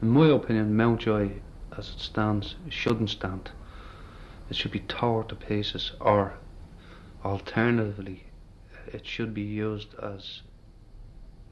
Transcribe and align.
In 0.00 0.10
my 0.10 0.28
opinion, 0.28 0.76
Mountjoy, 0.76 1.32
as 1.76 1.88
it 1.90 1.98
stands, 1.98 2.54
shouldn't 2.68 3.10
stand. 3.10 3.50
It 4.48 4.56
should 4.56 4.70
be 4.70 4.80
tore 4.80 5.24
to 5.24 5.34
pieces, 5.34 5.92
or 6.00 6.34
alternatively, 7.24 8.24
it 8.86 9.04
should 9.04 9.34
be 9.34 9.42
used 9.42 9.94
as 10.00 10.42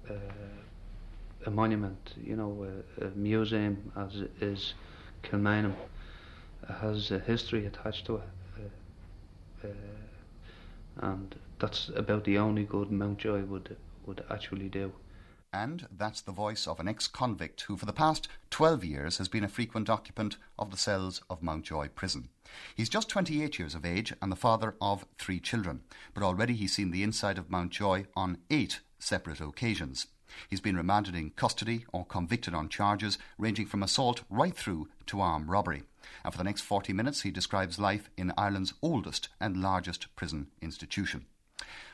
uh, 0.09 0.15
a 1.45 1.51
monument, 1.51 2.15
you 2.23 2.37
know, 2.37 2.67
a, 3.01 3.07
a 3.07 3.11
museum 3.11 3.93
as 3.97 4.23
is 4.41 4.75
Kilmainham. 5.23 5.75
It 6.63 6.73
has 6.77 7.11
a 7.11 7.19
history 7.19 7.67
attached 7.67 8.07
to 8.07 8.17
it. 8.17 8.23
Uh, 9.65 9.67
uh, 9.67 11.11
and 11.13 11.35
that's 11.59 11.91
about 11.97 12.25
the 12.25 12.39
only 12.39 12.65
good 12.65 12.91
Mountjoy 12.91 13.43
would 13.45 13.77
would 14.07 14.25
actually 14.31 14.69
do. 14.69 14.93
And 15.57 15.87
that's 15.91 16.21
the 16.21 16.33
voice 16.33 16.67
of 16.67 16.81
an 16.81 16.87
ex 16.87 17.09
convict 17.09 17.63
who, 17.63 17.79
for 17.79 17.87
the 17.87 17.93
past 17.95 18.29
12 18.51 18.85
years, 18.85 19.17
has 19.17 19.27
been 19.27 19.43
a 19.43 19.49
frequent 19.49 19.89
occupant 19.89 20.37
of 20.59 20.71
the 20.71 20.77
cells 20.77 21.23
of 21.31 21.43
Mountjoy 21.43 21.89
Prison. 21.89 22.29
He's 22.75 22.91
just 22.91 23.09
28 23.09 23.59
years 23.59 23.75
of 23.75 23.87
age 23.87 24.13
and 24.21 24.31
the 24.31 24.37
father 24.37 24.75
of 24.83 25.07
three 25.19 25.41
children, 25.41 25.81
but 26.13 26.23
already 26.23 26.53
he's 26.53 26.75
seen 26.75 26.91
the 26.91 27.03
inside 27.03 27.39
of 27.39 27.49
Mountjoy 27.49 28.05
on 28.15 28.37
eight 28.51 28.81
separate 28.99 29.41
occasions. 29.41 30.09
He's 30.51 30.61
been 30.61 30.77
remanded 30.77 31.15
in 31.15 31.31
custody 31.31 31.87
or 31.91 32.05
convicted 32.05 32.53
on 32.53 32.69
charges 32.69 33.17
ranging 33.39 33.65
from 33.65 33.83
assault 33.83 34.25
right 34.29 34.55
through 34.55 34.91
to 35.07 35.23
armed 35.23 35.49
robbery. 35.49 35.85
And 36.23 36.35
for 36.35 36.39
the 36.39 36.45
next 36.45 36.63
40 36.63 36.93
minutes, 36.93 37.23
he 37.23 37.31
describes 37.31 37.79
life 37.79 38.11
in 38.19 38.31
Ireland's 38.37 38.75
oldest 38.83 39.31
and 39.41 39.57
largest 39.57 40.15
prison 40.17 40.49
institution. 40.61 41.25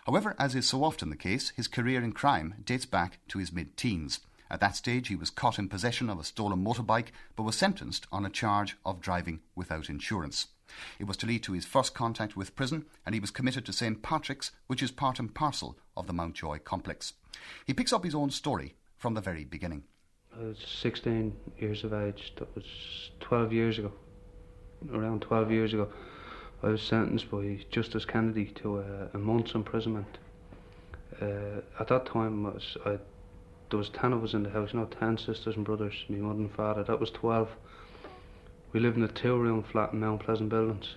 However, 0.07 0.35
as 0.39 0.55
is 0.55 0.69
so 0.69 0.85
often 0.85 1.11
the 1.11 1.17
case, 1.17 1.51
his 1.57 1.69
career 1.69 2.03
in 2.03 2.13
crime 2.13 2.55
dates 2.65 2.87
back 2.87 3.19
to 3.29 3.39
his 3.39 3.53
mid 3.53 3.77
teens. 3.77 4.21
At 4.51 4.61
that 4.61 4.77
stage, 4.77 5.09
he 5.09 5.17
was 5.17 5.31
caught 5.31 5.59
in 5.59 5.69
possession 5.69 6.11
of 6.11 6.21
a 6.21 6.25
stolen 6.25 6.63
motorbike 6.63 7.09
but 7.37 7.45
was 7.45 7.57
sentenced 7.57 8.07
on 8.13 8.27
a 8.27 8.31
charge 8.31 8.77
of 8.85 9.01
driving 9.01 9.41
without 9.55 9.89
insurance. 9.89 10.49
It 10.99 11.05
was 11.05 11.17
to 11.19 11.27
lead 11.27 11.43
to 11.45 11.53
his 11.53 11.65
first 11.65 11.95
contact 11.95 12.37
with 12.37 12.57
prison, 12.57 12.87
and 13.05 13.15
he 13.15 13.21
was 13.21 13.31
committed 13.31 13.65
to 13.67 13.73
St. 13.73 14.03
Patrick's, 14.03 14.53
which 14.67 14.83
is 14.83 14.91
part 14.91 15.19
and 15.19 15.35
parcel 15.35 15.79
of 15.97 16.07
the 16.07 16.13
Mountjoy 16.13 16.59
complex. 16.61 17.15
He 17.67 17.75
picks 17.75 17.93
up 17.93 18.05
his 18.05 18.15
own 18.15 18.31
story 18.31 18.75
from 18.99 19.15
the 19.15 19.21
very 19.21 19.45
beginning. 19.45 19.85
I 20.35 20.45
was 20.45 20.59
16 20.59 21.35
years 21.59 21.85
of 21.85 21.93
age. 21.93 22.33
That 22.39 22.55
was 22.55 22.65
12 23.21 23.53
years 23.53 23.79
ago. 23.79 23.93
Around 24.93 25.23
12 25.23 25.51
years 25.51 25.73
ago, 25.75 25.89
I 26.65 26.69
was 26.69 26.81
sentenced 26.81 27.29
by 27.29 27.59
Justice 27.73 28.05
Kennedy 28.05 28.47
to 28.63 28.79
a, 28.79 29.09
a 29.15 29.19
month's 29.19 29.55
imprisonment. 29.55 30.19
Uh, 31.21 31.61
at 31.81 31.89
that 31.89 32.07
time, 32.07 32.45
was, 32.45 32.77
I, 32.87 32.99
there 33.71 33.79
was 33.79 33.89
10 33.89 34.13
of 34.13 34.23
us 34.23 34.35
in 34.35 34.45
the 34.45 34.51
house, 34.51 34.73
know, 34.73 34.85
10 34.85 35.19
sisters 35.19 35.57
and 35.57 35.65
brothers, 35.65 36.05
my 36.09 36.19
mother 36.19 36.39
and 36.39 36.55
father. 36.55 36.85
That 36.85 37.01
was 37.01 37.11
12. 37.11 37.49
We 38.73 38.79
lived 38.79 38.97
in 38.97 39.03
a 39.03 39.09
two-room 39.09 39.65
flat 39.65 39.93
in 39.93 39.99
Mount 39.99 40.23
Pleasant 40.23 40.51
Buildings. 40.51 40.95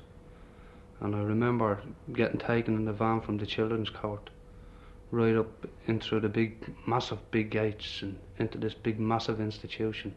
And 1.02 1.16
I 1.16 1.22
remember 1.22 1.82
getting 2.14 2.40
taken 2.40 2.76
in 2.76 2.86
the 2.86 2.94
van 2.94 3.22
from 3.22 3.38
the 3.38 3.46
children's 3.48 3.90
court 3.90 4.30
right 5.10 5.36
up 5.36 5.68
into 5.88 6.20
the 6.20 6.30
big, 6.30 6.76
massive 6.86 7.20
big 7.32 7.50
gates 7.50 8.04
and 8.04 8.20
into 8.38 8.60
this 8.60 8.76
big, 8.76 9.00
massive 9.00 9.42
institution. 9.42 10.14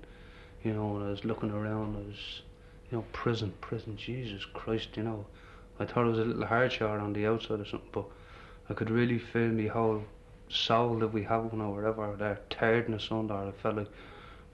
You 0.62 0.74
know, 0.74 0.96
and 0.96 1.06
I 1.06 1.10
was 1.10 1.24
looking 1.24 1.50
around, 1.50 1.96
I 1.96 2.00
was, 2.00 2.42
you 2.90 2.98
know, 2.98 3.04
prison, 3.12 3.52
prison, 3.60 3.96
Jesus 3.96 4.44
Christ, 4.44 4.96
you 4.96 5.02
know. 5.02 5.26
I 5.80 5.84
thought 5.84 6.06
it 6.06 6.10
was 6.10 6.18
a 6.18 6.24
little 6.24 6.46
hardshore 6.46 6.98
on 6.98 7.12
the 7.12 7.26
outside 7.26 7.60
or 7.60 7.64
something, 7.64 7.88
but 7.92 8.06
I 8.68 8.74
could 8.74 8.90
really 8.90 9.18
feel 9.18 9.48
my 9.48 9.66
whole 9.68 10.02
soul 10.48 10.98
that 10.98 11.12
we 11.12 11.22
have 11.24 11.44
one 11.52 11.60
or 11.60 11.74
whatever, 11.74 12.16
that 12.16 12.50
tiredness 12.50 13.08
under. 13.10 13.34
I 13.34 13.52
felt 13.62 13.76
like 13.76 13.88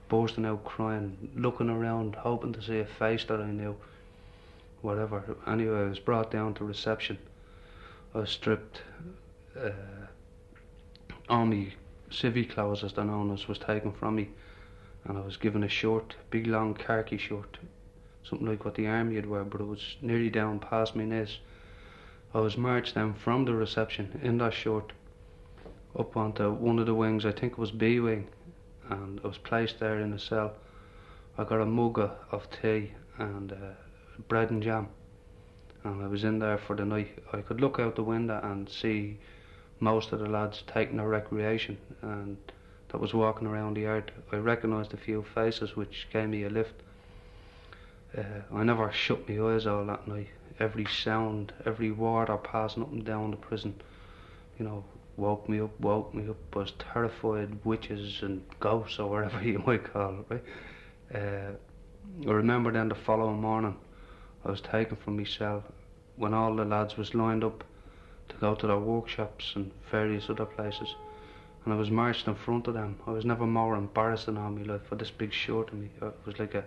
bursting 0.09 0.45
out 0.45 0.63
crying, 0.63 1.31
looking 1.35 1.69
around, 1.69 2.15
hoping 2.15 2.53
to 2.53 2.61
see 2.61 2.79
a 2.79 2.85
face 2.85 3.23
that 3.25 3.41
I 3.41 3.47
knew. 3.47 3.75
Whatever. 4.81 5.23
Anyway, 5.47 5.79
I 5.79 5.89
was 5.89 5.99
brought 5.99 6.29
down 6.29 6.53
to 6.55 6.63
reception. 6.63 7.17
I 8.13 8.19
was 8.19 8.29
stripped. 8.29 8.81
Uh, 9.59 9.71
only 11.27 11.73
civvy 12.11 12.47
clothes, 12.47 12.83
as 12.83 12.93
they're 12.93 13.05
known 13.05 13.33
as, 13.33 13.47
was 13.47 13.57
taken 13.57 13.91
from 13.91 14.15
me, 14.15 14.29
and 15.05 15.17
I 15.17 15.21
was 15.21 15.37
given 15.37 15.63
a 15.63 15.69
short, 15.69 16.15
big 16.29 16.47
long 16.47 16.73
khaki 16.75 17.17
shirt, 17.17 17.57
something 18.27 18.47
like 18.47 18.65
what 18.65 18.75
the 18.75 18.87
army 18.87 19.15
had 19.15 19.25
wear, 19.25 19.43
but 19.43 19.61
it 19.61 19.67
was 19.67 19.95
nearly 20.01 20.29
down 20.29 20.59
past 20.59 20.95
my 20.95 21.05
knees. 21.05 21.37
I 22.33 22.39
was 22.39 22.57
marched 22.57 22.95
then 22.95 23.13
from 23.13 23.45
the 23.45 23.53
reception 23.53 24.19
in 24.23 24.37
that 24.39 24.53
short 24.53 24.91
up 25.97 26.17
onto 26.17 26.51
one 26.51 26.79
of 26.79 26.85
the 26.85 26.93
wings, 26.93 27.25
I 27.25 27.31
think 27.31 27.53
it 27.53 27.57
was 27.57 27.71
B 27.71 27.99
wing, 27.99 28.27
and 28.89 29.21
I 29.23 29.27
was 29.27 29.37
placed 29.37 29.79
there 29.79 29.99
in 29.99 30.11
a 30.11 30.19
cell. 30.19 30.53
I 31.37 31.43
got 31.43 31.61
a 31.61 31.65
mug 31.65 31.99
of 32.31 32.47
tea 32.61 32.91
and 33.17 33.51
uh, 33.53 33.73
bread 34.27 34.49
and 34.49 34.61
jam, 34.61 34.89
and 35.83 36.03
I 36.03 36.07
was 36.07 36.23
in 36.23 36.39
there 36.39 36.57
for 36.57 36.75
the 36.75 36.85
night. 36.85 37.17
I 37.31 37.41
could 37.41 37.61
look 37.61 37.79
out 37.79 37.95
the 37.95 38.03
window 38.03 38.39
and 38.43 38.67
see 38.67 39.17
most 39.79 40.11
of 40.11 40.19
the 40.19 40.29
lads 40.29 40.63
taking 40.67 40.97
their 40.97 41.07
recreation 41.07 41.77
and 42.01 42.37
that 42.89 42.99
was 42.99 43.13
walking 43.13 43.47
around 43.47 43.75
the 43.75 43.81
yard. 43.81 44.11
I 44.31 44.37
recognised 44.37 44.93
a 44.93 44.97
few 44.97 45.23
faces 45.23 45.75
which 45.75 46.07
gave 46.11 46.29
me 46.29 46.43
a 46.43 46.49
lift. 46.49 46.81
Uh, 48.17 48.41
I 48.53 48.63
never 48.63 48.91
shut 48.91 49.27
my 49.27 49.53
eyes 49.53 49.67
all 49.67 49.85
that 49.85 50.07
night. 50.07 50.29
Every 50.59 50.85
sound, 50.85 51.51
every 51.65 51.91
word 51.91 52.29
I 52.29 52.37
passing 52.37 52.83
up 52.83 52.91
and 52.91 53.03
down 53.03 53.31
the 53.31 53.37
prison, 53.37 53.75
you 54.57 54.65
know, 54.65 54.85
woke 55.17 55.49
me 55.49 55.59
up, 55.59 55.77
woke 55.79 56.13
me 56.13 56.29
up. 56.29 56.37
I 56.55 56.59
was 56.59 56.73
terrified 56.79 57.57
witches 57.65 58.21
and 58.21 58.43
ghosts 58.59 58.99
or 58.99 59.09
whatever 59.09 59.43
you 59.43 59.61
might 59.65 59.83
call 59.91 60.19
it, 60.19 60.25
right? 60.29 60.43
Uh, 61.13 61.51
I 62.29 62.31
remember 62.31 62.71
then 62.71 62.89
the 62.89 62.95
following 62.95 63.41
morning, 63.41 63.75
I 64.45 64.51
was 64.51 64.61
taken 64.61 64.95
from 64.95 65.17
my 65.17 65.23
cell 65.25 65.63
when 66.15 66.33
all 66.33 66.55
the 66.55 66.63
lads 66.63 66.95
was 66.97 67.13
lined 67.13 67.43
up 67.43 67.63
to 68.29 68.35
go 68.37 68.55
to 68.55 68.67
their 68.67 68.79
workshops 68.79 69.53
and 69.55 69.71
various 69.91 70.29
other 70.29 70.45
places. 70.45 70.95
And 71.65 71.73
I 71.73 71.77
was 71.77 71.89
marched 71.89 72.27
in 72.27 72.35
front 72.35 72.67
of 72.67 72.75
them. 72.75 72.99
I 73.07 73.11
was 73.11 73.25
never 73.25 73.45
more 73.45 73.75
embarrassed 73.75 74.27
in 74.27 74.37
all 74.37 74.51
my 74.51 74.61
life 74.61 74.85
for 74.87 74.95
this 74.95 75.11
big 75.11 75.33
shirt 75.33 75.71
on 75.71 75.81
me. 75.81 75.89
It 76.01 76.13
was 76.25 76.39
like 76.39 76.53
a, 76.53 76.63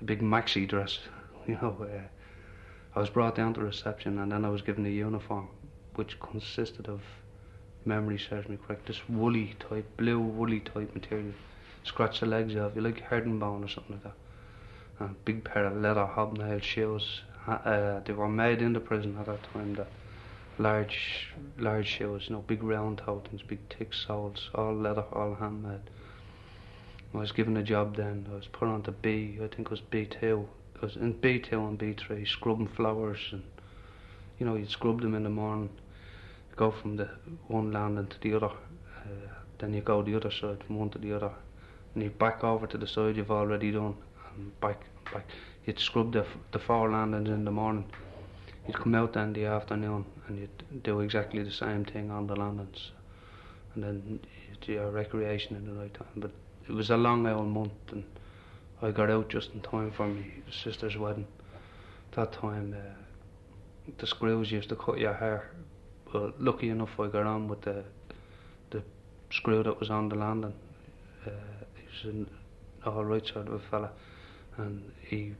a 0.00 0.04
big 0.04 0.20
maxi 0.20 0.66
dress, 0.68 0.98
you 1.46 1.54
know. 1.54 1.76
Uh, 1.80 2.02
I 2.94 3.00
was 3.00 3.10
brought 3.10 3.34
down 3.34 3.52
to 3.54 3.60
reception 3.60 4.18
and 4.18 4.32
then 4.32 4.44
I 4.44 4.48
was 4.48 4.62
given 4.62 4.86
a 4.86 4.88
uniform 4.88 5.48
which 5.96 6.18
consisted 6.18 6.88
of, 6.88 7.02
memory 7.84 8.18
serves 8.18 8.48
me 8.48 8.58
correct, 8.66 8.86
this 8.86 9.06
woolly 9.08 9.54
type, 9.60 9.86
blue 9.96 10.18
woolly 10.18 10.60
type 10.60 10.94
material. 10.94 11.32
Scratch 11.84 12.20
the 12.20 12.26
legs 12.26 12.56
off, 12.56 12.72
you 12.74 12.80
like 12.80 13.00
herringbone 13.00 13.64
or 13.64 13.68
something 13.68 13.96
like 13.96 14.04
that. 14.04 14.14
And 14.98 15.10
a 15.10 15.14
big 15.24 15.44
pair 15.44 15.66
of 15.66 15.76
leather 15.76 16.06
hobnail 16.06 16.58
shoes. 16.60 17.20
Uh, 17.46 18.00
they 18.00 18.12
were 18.12 18.28
made 18.28 18.60
in 18.60 18.72
the 18.72 18.80
prison 18.80 19.16
at 19.20 19.26
that 19.26 19.42
time 19.52 19.74
that 19.74 19.88
large 20.58 21.28
large 21.58 21.86
shoes, 21.86 22.24
you 22.28 22.34
know, 22.34 22.42
big 22.42 22.62
round 22.62 22.98
toe 22.98 23.22
things, 23.28 23.42
big 23.42 23.60
thick 23.68 23.92
soles, 23.92 24.50
all 24.54 24.74
leather, 24.74 25.04
all 25.12 25.34
handmade. 25.34 25.90
I 27.16 27.20
was 27.20 27.32
given 27.32 27.56
a 27.56 27.62
job 27.62 27.96
then. 27.96 28.26
I 28.30 28.34
was 28.34 28.46
put 28.46 28.68
on 28.68 28.82
to 28.82 28.92
B, 28.92 29.38
I 29.42 29.46
think 29.46 29.60
it 29.60 29.70
was 29.70 29.80
B 29.80 30.04
two. 30.04 30.46
I 30.80 30.84
was 30.84 30.96
in 30.96 31.12
B 31.12 31.38
two 31.38 31.66
and 31.66 31.78
B 31.78 31.94
three, 31.94 32.26
scrubbing 32.26 32.68
flowers 32.68 33.18
and 33.32 33.42
you 34.38 34.44
know, 34.44 34.54
you'd 34.54 34.70
scrub 34.70 35.00
them 35.00 35.14
in 35.14 35.22
the 35.22 35.30
morning, 35.30 35.70
go 36.56 36.70
from 36.70 36.96
the 36.96 37.08
one 37.48 37.72
landing 37.72 38.06
to 38.08 38.20
the 38.20 38.34
other, 38.34 38.50
uh, 38.50 39.08
then 39.58 39.72
you 39.72 39.80
go 39.80 40.02
the 40.02 40.14
other 40.14 40.30
side 40.30 40.62
from 40.64 40.78
one 40.78 40.90
to 40.90 40.98
the 40.98 41.14
other, 41.14 41.30
and 41.94 42.04
you 42.04 42.10
back 42.10 42.44
over 42.44 42.66
to 42.66 42.76
the 42.76 42.86
side 42.86 43.16
you've 43.16 43.30
already 43.30 43.72
done, 43.72 43.94
and 44.36 44.60
back 44.60 44.82
back. 45.10 45.26
You'd 45.64 45.80
scrub 45.80 46.12
the 46.12 46.26
the 46.52 46.58
four 46.58 46.90
landings 46.90 47.30
in 47.30 47.46
the 47.46 47.50
morning 47.50 47.86
you'd 48.66 48.76
come 48.76 48.94
out 48.94 49.12
then 49.12 49.32
the 49.32 49.46
afternoon 49.46 50.04
and 50.26 50.38
you'd 50.38 50.82
do 50.82 51.00
exactly 51.00 51.42
the 51.42 51.50
same 51.50 51.84
thing 51.84 52.10
on 52.10 52.26
the 52.26 52.36
landings 52.36 52.90
and 53.74 53.84
then 53.84 54.20
do 54.60 54.72
your 54.72 54.90
recreation 54.90 55.56
in 55.56 55.64
the 55.66 55.72
night 55.72 55.94
time 55.94 56.08
but 56.16 56.30
it 56.68 56.72
was 56.72 56.90
a 56.90 56.96
long 56.96 57.26
old 57.26 57.48
month 57.48 57.92
and 57.92 58.04
I 58.82 58.90
got 58.90 59.10
out 59.10 59.28
just 59.28 59.52
in 59.54 59.60
time 59.60 59.90
for 59.90 60.06
my 60.06 60.24
sister's 60.50 60.96
wedding. 60.96 61.26
That 62.14 62.32
time 62.32 62.76
uh, 62.76 63.92
the 63.98 64.06
screws 64.06 64.50
used 64.50 64.68
to 64.68 64.76
cut 64.76 64.98
your 64.98 65.14
hair. 65.14 65.50
But 66.12 66.40
lucky 66.40 66.68
enough 66.68 67.00
I 67.00 67.08
got 67.08 67.26
on 67.26 67.48
with 67.48 67.62
the 67.62 67.84
the 68.70 68.82
screw 69.30 69.62
that 69.62 69.80
was 69.80 69.90
on 69.90 70.08
the 70.08 70.16
landing. 70.16 70.54
Uh, 71.26 71.30
he 71.74 71.86
was 71.86 72.14
an 72.14 72.30
alright 72.86 73.26
sort 73.26 73.48
of 73.48 73.54
a 73.54 73.58
fella. 73.58 73.90
And 74.58 74.92
he 75.00 75.34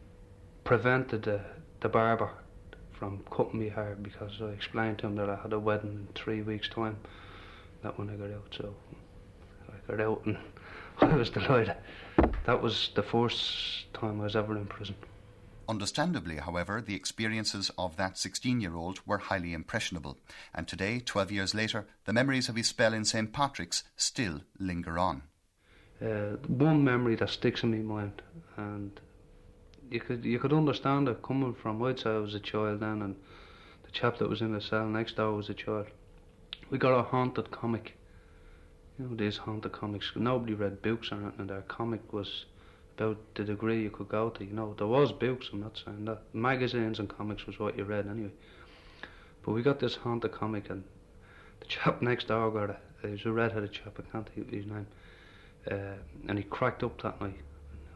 prevented 0.65 1.23
the, 1.23 1.41
the 1.81 1.89
barber 1.89 2.31
from 2.99 3.23
cutting 3.31 3.61
me 3.61 3.69
hair 3.69 3.97
because 4.01 4.33
I 4.41 4.47
explained 4.47 4.99
to 4.99 5.07
him 5.07 5.17
that 5.17 5.29
I 5.29 5.37
had 5.37 5.53
a 5.53 5.59
wedding 5.59 5.91
in 5.91 6.09
three 6.15 6.43
weeks' 6.43 6.69
time. 6.69 6.97
That 7.83 7.99
when 7.99 8.11
I 8.11 8.15
got 8.15 8.31
out, 8.31 8.55
so 8.57 8.75
I 9.69 9.91
got 9.91 10.01
out 10.01 10.23
and 10.25 10.39
I 11.01 11.15
was 11.17 11.31
delighted. 11.31 11.77
That 12.47 12.63
was 12.63 12.91
the 12.95 13.03
first 13.03 13.93
time 13.93 14.21
I 14.21 14.25
was 14.25 14.37
ever 14.37 14.57
in 14.57 14.67
prison. 14.67 14.97
Understandably, 15.69 16.37
however, 16.37 16.81
the 16.81 16.95
experiences 16.95 17.71
of 17.77 17.97
that 17.97 18.17
16 18.19 18.61
year 18.61 18.75
old 18.77 19.01
were 19.07 19.19
highly 19.19 19.53
impressionable, 19.53 20.19
and 20.55 20.67
today, 20.69 21.01
12 21.01 21.33
years 21.33 21.55
later, 21.55 21.87
the 22.05 22.13
memories 22.13 22.49
of 22.49 22.57
his 22.57 22.69
spell 22.69 22.95
in 22.95 23.05
St. 23.05 23.33
Patrick's 23.33 23.83
still 23.97 24.43
linger 24.59 24.99
on. 24.99 25.23
uh, 26.01 26.37
one 26.47 26.85
memory 26.85 27.17
that 27.17 27.31
sticks 27.31 27.63
in 27.63 27.71
my 27.87 27.95
mind, 28.03 28.23
and 28.57 29.01
you 29.91 30.01
could 30.01 30.25
you 30.25 30.39
could 30.39 30.53
understand 30.53 31.09
it 31.09 31.23
coming 31.23 31.55
from. 31.55 31.83
I'd 31.83 31.99
say 32.01 32.11
I 32.11 32.19
was 32.19 32.35
a 32.35 32.41
child 32.41 32.81
then, 32.81 33.03
and 33.03 33.17
the 33.85 33.91
chap 33.91 34.19
that 34.19 34.29
was 34.29 34.41
in 34.43 34.53
the 34.53 34.61
cell 34.61 34.87
next 34.87 35.17
door 35.17 35.33
was 35.33 35.49
a 35.49 35.55
child. 35.55 35.87
We 36.71 36.79
got 36.79 36.99
a 36.99 37.03
haunted 37.03 37.51
comic. 37.51 37.97
You 38.99 39.07
know 39.07 39.17
these 39.17 39.37
haunted 39.37 39.73
comics. 39.73 40.13
Nobody 40.15 40.55
read 40.55 40.83
books 40.83 41.13
or 41.13 41.17
anything. 41.17 41.47
Their 41.47 41.63
comic 41.63 42.13
was 42.13 42.47
about 42.97 43.19
the 43.35 43.45
degree 43.45 43.83
you 43.83 43.91
could 43.91 44.09
go 44.09 44.31
to. 44.31 44.45
You 44.45 44.53
know 44.53 44.75
there 44.79 44.87
was 44.87 45.13
books. 45.13 45.51
I'm 45.53 45.61
not 45.61 45.81
saying 45.85 46.05
that. 46.07 46.23
Magazines 46.33 46.99
and 46.99 47.09
comics 47.09 47.47
was 47.47 47.59
what 47.59 47.77
you 47.77 47.85
read 47.85 48.07
anyway. 48.09 48.33
But 49.45 49.53
we 49.53 49.63
got 49.63 49.81
this 49.81 49.95
haunted 49.95 50.33
comic, 50.33 50.71
and 50.71 50.83
the 51.61 51.67
chap 51.67 52.03
next 52.03 52.29
door 52.29 52.51
got 52.51 52.71
it. 52.71 52.79
He 53.03 53.11
was 53.11 53.27
a 53.27 53.33
red-headed 53.33 53.73
chap. 53.73 53.99
I 53.99 54.11
can't 54.11 54.29
think 54.29 54.49
of 54.49 54.53
his 54.53 54.67
name 54.67 54.87
uh, 55.71 55.95
and 56.29 56.39
he 56.39 56.45
cracked 56.45 56.83
up 56.83 57.01
that 57.03 57.21
night. 57.21 57.35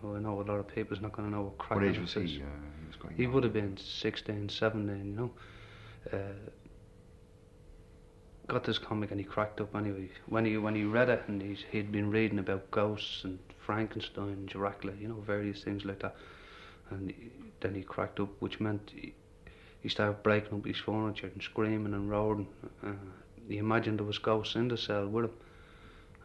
Oh, 0.03 0.17
I 0.17 0.19
know 0.19 0.41
a 0.41 0.43
lot 0.43 0.59
of 0.59 0.69
people's 0.69 1.01
not 1.01 1.13
going 1.13 1.31
to 1.31 1.37
know 1.37 1.43
what 1.43 1.59
cracked 1.59 1.83
What 1.83 1.91
age 1.91 1.97
up 1.97 2.03
was 2.03 2.15
he? 2.15 2.43
Uh, 2.43 3.09
he 3.11 3.23
He 3.23 3.27
would 3.27 3.45
have 3.45 3.53
been 3.53 3.77
16, 3.77 4.49
17, 4.49 4.97
you 4.97 5.13
know. 5.13 5.31
Uh, 6.13 6.17
got 8.51 8.65
this 8.65 8.79
comic 8.79 9.13
and 9.13 9.21
he 9.21 9.25
cracked 9.25 9.61
up 9.61 9.75
anyway. 9.77 10.09
When 10.27 10.45
he 10.45 10.57
when 10.59 10.75
he 10.75 10.85
read 10.85 11.09
it 11.09 11.23
and 11.29 11.41
he's, 11.41 11.65
he'd 11.71 11.93
been 11.93 12.11
reading 12.11 12.41
about 12.41 12.71
ghosts 12.71 13.25
and 13.25 13.39
Frankenstein, 13.65 14.47
Dracula, 14.47 14.93
you 15.01 15.09
know, 15.09 15.21
various 15.21 15.63
things 15.63 15.85
like 15.85 16.01
that. 16.01 16.17
And 16.91 17.11
he, 17.11 17.31
then 17.61 17.75
he 17.75 17.83
cracked 17.83 18.19
up, 18.19 18.29
which 18.41 18.59
meant 18.59 18.91
he, 18.95 19.15
he 19.81 19.89
started 19.89 20.23
breaking 20.25 20.59
up 20.59 20.67
his 20.67 20.79
furniture 20.79 21.31
and 21.33 21.43
screaming 21.43 21.95
and 21.95 22.11
roaring. 22.11 22.49
Uh, 22.85 22.93
he 23.49 23.59
imagined 23.59 24.01
there 24.01 24.07
was 24.07 24.19
ghosts 24.19 24.57
in 24.57 24.67
the 24.69 24.77
cell 24.77 25.07
with 25.07 25.27
him 25.27 25.33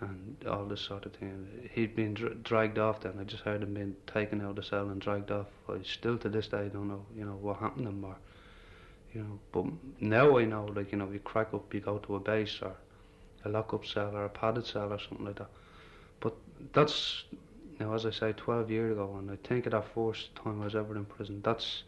and 0.01 0.45
all 0.49 0.65
this 0.65 0.81
sort 0.81 1.05
of 1.05 1.13
thing. 1.13 1.69
He'd 1.73 1.95
been 1.95 2.15
dr- 2.15 2.43
dragged 2.43 2.79
off 2.79 3.01
then. 3.01 3.13
I 3.19 3.23
just 3.23 3.43
heard 3.43 3.61
him 3.61 3.75
being 3.75 3.95
taken 4.07 4.41
out 4.41 4.51
of 4.51 4.55
the 4.55 4.63
cell 4.63 4.89
and 4.89 4.99
dragged 4.99 5.31
off. 5.31 5.47
I 5.69 5.77
still 5.83 6.17
to 6.17 6.29
this 6.29 6.47
day 6.47 6.69
don't 6.73 6.87
know, 6.87 7.05
you 7.15 7.23
know, 7.23 7.37
what 7.39 7.57
happened 7.57 7.85
to 7.85 7.91
him 7.91 8.03
or, 8.03 8.17
you 9.15 9.23
know. 9.23 9.39
But 9.51 9.65
now 10.01 10.37
I 10.37 10.45
know, 10.45 10.65
like, 10.65 10.91
you 10.91 10.97
know, 10.97 11.09
you 11.09 11.19
crack 11.19 11.53
up, 11.53 11.73
you 11.73 11.79
go 11.79 11.97
to 11.97 12.15
a 12.15 12.19
base 12.19 12.59
or 12.61 12.75
a 13.45 13.49
lock-up 13.49 13.85
cell 13.85 14.15
or 14.15 14.25
a 14.25 14.29
padded 14.29 14.65
cell 14.65 14.91
or 14.91 14.99
something 14.99 15.25
like 15.25 15.37
that. 15.37 15.49
But 16.19 16.35
that's, 16.73 17.23
know, 17.79 17.93
as 17.93 18.05
I 18.05 18.11
say, 18.11 18.33
12 18.33 18.69
years 18.69 18.91
ago, 18.91 19.15
and 19.17 19.31
I 19.31 19.37
think 19.47 19.65
of 19.65 19.71
that 19.71 19.85
first 19.93 20.35
time 20.35 20.61
I 20.61 20.65
was 20.65 20.75
ever 20.75 20.95
in 20.95 21.05
prison. 21.05 21.41
That's 21.43 21.83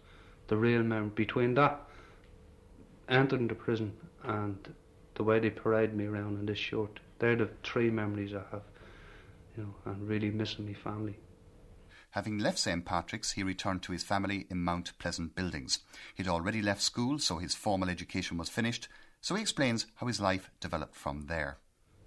the 0.48 0.58
real 0.58 0.84
memory. 0.84 1.12
Between 1.16 1.54
that, 1.56 1.82
entering 3.10 3.48
the 3.48 3.56
prison 3.56 3.94
and 4.24 4.58
the 5.16 5.24
way 5.24 5.40
they 5.40 5.50
parade 5.50 5.94
me 5.94 6.06
around 6.06 6.40
in 6.40 6.46
this 6.46 6.58
shirt, 6.58 7.00
they're 7.20 7.36
the 7.36 7.50
three 7.64 7.90
memories 7.90 8.34
I 8.34 8.44
have, 8.52 8.62
you 9.56 9.64
know, 9.64 9.92
and 9.92 10.08
really 10.08 10.30
missing 10.30 10.66
my 10.66 10.74
family. 10.74 11.18
Having 12.18 12.40
left 12.40 12.58
St 12.58 12.84
Patrick's, 12.84 13.34
he 13.34 13.44
returned 13.44 13.84
to 13.84 13.92
his 13.92 14.02
family 14.02 14.48
in 14.50 14.64
Mount 14.64 14.98
Pleasant 14.98 15.36
Buildings. 15.36 15.82
He'd 16.16 16.28
already 16.28 16.64
left 16.64 16.82
school, 16.82 17.20
so 17.20 17.38
his 17.38 17.54
formal 17.54 17.92
education 17.92 18.40
was 18.40 18.50
finished, 18.50 18.88
so 19.22 19.36
he 19.36 19.42
explains 19.44 19.86
how 19.98 20.08
his 20.08 20.20
life 20.20 20.50
developed 20.60 20.96
from 20.96 21.28
there. 21.28 21.60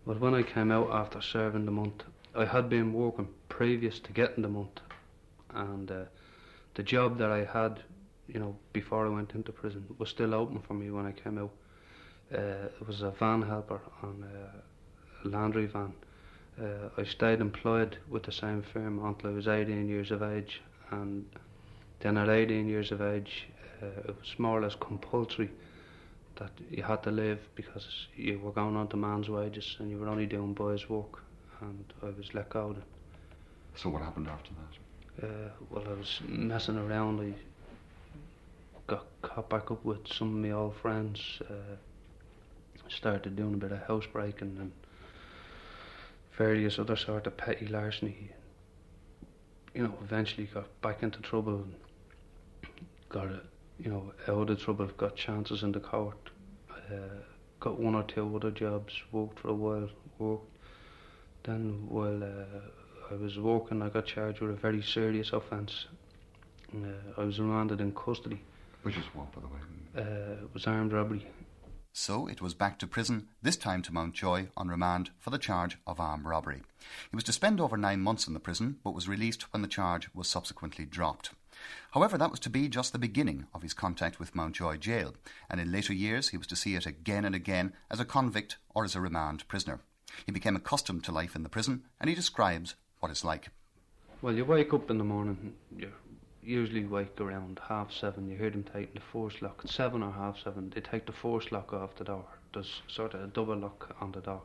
But 0.04 0.18
when 0.18 0.34
I 0.34 0.42
came 0.42 0.72
out 0.72 0.90
after 0.90 1.20
serving 1.22 1.64
the 1.64 1.70
month, 1.70 2.02
I 2.34 2.44
had 2.44 2.68
been 2.68 2.92
working 2.92 3.28
previous 3.48 4.00
to 4.00 4.12
getting 4.12 4.42
the 4.42 4.48
month, 4.48 4.80
and 5.54 5.88
uh, 5.88 6.04
the 6.74 6.82
job 6.82 7.16
that 7.18 7.30
I 7.30 7.44
had, 7.44 7.78
you 8.26 8.40
know, 8.40 8.56
before 8.72 9.06
I 9.06 9.10
went 9.10 9.36
into 9.36 9.52
prison 9.52 9.94
was 9.98 10.08
still 10.08 10.34
open 10.34 10.58
for 10.58 10.74
me 10.74 10.90
when 10.90 11.06
I 11.06 11.12
came 11.12 11.38
out. 11.38 11.52
Uh, 12.34 12.66
it 12.80 12.84
was 12.84 13.02
a 13.02 13.12
van 13.12 13.42
helper 13.42 13.80
on 14.02 14.24
a 14.24 15.28
laundry 15.28 15.66
van. 15.66 15.92
Uh, 16.60 16.88
I 16.98 17.04
stayed 17.04 17.40
employed 17.40 17.96
with 18.10 18.24
the 18.24 18.32
same 18.32 18.62
firm 18.62 19.02
until 19.04 19.30
I 19.30 19.32
was 19.32 19.48
18 19.48 19.88
years 19.88 20.10
of 20.10 20.22
age, 20.22 20.60
and 20.90 21.24
then 22.00 22.18
at 22.18 22.28
18 22.28 22.68
years 22.68 22.92
of 22.92 23.00
age, 23.00 23.46
uh, 23.82 23.86
it 23.86 24.16
was 24.18 24.38
more 24.38 24.58
or 24.58 24.62
less 24.62 24.74
compulsory 24.74 25.50
that 26.36 26.50
you 26.70 26.82
had 26.82 27.02
to 27.04 27.10
leave 27.10 27.38
because 27.54 28.06
you 28.14 28.38
were 28.38 28.52
going 28.52 28.76
on 28.76 28.88
to 28.88 28.96
man's 28.96 29.28
wages 29.28 29.76
and 29.78 29.90
you 29.90 29.98
were 29.98 30.08
only 30.08 30.26
doing 30.26 30.52
boys' 30.52 30.88
work, 30.88 31.22
and 31.62 31.84
I 32.02 32.06
was 32.06 32.34
let 32.34 32.50
go. 32.50 32.74
Then. 32.74 32.82
So 33.76 33.88
what 33.88 34.02
happened 34.02 34.28
after 34.28 34.50
that? 34.50 35.26
Uh, 35.26 35.50
well, 35.70 35.84
I 35.88 35.98
was 35.98 36.20
messing 36.26 36.76
around. 36.76 37.20
I 37.20 37.32
got 38.86 39.06
caught 39.22 39.48
back 39.48 39.70
up 39.70 39.82
with 39.84 40.06
some 40.08 40.28
of 40.28 40.44
my 40.44 40.50
old 40.50 40.76
friends. 40.76 41.40
Uh, 41.48 41.76
started 42.90 43.36
doing 43.36 43.54
a 43.54 43.56
bit 43.56 43.72
of 43.72 43.78
housebreaking 43.86 44.56
and 44.58 44.72
various 46.36 46.78
other 46.78 46.96
sort 46.96 47.26
of 47.26 47.36
petty 47.36 47.66
larceny. 47.66 48.30
You 49.74 49.84
know, 49.84 49.94
eventually 50.02 50.46
got 50.46 50.68
back 50.80 51.02
into 51.02 51.20
trouble. 51.20 51.64
And 51.64 51.74
got 53.08 53.28
you 53.78 53.90
know, 53.90 54.12
out 54.28 54.50
of 54.50 54.60
trouble. 54.60 54.86
Got 54.96 55.16
chances 55.16 55.62
in 55.62 55.72
the 55.72 55.80
court. 55.80 56.30
Uh, 56.70 57.22
got 57.60 57.78
one 57.78 57.94
or 57.94 58.02
two 58.04 58.34
other 58.36 58.50
jobs. 58.50 58.92
Worked 59.12 59.40
for 59.40 59.48
a 59.48 59.54
while. 59.54 59.88
Worked. 60.18 60.46
Then 61.44 61.86
while 61.88 62.22
uh, 62.22 63.12
I 63.12 63.14
was 63.14 63.38
working, 63.38 63.82
I 63.82 63.88
got 63.88 64.06
charged 64.06 64.40
with 64.40 64.50
a 64.50 64.54
very 64.54 64.82
serious 64.82 65.32
offence. 65.32 65.86
Uh, 66.74 67.20
I 67.20 67.24
was 67.24 67.40
remanded 67.40 67.80
in 67.80 67.92
custody. 67.92 68.42
Which 68.82 68.96
is 68.96 69.04
what, 69.14 69.32
by 69.32 69.40
the 69.40 69.46
way? 69.46 69.60
Uh, 69.96 70.44
it 70.44 70.54
was 70.54 70.66
armed 70.66 70.92
robbery. 70.92 71.26
So 71.92 72.28
it 72.28 72.40
was 72.40 72.54
back 72.54 72.78
to 72.78 72.86
prison, 72.86 73.28
this 73.42 73.56
time 73.56 73.82
to 73.82 73.92
Mountjoy 73.92 74.46
on 74.56 74.68
remand 74.68 75.10
for 75.18 75.30
the 75.30 75.38
charge 75.38 75.76
of 75.86 75.98
armed 75.98 76.24
robbery. 76.24 76.62
He 77.10 77.16
was 77.16 77.24
to 77.24 77.32
spend 77.32 77.60
over 77.60 77.76
nine 77.76 78.00
months 78.00 78.28
in 78.28 78.34
the 78.34 78.40
prison, 78.40 78.78
but 78.84 78.94
was 78.94 79.08
released 79.08 79.52
when 79.52 79.62
the 79.62 79.68
charge 79.68 80.08
was 80.14 80.28
subsequently 80.28 80.84
dropped. 80.84 81.30
However, 81.90 82.16
that 82.16 82.30
was 82.30 82.40
to 82.40 82.50
be 82.50 82.68
just 82.68 82.92
the 82.92 82.98
beginning 82.98 83.46
of 83.52 83.62
his 83.62 83.74
contact 83.74 84.20
with 84.20 84.36
Mountjoy 84.36 84.76
Jail, 84.76 85.14
and 85.50 85.60
in 85.60 85.72
later 85.72 85.92
years 85.92 86.28
he 86.28 86.36
was 86.36 86.46
to 86.46 86.56
see 86.56 86.76
it 86.76 86.86
again 86.86 87.24
and 87.24 87.34
again 87.34 87.72
as 87.90 87.98
a 87.98 88.04
convict 88.04 88.56
or 88.72 88.84
as 88.84 88.94
a 88.94 89.00
remand 89.00 89.46
prisoner. 89.48 89.80
He 90.24 90.32
became 90.32 90.56
accustomed 90.56 91.04
to 91.04 91.12
life 91.12 91.34
in 91.34 91.42
the 91.42 91.48
prison, 91.48 91.82
and 92.00 92.08
he 92.08 92.14
describes 92.14 92.76
what 93.00 93.10
it's 93.10 93.24
like. 93.24 93.48
Well, 94.22 94.34
you 94.34 94.44
wake 94.44 94.72
up 94.72 94.90
in 94.90 94.98
the 94.98 95.04
morning, 95.04 95.54
you 95.76 95.92
usually 96.50 96.84
wake 96.84 97.20
around 97.20 97.60
half 97.68 97.92
seven. 97.92 98.28
You 98.28 98.36
hear 98.36 98.50
them 98.50 98.64
taking 98.64 98.94
the 98.94 99.00
force 99.12 99.34
lock. 99.40 99.62
At 99.64 99.70
seven 99.70 100.02
or 100.02 100.12
half 100.12 100.36
seven, 100.42 100.70
they 100.74 100.80
take 100.80 101.06
the 101.06 101.12
force 101.12 101.50
lock 101.52 101.72
off 101.72 101.96
the 101.96 102.04
door. 102.04 102.24
There's 102.52 102.82
sort 102.88 103.14
of 103.14 103.22
a 103.22 103.26
double 103.28 103.56
lock 103.56 103.94
on 104.00 104.12
the 104.12 104.20
door. 104.20 104.42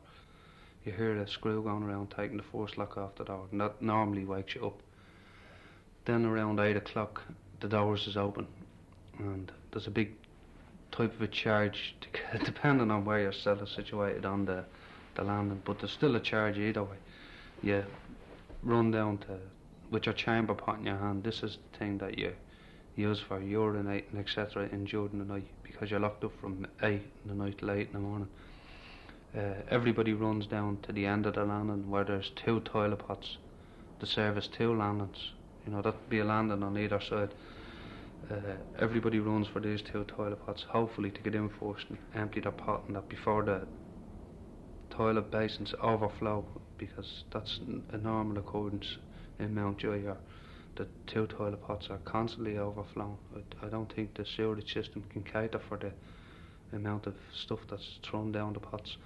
You 0.84 0.92
hear 0.92 1.18
the 1.18 1.28
screw 1.28 1.62
going 1.62 1.82
around 1.82 2.12
taking 2.16 2.36
the 2.36 2.44
force 2.44 2.78
lock 2.78 2.96
off 2.96 3.16
the 3.16 3.24
door, 3.24 3.46
and 3.50 3.60
that 3.60 3.82
normally 3.82 4.24
wakes 4.24 4.54
you 4.54 4.66
up. 4.66 4.80
Then 6.04 6.24
around 6.24 6.60
eight 6.60 6.76
o'clock, 6.76 7.22
the 7.60 7.68
doors 7.68 8.06
is 8.06 8.16
open, 8.16 8.46
and 9.18 9.50
there's 9.72 9.88
a 9.88 9.90
big 9.90 10.12
type 10.92 11.12
of 11.12 11.20
a 11.20 11.26
charge, 11.26 11.96
to 12.00 12.38
depending 12.44 12.92
on 12.92 13.04
where 13.04 13.20
your 13.20 13.32
cell 13.32 13.58
is 13.60 13.70
situated 13.70 14.24
on 14.24 14.44
the, 14.44 14.64
the 15.16 15.24
landing, 15.24 15.60
but 15.64 15.80
there's 15.80 15.90
still 15.90 16.14
a 16.14 16.20
charge 16.20 16.56
either 16.56 16.84
way. 16.84 16.96
You 17.62 17.84
run 18.62 18.92
down 18.92 19.18
to 19.18 19.38
with 19.90 20.06
your 20.06 20.14
chamber 20.14 20.54
pot 20.54 20.78
in 20.78 20.86
your 20.86 20.98
hand, 20.98 21.24
this 21.24 21.42
is 21.42 21.58
the 21.72 21.78
thing 21.78 21.98
that 21.98 22.18
you 22.18 22.32
use 22.96 23.20
for 23.20 23.40
urinating, 23.40 24.18
etc. 24.18 24.68
in 24.72 24.84
during 24.84 25.18
the 25.18 25.24
night 25.24 25.46
because 25.62 25.90
you're 25.90 26.00
locked 26.00 26.24
up 26.24 26.32
from 26.40 26.66
8 26.82 26.92
in 26.92 27.02
the 27.26 27.34
night 27.34 27.58
till 27.58 27.70
8 27.70 27.86
in 27.86 27.92
the 27.92 27.98
morning. 27.98 28.28
Uh, 29.36 29.54
everybody 29.68 30.14
runs 30.14 30.46
down 30.46 30.78
to 30.82 30.92
the 30.92 31.04
end 31.04 31.26
of 31.26 31.34
the 31.34 31.44
landing 31.44 31.90
where 31.90 32.04
there's 32.04 32.30
two 32.36 32.60
toilet 32.60 33.06
pots 33.06 33.36
to 34.00 34.06
service 34.06 34.48
two 34.48 34.74
landings. 34.74 35.32
You 35.66 35.72
know, 35.72 35.82
that'd 35.82 36.08
be 36.08 36.20
a 36.20 36.24
landing 36.24 36.62
on 36.62 36.78
either 36.78 37.00
side. 37.00 37.34
Uh, 38.30 38.54
everybody 38.78 39.20
runs 39.20 39.46
for 39.46 39.60
these 39.60 39.82
two 39.82 40.04
toilet 40.04 40.44
pots, 40.46 40.64
hopefully 40.68 41.10
to 41.10 41.20
get 41.20 41.34
in 41.34 41.48
first 41.48 41.86
and 41.90 41.98
empty 42.14 42.40
their 42.40 42.52
pot 42.52 42.82
and 42.86 42.96
that 42.96 43.08
before 43.08 43.44
the 43.44 43.66
toilet 44.90 45.30
basins 45.30 45.74
overflow 45.82 46.44
because 46.78 47.24
that's 47.32 47.60
a 47.92 47.98
normal 47.98 48.38
occurrence 48.38 48.96
in 49.38 49.54
Mountjoy 49.54 50.06
are 50.06 50.18
the 50.76 50.86
two 51.06 51.26
toilet 51.26 51.62
pots 51.66 51.88
are 51.90 51.98
constantly 52.04 52.58
overflowing. 52.58 53.16
I, 53.34 53.66
I 53.66 53.68
don't 53.68 53.90
think 53.92 54.14
the 54.14 54.24
sewerage 54.24 54.72
system 54.72 55.02
can 55.10 55.22
cater 55.22 55.58
for 55.58 55.78
the 55.78 55.90
amount 56.76 57.06
of 57.06 57.14
stuff 57.34 57.60
that's 57.68 57.98
thrown 58.02 58.32
down 58.32 58.52
the 58.52 58.60
pots. 58.60 58.96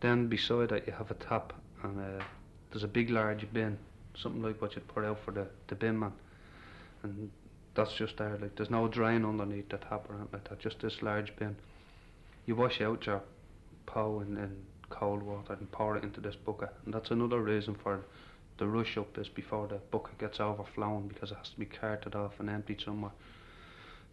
Then 0.00 0.26
beside 0.28 0.70
that 0.70 0.86
you 0.86 0.92
have 0.94 1.10
a 1.10 1.14
tap 1.14 1.52
and 1.82 2.00
uh, 2.00 2.24
there's 2.70 2.84
a 2.84 2.88
big 2.88 3.10
large 3.10 3.50
bin, 3.52 3.78
something 4.14 4.42
like 4.42 4.60
what 4.60 4.74
you'd 4.74 4.88
put 4.88 5.04
out 5.04 5.18
for 5.24 5.30
the, 5.30 5.46
the 5.68 5.74
bin 5.74 5.98
man. 5.98 6.12
And 7.02 7.30
that's 7.74 7.92
just 7.92 8.16
there, 8.16 8.38
like 8.40 8.56
there's 8.56 8.70
no 8.70 8.88
drain 8.88 9.24
underneath 9.24 9.68
the 9.68 9.76
tap 9.76 10.08
or 10.08 10.14
anything 10.14 10.28
like 10.32 10.48
that, 10.48 10.58
just 10.58 10.80
this 10.80 11.02
large 11.02 11.34
bin. 11.36 11.56
You 12.46 12.56
wash 12.56 12.80
out 12.80 13.06
your 13.06 13.22
pow 13.84 14.20
in, 14.20 14.36
in 14.36 14.56
cold 14.88 15.22
water 15.22 15.54
and 15.54 15.70
pour 15.72 15.96
it 15.96 16.04
into 16.04 16.20
this 16.20 16.36
bucket. 16.36 16.70
And 16.84 16.94
that's 16.94 17.10
another 17.10 17.40
reason 17.40 17.74
for 17.74 18.04
the 18.58 18.66
rush 18.66 18.96
up 18.96 19.18
is 19.18 19.28
before 19.28 19.66
the 19.66 19.80
bucket 19.90 20.18
gets 20.18 20.40
overflowing 20.40 21.08
because 21.08 21.30
it 21.30 21.36
has 21.36 21.50
to 21.50 21.58
be 21.58 21.66
carted 21.66 22.14
off 22.14 22.32
and 22.38 22.48
emptied 22.48 22.80
somewhere. 22.80 23.12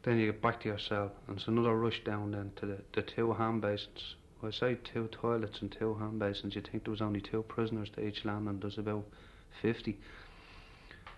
Then 0.03 0.17
you 0.17 0.31
get 0.31 0.41
back 0.41 0.59
to 0.61 0.69
your 0.69 0.79
cell 0.79 1.11
and 1.27 1.37
it's 1.37 1.47
another 1.47 1.75
rush 1.77 2.03
down 2.03 2.31
then 2.31 2.51
to 2.57 2.65
the, 2.65 2.77
the 2.93 3.01
two 3.01 3.33
hand 3.33 3.61
basins. 3.61 4.15
Well, 4.41 4.51
I 4.53 4.57
say 4.57 4.77
two 4.83 5.07
toilets 5.07 5.61
and 5.61 5.71
two 5.71 5.95
hand 5.95 6.19
basins, 6.19 6.55
you 6.55 6.61
think 6.61 6.83
there 6.83 6.91
was 6.91 7.01
only 7.01 7.21
two 7.21 7.43
prisoners 7.43 7.89
to 7.95 8.05
each 8.05 8.25
landing? 8.25 8.49
and 8.49 8.61
there's 8.61 8.77
about 8.77 9.05
50. 9.61 9.97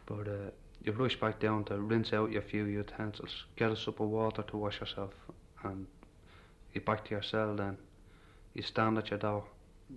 But 0.05 0.27
uh, 0.27 0.51
you 0.84 0.91
rush 0.91 1.20
back 1.20 1.39
down 1.39 1.63
to 1.65 1.79
rinse 1.79 2.13
out 2.13 2.32
your 2.32 2.44
few 2.44 2.65
utensils, 2.65 3.46
get 3.55 3.72
a 3.72 3.75
sup 3.75 4.00
of 4.00 4.10
water 4.10 4.44
to 4.44 4.58
wash 4.58 4.79
yourself, 4.79 5.13
and 5.63 5.88
you 6.74 6.82
back 6.82 7.05
to 7.05 7.12
your 7.12 7.24
cell 7.24 7.55
then. 7.55 7.77
You 8.53 8.62
stand 8.62 9.00
at 9.00 9.10
your 9.10 9.17
door, 9.17 9.46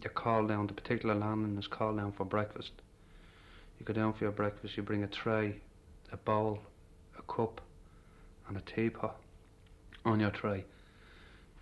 you 0.02 0.08
call 0.08 0.46
down, 0.46 0.66
the 0.66 0.72
particular 0.72 1.14
landing 1.14 1.58
is 1.58 1.66
called 1.66 1.98
down 1.98 2.12
for 2.12 2.24
breakfast. 2.24 2.72
You 3.78 3.84
go 3.84 3.92
down 3.92 4.12
for 4.12 4.24
your 4.24 4.32
breakfast, 4.32 4.76
you 4.76 4.82
bring 4.82 5.04
a 5.04 5.06
tray, 5.06 5.60
a 6.12 6.16
bowl, 6.16 6.60
a 7.18 7.22
cup, 7.22 7.60
and 8.48 8.56
a 8.56 8.60
teapot 8.60 9.16
on 10.04 10.20
your 10.20 10.30
tray. 10.30 10.64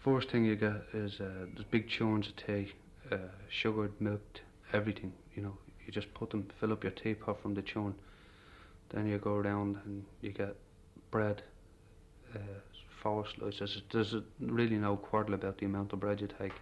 First 0.03 0.31
thing 0.31 0.45
you 0.45 0.57
get 0.57 0.83
is 0.95 1.21
uh, 1.21 1.47
there's 1.53 1.67
big 1.71 1.89
churns 1.89 2.29
of 2.29 2.37
tea, 2.37 2.73
uh, 3.11 3.17
sugared, 3.51 3.93
milked, 4.01 4.41
everything. 4.73 5.13
You 5.35 5.43
know, 5.43 5.59
you 5.85 5.93
just 5.93 6.13
put 6.15 6.31
them, 6.31 6.49
fill 6.59 6.73
up 6.73 6.85
your 6.85 6.93
teapot 6.93 7.43
from 7.43 7.55
the 7.55 7.63
churn. 7.63 7.95
Then 8.91 9.07
you 9.07 9.19
go 9.19 9.35
around 9.35 9.81
and 9.85 10.05
you 10.21 10.31
get 10.31 10.57
bread, 11.11 11.43
uh, 12.35 12.39
four 13.03 13.25
slices. 13.37 13.83
There's 13.93 14.15
really 14.41 14.77
no 14.77 14.97
quarrel 14.97 15.35
about 15.35 15.59
the 15.59 15.67
amount 15.67 15.93
of 15.93 16.01
bread 16.01 16.21
you 16.21 16.29
take. 16.39 16.53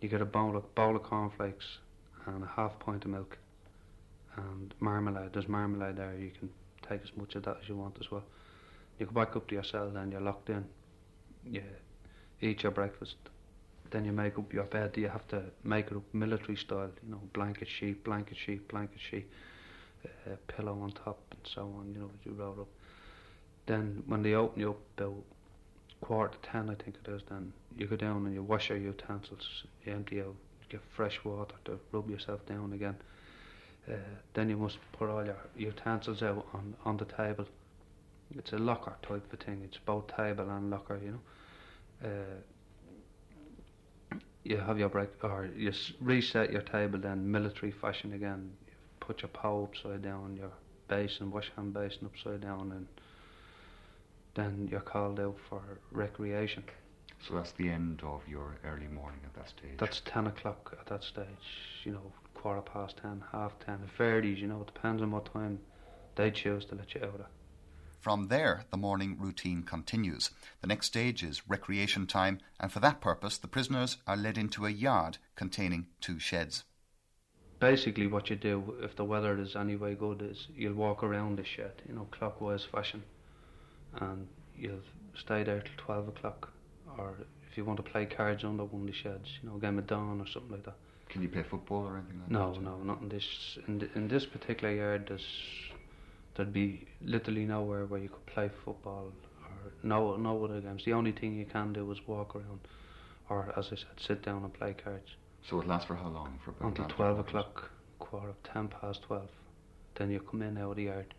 You 0.00 0.08
get 0.08 0.20
a 0.20 0.26
bowl 0.26 0.56
of, 0.56 0.74
bowl 0.74 0.96
of 0.96 1.02
cornflakes 1.02 1.78
and 2.26 2.44
a 2.44 2.46
half 2.46 2.78
pint 2.78 3.04
of 3.04 3.10
milk 3.10 3.36
and 4.36 4.74
marmalade. 4.80 5.30
There's 5.32 5.48
marmalade 5.48 5.96
there. 5.96 6.14
You 6.18 6.30
can 6.30 6.48
take 6.88 7.02
as 7.02 7.10
much 7.16 7.34
of 7.34 7.44
that 7.44 7.58
as 7.62 7.68
you 7.68 7.76
want 7.76 7.96
as 8.00 8.10
well. 8.10 8.24
You 8.98 9.06
go 9.06 9.12
back 9.12 9.36
up 9.36 9.48
to 9.48 9.54
your 9.54 9.64
cell, 9.64 9.90
then 9.90 10.12
you're 10.12 10.20
locked 10.20 10.50
in. 10.50 10.64
You 11.50 11.62
eat 12.40 12.62
your 12.62 12.72
breakfast. 12.72 13.16
Then 13.90 14.04
you 14.04 14.12
make 14.12 14.38
up 14.38 14.52
your 14.52 14.64
bed. 14.64 14.96
You 14.96 15.08
have 15.08 15.26
to 15.28 15.42
make 15.62 15.86
it 15.86 15.96
up 15.96 16.02
military 16.12 16.56
style. 16.56 16.90
You 17.04 17.12
know, 17.12 17.20
blanket 17.32 17.68
sheet, 17.68 18.02
blanket 18.04 18.36
sheet, 18.36 18.66
blanket 18.68 19.00
sheet, 19.00 19.28
uh, 20.04 20.36
pillow 20.48 20.78
on 20.80 20.92
top, 20.92 21.18
and 21.30 21.40
so 21.44 21.62
on. 21.78 21.92
You 21.92 22.00
know, 22.00 22.10
you 22.24 22.32
roll 22.32 22.60
up. 22.60 22.68
Then 23.66 24.02
when 24.06 24.22
they 24.22 24.34
open 24.34 24.60
you 24.60 24.70
up 24.70 25.12
quarter 26.00 26.34
to 26.34 26.48
ten, 26.50 26.68
I 26.70 26.74
think 26.74 26.96
it 27.02 27.10
is. 27.10 27.22
Then 27.28 27.52
you 27.76 27.86
go 27.86 27.96
down 27.96 28.26
and 28.26 28.34
you 28.34 28.42
wash 28.42 28.68
your 28.68 28.78
utensils. 28.78 29.64
You 29.84 29.92
empty 29.92 30.20
out. 30.20 30.26
You 30.26 30.68
get 30.68 30.80
fresh 30.94 31.24
water 31.24 31.54
to 31.66 31.78
rub 31.92 32.10
yourself 32.10 32.44
down 32.46 32.72
again. 32.72 32.96
Uh, 33.88 33.92
then 34.32 34.48
you 34.48 34.56
must 34.56 34.78
put 34.92 35.10
all 35.10 35.24
your 35.24 35.36
utensils 35.56 36.22
out 36.22 36.46
on, 36.54 36.74
on 36.84 36.96
the 36.96 37.04
table. 37.04 37.46
It's 38.36 38.52
a 38.52 38.58
locker 38.58 38.94
type 39.02 39.30
of 39.32 39.38
thing. 39.40 39.60
It's 39.64 39.78
both 39.78 40.06
table 40.16 40.48
and 40.50 40.70
locker, 40.70 40.98
you 41.02 41.12
know. 41.12 42.08
Uh, 42.08 42.40
you 44.44 44.56
have 44.58 44.78
your 44.78 44.88
break, 44.88 45.08
or 45.22 45.48
you 45.56 45.70
s- 45.70 45.92
reset 46.00 46.52
your 46.52 46.62
table 46.62 46.98
then 46.98 47.30
military 47.30 47.72
fashion 47.72 48.12
again. 48.12 48.50
You 48.66 48.72
put 49.00 49.22
your 49.22 49.30
paw 49.30 49.64
upside 49.64 50.02
down, 50.02 50.36
your 50.36 50.52
basin, 50.88 51.30
wash 51.30 51.50
hand 51.56 51.72
basin 51.74 52.06
upside 52.06 52.40
down, 52.42 52.72
and 52.72 52.86
then 54.34 54.68
you're 54.70 54.80
called 54.80 55.20
out 55.20 55.36
for 55.48 55.62
recreation. 55.92 56.64
So 57.26 57.34
that's 57.34 57.52
the 57.52 57.70
end 57.70 58.02
of 58.04 58.20
your 58.28 58.56
early 58.64 58.88
morning 58.88 59.20
at 59.24 59.34
that 59.34 59.48
stage. 59.48 59.78
That's 59.78 60.02
10 60.04 60.26
o'clock 60.26 60.76
at 60.78 60.86
that 60.86 61.02
stage, 61.04 61.26
you 61.84 61.92
know, 61.92 62.12
quarter 62.44 62.60
past 62.60 62.98
10, 62.98 63.24
half 63.32 63.58
10. 63.64 63.76
It 63.76 63.90
varies, 63.96 64.38
you 64.38 64.46
know, 64.46 64.60
it 64.60 64.74
depends 64.74 65.00
on 65.00 65.10
what 65.10 65.32
time 65.32 65.60
they 66.14 66.30
choose 66.30 66.66
to 66.66 66.74
let 66.74 66.94
you 66.94 67.00
out 67.00 67.20
at. 67.20 67.30
From 68.02 68.28
there, 68.28 68.66
the 68.70 68.76
morning 68.76 69.16
routine 69.18 69.62
continues. 69.62 70.30
The 70.60 70.66
next 70.66 70.88
stage 70.88 71.22
is 71.22 71.48
recreation 71.48 72.06
time, 72.06 72.40
and 72.60 72.70
for 72.70 72.80
that 72.80 73.00
purpose, 73.00 73.38
the 73.38 73.48
prisoners 73.48 73.96
are 74.06 74.14
led 74.14 74.36
into 74.36 74.66
a 74.66 74.70
yard 74.70 75.16
containing 75.36 75.86
two 76.02 76.18
sheds. 76.18 76.64
Basically, 77.60 78.06
what 78.06 78.28
you 78.28 78.36
do, 78.36 78.74
if 78.82 78.94
the 78.94 79.06
weather 79.06 79.40
is 79.40 79.56
any 79.56 79.76
way 79.76 79.94
good, 79.94 80.20
is 80.20 80.48
you'll 80.54 80.74
walk 80.74 81.02
around 81.02 81.38
the 81.38 81.46
shed, 81.46 81.72
you 81.88 81.94
know, 81.94 82.06
clockwise 82.10 82.64
fashion, 82.64 83.04
and 84.02 84.28
you'll 84.54 84.84
stay 85.16 85.44
there 85.44 85.62
till 85.62 85.78
12 85.78 86.08
o'clock. 86.08 86.52
Or 86.98 87.14
if 87.50 87.56
you 87.56 87.64
want 87.64 87.78
to 87.78 87.90
play 87.90 88.04
cards 88.04 88.44
under 88.44 88.64
one 88.64 88.82
of 88.82 88.88
the 88.88 88.92
sheds, 88.92 89.30
you 89.42 89.48
know, 89.48 89.56
game 89.56 89.78
of 89.78 89.86
dawn 89.86 90.20
or 90.20 90.26
something 90.26 90.52
like 90.52 90.64
that. 90.64 90.76
Can 91.14 91.22
you 91.22 91.28
play 91.28 91.44
football 91.48 91.86
or 91.86 91.96
anything 91.96 92.20
like 92.20 92.30
No, 92.30 92.52
that? 92.52 92.60
no, 92.60 92.76
no, 92.78 92.82
not 92.82 93.00
in 93.00 93.08
this. 93.08 93.24
In, 93.68 93.78
th- 93.80 93.92
in 93.94 94.08
this 94.08 94.26
particular 94.26 94.74
yard, 94.74 95.06
there's 95.08 95.24
there'd 96.36 96.52
be 96.52 96.86
literally 97.00 97.44
nowhere 97.46 97.86
where 97.86 98.00
you 98.00 98.08
could 98.08 98.26
play 98.26 98.50
football 98.64 99.12
or 99.44 99.72
no 99.84 100.16
no 100.16 100.44
other 100.44 100.60
games. 100.60 100.84
The 100.84 100.92
only 100.92 101.12
thing 101.12 101.34
you 101.34 101.46
can 101.46 101.72
do 101.72 101.90
is 101.92 101.98
walk 102.08 102.34
around, 102.34 102.60
or 103.30 103.52
as 103.56 103.66
I 103.72 103.76
said, 103.76 103.96
sit 103.96 104.22
down 104.24 104.42
and 104.42 104.52
play 104.52 104.74
cards 104.74 105.10
So 105.48 105.60
it 105.60 105.68
lasts 105.68 105.86
for 105.86 105.94
how 105.94 106.08
long? 106.08 106.38
For 106.44 106.50
about 106.50 106.68
until 106.70 106.86
twelve 106.96 107.16
hours? 107.18 107.26
o'clock, 107.28 107.70
quarter 108.00 108.30
of 108.30 108.42
ten 108.42 108.66
past 108.68 109.02
twelve. 109.02 109.30
Then 109.94 110.10
you 110.10 110.18
come 110.20 110.42
in 110.42 110.58
out 110.58 110.70
of 110.72 110.76
the 110.76 110.84
yard. 110.84 111.14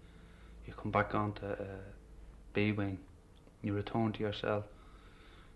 You 0.68 0.74
come 0.74 0.92
back 0.92 1.16
onto 1.16 1.46
uh, 1.46 1.64
B 2.54 2.74
wing. 2.74 3.00
You 3.64 3.74
return 3.74 4.12
to 4.12 4.20
your 4.20 4.34
cell. 4.34 4.66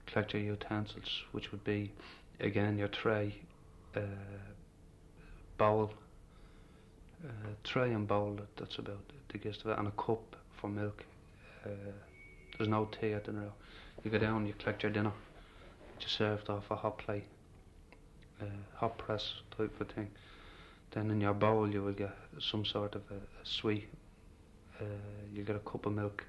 Collect 0.05 0.33
your 0.33 0.43
utensils, 0.43 1.23
which 1.33 1.51
would 1.51 1.63
be 1.65 1.91
again 2.39 2.77
your 2.77 2.87
tray, 2.87 3.35
bowl, 5.57 5.93
uh, 7.23 7.27
tray 7.63 7.91
and 7.93 8.07
bowl. 8.07 8.35
that- 8.35 8.55
That's 8.57 8.77
about 8.77 8.99
the 9.29 9.37
gist 9.37 9.61
of 9.65 9.71
it, 9.71 9.77
and 9.79 9.87
a 9.87 9.91
cup 9.91 10.35
for 10.53 10.69
milk. 10.69 11.03
There's 11.63 12.69
no 12.69 12.85
tea 12.85 13.13
at 13.13 13.25
dinner. 13.25 13.51
You 14.03 14.11
go 14.11 14.17
down, 14.17 14.45
you 14.45 14.53
collect 14.53 14.83
your 14.83 14.91
dinner, 14.91 15.13
is 16.01 16.11
served 16.11 16.49
off 16.49 16.69
a 16.71 16.75
hot 16.75 16.97
plate, 16.97 17.27
uh, 18.41 18.45
hot 18.75 18.97
press 18.97 19.41
type 19.57 19.79
of 19.79 19.87
thing. 19.89 20.11
Then 20.91 21.11
in 21.11 21.21
your 21.21 21.33
bowl 21.33 21.69
you 21.69 21.83
will 21.83 21.93
get 21.93 22.15
some 22.39 22.65
sort 22.65 22.95
of 22.95 23.03
a, 23.11 23.15
a 23.15 23.45
sweet. 23.45 23.87
You 25.33 25.43
get 25.43 25.55
a 25.55 25.59
cup 25.59 25.85
of 25.85 25.93
milk, 25.93 26.25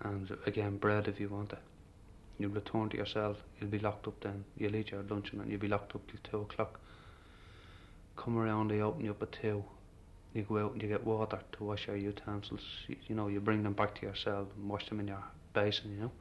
and 0.00 0.30
again 0.46 0.78
bread 0.78 1.08
if 1.08 1.20
you 1.20 1.28
want 1.28 1.52
it. 1.52 1.58
You 2.42 2.48
return 2.48 2.88
to 2.88 2.96
your 2.96 3.06
cell. 3.06 3.36
You'll 3.60 3.70
be 3.70 3.78
locked 3.78 4.08
up 4.08 4.20
then. 4.20 4.44
You'll 4.56 4.74
eat 4.74 4.90
your 4.90 5.04
lunch 5.04 5.32
and 5.32 5.48
you'll 5.48 5.60
be 5.60 5.68
locked 5.68 5.94
up 5.94 6.00
till 6.08 6.18
two 6.28 6.40
o'clock. 6.40 6.80
Come 8.16 8.36
around, 8.36 8.72
they 8.72 8.80
open 8.80 9.04
you 9.04 9.12
up 9.12 9.22
at 9.22 9.30
two. 9.40 9.62
You 10.34 10.42
go 10.42 10.58
out 10.58 10.72
and 10.72 10.82
you 10.82 10.88
get 10.88 11.04
water 11.06 11.38
to 11.52 11.64
wash 11.64 11.86
your 11.86 11.96
utensils. 11.96 12.62
You, 12.88 12.96
you 13.06 13.14
know, 13.14 13.28
you 13.28 13.38
bring 13.38 13.62
them 13.62 13.74
back 13.74 13.94
to 13.94 14.02
your 14.02 14.16
cell 14.16 14.48
and 14.56 14.68
wash 14.68 14.88
them 14.88 14.98
in 14.98 15.06
your 15.06 15.22
basin. 15.54 15.92
You 15.92 16.00
know, 16.00 16.12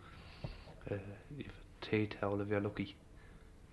uh, 0.92 0.94
have 0.94 1.54
a 1.82 1.86
tea 1.86 2.08
towel 2.08 2.40
if 2.40 2.50
you're 2.50 2.60
lucky. 2.62 2.96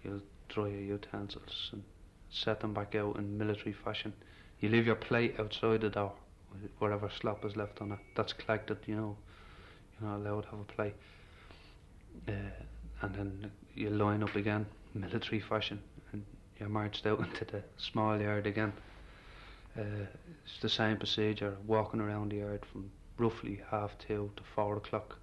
You'll 0.02 0.23
dry 0.49 0.69
your 0.69 0.81
utensils 0.81 1.69
and 1.73 1.83
set 2.31 2.61
them 2.61 2.73
back 2.73 2.95
out 2.95 3.17
in 3.17 3.37
military 3.37 3.75
fashion. 3.75 4.14
You 4.61 4.71
leave 4.71 4.87
your 4.87 4.97
plate 4.97 5.35
outside 5.38 5.83
the 5.83 5.90
door, 5.90 6.14
wh- 6.50 6.81
wherever 6.81 7.11
slop 7.21 7.45
is 7.45 7.57
left 7.57 7.83
on 7.83 7.93
it. 7.93 7.99
That's 8.17 8.33
collected. 8.33 8.78
You 8.87 8.97
know, 8.97 9.17
you're 10.00 10.09
not 10.09 10.17
allowed 10.17 10.45
to 10.45 10.49
have 10.49 10.61
a 10.61 10.64
plate. 10.64 10.95
Uh, 12.26 12.32
and 13.02 13.14
then 13.14 13.50
you 13.75 13.90
line 13.90 14.22
up 14.22 14.34
again, 14.34 14.66
military 14.94 15.40
fashion, 15.40 15.80
and 16.12 16.25
you're 16.58 16.68
marched 16.68 17.06
out 17.06 17.18
into 17.26 17.44
the 17.44 17.62
small 17.76 18.20
yard 18.20 18.46
again. 18.46 18.72
Uh, 19.78 20.06
it's 20.44 20.58
the 20.60 20.68
same 20.68 20.96
procedure, 20.96 21.56
walking 21.66 22.00
around 22.00 22.32
the 22.32 22.37
yard 22.37 22.64
from 22.72 22.90
roughly 23.18 23.60
half 23.70 23.96
two 23.98 24.30
to 24.37 24.42
four 24.54 24.76
o'clock. 24.76 25.18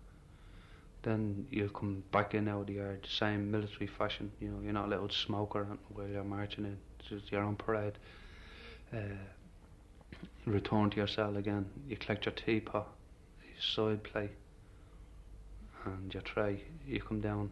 Then 1.03 1.45
you'll 1.51 1.69
come 1.69 2.03
back 2.11 2.33
in 2.33 2.47
out 2.47 2.61
of 2.61 2.67
the 2.67 2.73
yard, 2.73 3.03
the 3.03 3.09
same 3.09 3.51
military 3.51 3.87
fashion. 3.87 4.31
You 4.39 4.49
know, 4.49 4.61
you're 4.63 4.73
not 4.73 4.85
allowed 4.85 5.11
to 5.11 5.15
smoke 5.15 5.55
or 5.55 5.67
while 5.89 6.07
you're 6.07 6.23
marching 6.23 6.65
in. 6.65 6.77
It's 6.99 7.09
just 7.09 7.31
your 7.31 7.43
own 7.43 7.55
parade. 7.55 7.93
Uh, 8.93 9.17
return 10.45 10.89
to 10.91 10.97
your 10.97 11.07
cell 11.07 11.37
again. 11.37 11.65
You 11.87 11.97
collect 11.97 12.25
your 12.25 12.33
teapot, 12.33 12.87
your 13.43 13.61
side 13.61 14.03
plate, 14.03 14.31
and 15.85 16.13
your 16.13 16.23
tray. 16.23 16.61
You 16.87 17.01
come 17.01 17.21
down. 17.21 17.51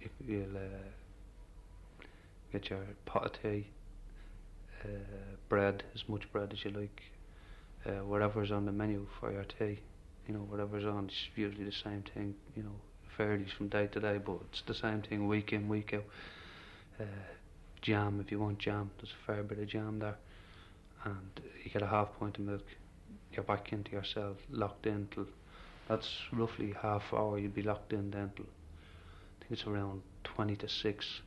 You, 0.00 0.08
you'll 0.26 0.56
uh, 0.56 2.04
get 2.52 2.70
your 2.70 2.80
pot 3.06 3.26
of 3.26 3.42
tea, 3.42 3.66
uh, 4.84 4.88
bread, 5.48 5.82
as 5.94 6.02
much 6.08 6.30
bread 6.32 6.52
as 6.52 6.64
you 6.64 6.70
like, 6.70 7.02
uh, 7.86 8.04
whatever's 8.04 8.50
on 8.50 8.66
the 8.66 8.72
menu 8.72 9.06
for 9.18 9.32
your 9.32 9.44
tea. 9.44 9.78
You 10.26 10.34
know, 10.34 10.40
whatever's 10.40 10.84
on, 10.84 11.06
it's 11.06 11.16
usually 11.36 11.64
the 11.64 11.72
same 11.72 12.04
thing. 12.14 12.34
You 12.56 12.62
know, 12.62 12.76
varies 13.16 13.50
from 13.56 13.68
day 13.68 13.86
to 13.88 14.00
day, 14.00 14.18
but 14.18 14.38
it's 14.50 14.62
the 14.66 14.74
same 14.74 15.02
thing 15.02 15.26
week 15.26 15.52
in, 15.52 15.68
week 15.68 15.94
out. 15.94 16.04
Uh, 17.00 17.04
jam, 17.82 18.20
if 18.24 18.30
you 18.30 18.38
want 18.38 18.58
jam, 18.58 18.90
there's 18.98 19.12
a 19.12 19.26
fair 19.26 19.42
bit 19.42 19.58
of 19.58 19.68
jam 19.68 19.98
there, 19.98 20.16
and 21.04 21.40
you 21.64 21.70
get 21.70 21.82
a 21.82 21.86
half 21.86 22.08
pint 22.18 22.38
of 22.38 22.44
milk. 22.44 22.64
You're 23.32 23.44
back 23.44 23.72
into 23.72 23.92
yourself, 23.92 24.36
locked 24.50 24.86
in 24.86 25.08
till 25.14 25.26
that's 25.90 26.08
roughly 26.32 26.72
half 26.80 27.02
hour. 27.12 27.36
you'd 27.36 27.54
be 27.54 27.62
locked 27.62 27.92
in 27.92 28.12
then 28.12 28.30
I 28.36 28.38
think 29.40 29.50
it's 29.50 29.66
around 29.66 30.02
twenty 30.22 30.54
to 30.56 30.68
six. 30.68 31.20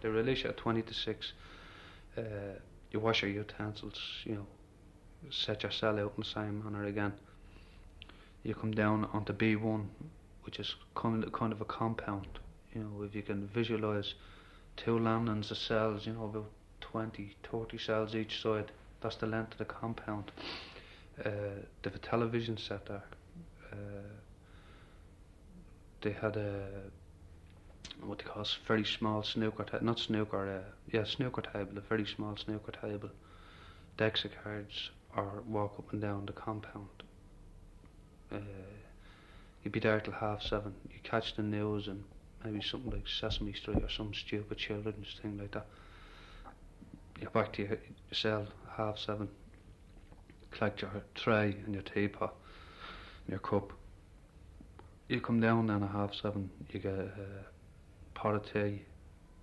They 0.00 0.08
release 0.08 0.42
you 0.42 0.50
at 0.50 0.56
twenty 0.56 0.80
to 0.80 0.94
six. 0.94 1.34
Uh, 2.16 2.56
you 2.90 2.98
wash 2.98 3.22
your 3.22 3.30
utensils, 3.30 4.00
you 4.24 4.36
know, 4.36 4.46
set 5.30 5.64
your 5.64 5.72
cell 5.72 5.98
out 5.98 6.14
in 6.16 6.22
the 6.22 6.24
same 6.24 6.64
manner 6.64 6.84
again. 6.84 7.12
You 8.42 8.54
come 8.54 8.70
down 8.70 9.04
onto 9.12 9.34
B1, 9.34 9.84
which 10.44 10.58
is 10.58 10.74
kind 10.94 11.22
of, 11.22 11.60
a 11.60 11.64
compound. 11.66 12.38
You 12.74 12.84
know, 12.84 13.02
if 13.02 13.14
you 13.14 13.22
can 13.22 13.48
visualise 13.48 14.14
two 14.78 14.98
landings 14.98 15.50
of 15.50 15.58
cells, 15.58 16.06
you 16.06 16.14
know, 16.14 16.24
about 16.24 16.50
20, 16.80 17.36
30 17.50 17.78
cells 17.78 18.14
each 18.14 18.40
side, 18.40 18.72
That's 19.02 19.16
the 19.16 19.26
length 19.26 19.52
of 19.52 19.58
the 19.58 19.66
compound. 19.66 20.30
Uh, 21.22 21.30
they 21.82 21.90
have 21.90 21.94
a 21.96 21.98
television 21.98 22.56
set 22.56 22.86
there. 22.86 23.02
Uh, 23.76 24.16
they 26.02 26.12
had 26.12 26.36
a 26.36 26.68
what 28.02 28.18
they 28.18 28.24
call 28.24 28.42
a 28.42 28.46
very 28.66 28.84
small 28.84 29.22
snooker 29.22 29.64
table, 29.64 29.84
not 29.84 29.98
snooker, 29.98 30.62
uh, 30.62 30.70
yeah, 30.92 31.04
snooker 31.04 31.42
table, 31.42 31.78
a 31.78 31.80
very 31.80 32.06
small 32.06 32.36
snooker 32.36 32.72
table, 32.72 33.10
decks 33.96 34.24
of 34.24 34.30
cards, 34.42 34.90
or 35.16 35.42
walk 35.48 35.74
up 35.78 35.92
and 35.92 36.02
down 36.02 36.26
the 36.26 36.32
compound. 36.32 36.88
Uh, 38.30 38.38
you'd 39.62 39.72
be 39.72 39.80
there 39.80 40.00
till 40.00 40.12
half 40.12 40.42
seven. 40.42 40.74
You 40.90 40.98
catch 41.02 41.34
the 41.36 41.42
news 41.42 41.88
and 41.88 42.04
maybe 42.44 42.62
something 42.62 42.90
like 42.90 43.08
Sesame 43.08 43.54
Street 43.54 43.82
or 43.82 43.88
some 43.88 44.12
stupid 44.12 44.58
children's 44.58 45.18
thing 45.20 45.38
like 45.38 45.52
that. 45.52 45.66
You're 47.20 47.30
back 47.30 47.52
to 47.54 47.62
your 47.62 47.78
cell 48.12 48.46
half 48.76 48.98
seven. 48.98 49.28
Collect 50.50 50.82
your 50.82 50.90
tray 51.14 51.56
and 51.64 51.74
your 51.74 51.82
teapot 51.82 52.34
your 53.28 53.38
cup. 53.38 53.72
You 55.08 55.20
come 55.20 55.40
down 55.40 55.68
then 55.68 55.82
at 55.82 55.90
half 55.90 56.14
seven. 56.14 56.50
You 56.70 56.80
get 56.80 56.92
a 56.92 57.08
pot 58.14 58.34
of 58.34 58.52
tea, 58.52 58.82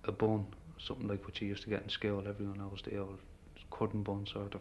a 0.04 0.12
bun, 0.12 0.46
something 0.78 1.08
like 1.08 1.24
what 1.24 1.40
you 1.40 1.48
used 1.48 1.62
to 1.64 1.70
get 1.70 1.82
in 1.82 1.88
school. 1.88 2.24
Everyone 2.26 2.58
knows 2.58 2.80
the 2.84 2.98
old 2.98 3.18
cutting 3.70 4.02
bun 4.02 4.26
sort 4.32 4.54
of, 4.54 4.60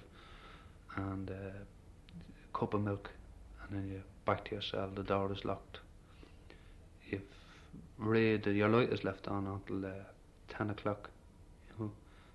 and 0.96 1.30
uh, 1.30 1.34
a 1.34 2.58
cup 2.58 2.74
of 2.74 2.82
milk, 2.82 3.10
and 3.64 3.78
then 3.78 3.88
you 3.92 4.02
back 4.26 4.46
to 4.46 4.52
your 4.52 4.62
cell. 4.62 4.90
The 4.96 5.04
door 5.04 5.32
is 5.32 5.44
locked. 5.44 5.80
You've 7.10 7.22
read 7.98 8.46
your 8.46 8.70
light 8.70 8.94
is 8.94 9.04
left 9.04 9.28
on 9.28 9.48
until 9.48 9.86
uh, 9.86 10.04
ten 10.50 10.70
o'clock. 10.70 11.10
You 11.70 11.86
know, 11.86 11.92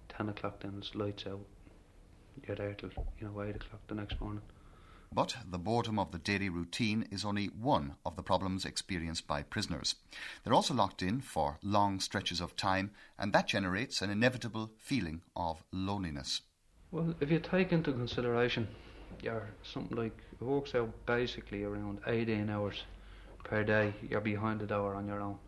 ten 0.09 0.29
o'clock 0.29 0.61
then 0.61 0.75
it's 0.79 0.95
lights 0.95 1.25
out. 1.27 1.41
You're 2.47 2.57
there 2.57 2.75
till 2.75 2.91
you 3.19 3.27
know 3.27 3.43
eight 3.43 3.57
o'clock 3.57 3.81
the 3.89 3.95
next 3.95 4.21
morning. 4.21 4.43
But 5.13 5.37
the 5.51 5.59
boredom 5.59 5.99
of 5.99 6.13
the 6.13 6.19
daily 6.19 6.49
routine 6.49 7.09
is 7.11 7.25
only 7.25 7.47
one 7.47 7.97
of 8.05 8.17
the 8.17 8.23
problems 8.23 8.65
experienced 8.65 9.27
by 9.27 9.43
prisoners. 9.43 9.95
They're 10.45 10.55
also 10.55 10.75
locked 10.75 11.03
in 11.03 11.23
for 11.23 11.59
long 11.63 11.99
stretches 12.01 12.41
of 12.41 12.57
time, 12.57 12.91
and 13.19 13.33
that 13.33 13.49
generates 13.49 14.03
an 14.03 14.11
inevitable 14.11 14.71
feeling 14.79 15.23
of 15.35 15.65
loneliness. 15.73 16.43
Well, 16.91 17.15
if 17.21 17.31
you 17.31 17.39
take 17.39 17.73
into 17.73 17.93
consideration, 17.93 18.69
you're 19.23 19.49
something 19.63 19.97
like 19.97 20.17
it 20.41 20.45
works 20.45 20.75
out 20.75 20.91
basically 21.07 21.65
around 21.65 22.01
18 22.07 22.49
hours 22.51 22.85
per 23.45 23.65
day. 23.65 23.95
You're 24.09 24.21
behind 24.21 24.61
the 24.61 24.67
door 24.67 24.95
on 24.95 25.07
your 25.07 25.21
own. 25.21 25.39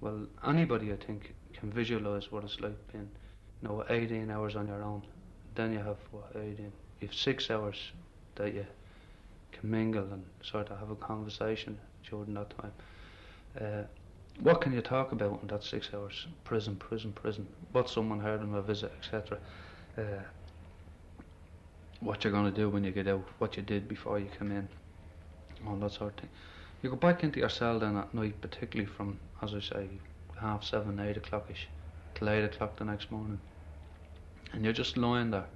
Well, 0.00 0.26
anybody 0.46 0.92
I 0.92 0.96
think 0.96 1.34
can 1.54 1.72
visualise 1.72 2.30
what 2.30 2.44
it's 2.44 2.60
like 2.60 2.92
being, 2.92 3.08
you 3.62 3.68
know, 3.68 3.84
18 3.88 4.30
hours 4.30 4.54
on 4.54 4.68
your 4.68 4.82
own. 4.82 5.02
Then 5.54 5.72
you 5.72 5.78
have 5.78 5.96
what 6.10 6.30
18. 6.34 6.72
You 7.00 7.08
have 7.08 7.14
six 7.14 7.50
hours 7.50 7.92
that 8.36 8.54
you 8.54 8.66
can 9.52 9.70
mingle 9.70 10.06
and 10.12 10.24
sort 10.42 10.70
of 10.70 10.78
have 10.78 10.90
a 10.90 10.96
conversation 10.96 11.78
during 12.08 12.34
that 12.34 12.52
time. 12.58 12.72
Uh, 13.60 13.82
what 14.40 14.60
can 14.60 14.72
you 14.72 14.80
talk 14.80 15.12
about 15.12 15.40
in 15.42 15.48
that 15.48 15.62
six 15.62 15.90
hours? 15.94 16.26
Prison, 16.42 16.76
prison, 16.76 17.12
prison. 17.12 17.46
What 17.72 17.88
someone 17.88 18.20
heard 18.20 18.40
on 18.40 18.54
a 18.54 18.62
visit, 18.62 18.92
etc. 18.98 19.38
Uh, 19.96 20.02
what 22.00 22.24
you're 22.24 22.32
going 22.32 22.52
to 22.52 22.56
do 22.56 22.68
when 22.68 22.84
you 22.84 22.90
get 22.90 23.06
out, 23.06 23.24
what 23.38 23.56
you 23.56 23.62
did 23.62 23.88
before 23.88 24.18
you 24.18 24.28
come 24.36 24.50
in, 24.50 24.68
all 25.66 25.76
that 25.76 25.92
sort 25.92 26.14
of 26.14 26.20
thing. 26.20 26.30
You 26.82 26.90
go 26.90 26.96
back 26.96 27.22
into 27.22 27.38
your 27.38 27.48
cell 27.48 27.78
then 27.78 27.96
at 27.96 28.12
night, 28.12 28.40
particularly 28.40 28.90
from, 28.90 29.18
as 29.40 29.54
I 29.54 29.60
say, 29.60 29.88
half 30.38 30.64
seven, 30.64 30.98
eight 31.00 31.16
o'clock 31.16 31.46
ish, 31.50 31.68
till 32.14 32.28
eight 32.28 32.44
o'clock 32.44 32.76
the 32.76 32.84
next 32.84 33.10
morning, 33.10 33.40
and 34.52 34.64
you're 34.64 34.74
just 34.74 34.96
lying 34.96 35.30
there 35.30 35.46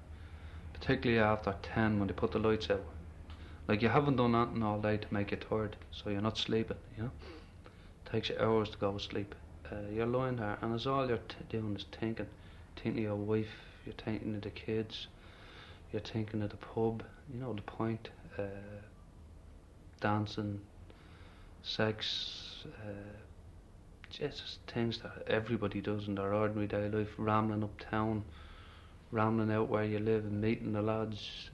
particularly 0.80 1.20
after 1.20 1.54
10 1.62 1.99
when 1.99 2.08
they 2.08 2.14
put 2.14 2.32
the 2.32 2.38
lights 2.38 2.70
out. 2.70 2.85
Like 3.66 3.82
you 3.82 3.88
haven't 3.88 4.16
done 4.16 4.32
nothing 4.32 4.62
all 4.62 4.80
day 4.80 4.97
to 4.97 5.06
make 5.11 5.30
you 5.30 5.37
tired, 5.37 5.76
so 5.91 6.10
you're 6.10 6.23
not 6.23 6.38
sleeping, 6.38 6.76
you 6.97 7.04
know. 7.04 7.10
It 8.06 8.12
takes 8.12 8.30
you 8.30 8.36
hours 8.41 8.71
to 8.71 8.78
go 8.78 8.93
to 8.93 9.00
sleep. 9.00 9.34
Uh, 9.71 9.76
you're 9.93 10.06
lying 10.06 10.36
there, 10.36 10.56
and 10.62 10.75
it's 10.75 10.86
all 10.86 11.06
you're 11.06 11.19
t- 11.19 11.36
doing 11.50 11.76
is 11.76 11.84
thinking. 11.93 12.26
Thinking 12.76 13.04
of 13.04 13.08
your 13.10 13.17
wife, 13.17 13.54
you're 13.84 13.95
thinking 13.95 14.34
of 14.36 14.41
the 14.43 14.50
kids, 14.50 15.08
you're 15.93 16.00
thinking 16.00 16.43
of 16.43 16.50
the 16.50 16.56
pub, 16.56 17.02
you 17.32 17.41
know, 17.41 17.52
the 17.52 17.62
point, 17.62 18.08
uh, 18.38 18.43
dancing, 20.00 20.60
sex, 21.62 22.64
uh, 22.67 23.19
just 24.10 24.60
things 24.67 25.00
that 25.00 25.25
everybody 25.26 25.82
does 25.82 26.08
in 26.08 26.14
their 26.14 26.32
ordinary 26.32 26.67
day 26.67 26.88
life, 26.88 27.08
rambling 27.19 27.62
uptown 27.62 28.25
rambling 29.10 29.50
out 29.50 29.68
where 29.68 29.84
you 29.84 29.99
live 29.99 30.25
and 30.25 30.40
meeting 30.40 30.73
the 30.73 30.82
lads, 30.82 31.50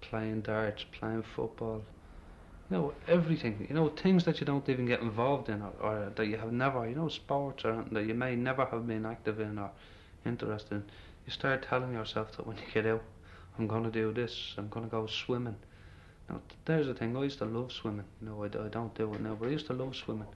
playing 0.00 0.42
darts, 0.42 0.84
playing 0.98 1.22
football. 1.22 1.82
You 2.70 2.76
know, 2.76 2.94
everything. 3.08 3.66
You 3.68 3.74
know, 3.74 3.88
things 3.88 4.24
that 4.24 4.40
you 4.40 4.46
don't 4.46 4.68
even 4.68 4.86
get 4.86 5.00
involved 5.00 5.48
in 5.48 5.62
or, 5.62 5.72
or 5.80 6.12
that 6.14 6.26
you 6.26 6.36
have 6.36 6.52
never, 6.52 6.88
you 6.88 6.94
know, 6.94 7.08
sports 7.08 7.64
or 7.64 7.84
that 7.90 8.06
you 8.06 8.14
may 8.14 8.36
never 8.36 8.64
have 8.66 8.86
been 8.86 9.06
active 9.06 9.40
in 9.40 9.58
or 9.58 9.70
interested 10.24 10.72
in. 10.72 10.84
You 11.26 11.32
start 11.32 11.66
telling 11.68 11.92
yourself 11.92 12.36
that 12.36 12.46
when 12.46 12.56
you 12.56 12.62
get 12.72 12.86
out, 12.86 13.02
I'm 13.58 13.66
going 13.66 13.84
to 13.84 13.90
do 13.90 14.12
this, 14.12 14.54
I'm 14.56 14.68
going 14.68 14.86
to 14.86 14.90
go 14.90 15.06
swimming. 15.06 15.56
Now, 16.28 16.40
there's 16.64 16.86
the 16.86 16.94
thing, 16.94 17.16
I 17.16 17.24
used 17.24 17.38
to 17.38 17.44
love 17.44 17.72
swimming. 17.72 18.04
No, 18.20 18.42
I, 18.44 18.46
I 18.46 18.68
don't 18.68 18.94
do 18.94 19.12
it 19.14 19.20
now, 19.20 19.34
but 19.34 19.48
I 19.48 19.52
used 19.52 19.66
to 19.66 19.72
love 19.72 19.96
swimming. 19.96 20.28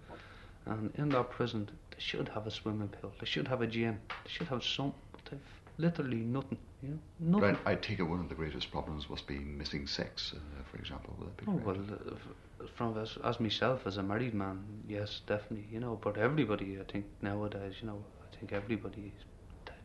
And 0.66 0.92
in 0.96 1.08
that 1.10 1.30
prison, 1.30 1.68
they 1.90 1.98
should 1.98 2.28
have 2.30 2.46
a 2.46 2.50
swimming 2.50 2.88
pool, 2.88 3.12
they 3.20 3.26
should 3.26 3.48
have 3.48 3.62
a 3.62 3.66
gym, 3.66 4.00
they 4.08 4.30
should 4.30 4.48
have 4.48 4.64
something. 4.64 4.94
They've 5.30 5.40
literally 5.78 6.16
nothing. 6.16 6.58
You 6.82 6.88
know, 6.90 7.38
nothing. 7.38 7.58
I 7.64 7.74
take 7.74 7.98
it 7.98 8.02
one 8.02 8.20
of 8.20 8.28
the 8.28 8.34
greatest 8.34 8.70
problems 8.70 9.08
must 9.08 9.26
be 9.26 9.38
missing 9.38 9.86
sex, 9.86 10.34
uh, 10.34 10.62
for 10.70 10.78
example. 10.78 11.16
oh 11.48 11.52
well, 11.64 11.76
uh, 11.76 12.66
from 12.76 12.98
as, 12.98 13.18
as 13.24 13.40
myself 13.40 13.86
as 13.86 13.96
a 13.96 14.02
married 14.02 14.34
man, 14.34 14.64
yes, 14.88 15.20
definitely. 15.26 15.66
You 15.72 15.80
know, 15.80 15.98
but 16.02 16.16
everybody, 16.16 16.78
I 16.80 16.84
think 16.90 17.06
nowadays, 17.22 17.74
you 17.80 17.88
know, 17.88 18.04
I 18.22 18.36
think 18.36 18.52
everybody 18.52 19.12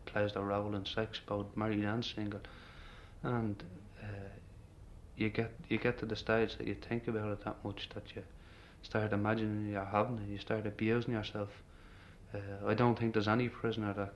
plays 0.05 0.33
their 0.33 0.43
role 0.43 0.75
in 0.75 0.85
sex, 0.85 1.19
both 1.25 1.45
married 1.55 1.83
and 1.83 2.03
single, 2.03 2.41
and 3.23 3.63
uh, 4.01 4.29
you 5.15 5.29
get 5.29 5.51
you 5.69 5.77
get 5.77 5.97
to 5.99 6.05
the 6.05 6.15
stage 6.15 6.57
that 6.57 6.67
you 6.67 6.75
think 6.75 7.07
about 7.07 7.31
it 7.31 7.45
that 7.45 7.63
much 7.63 7.89
that 7.93 8.03
you 8.15 8.23
start 8.81 9.13
imagining 9.13 9.71
you're 9.71 9.85
having 9.85 10.17
it, 10.17 10.29
you 10.29 10.37
start 10.37 10.65
abusing 10.65 11.13
yourself. 11.13 11.49
Uh, 12.33 12.67
I 12.67 12.73
don't 12.73 12.97
think 12.97 13.13
there's 13.13 13.27
any 13.27 13.49
prisoner 13.49 13.93
that 13.93 14.13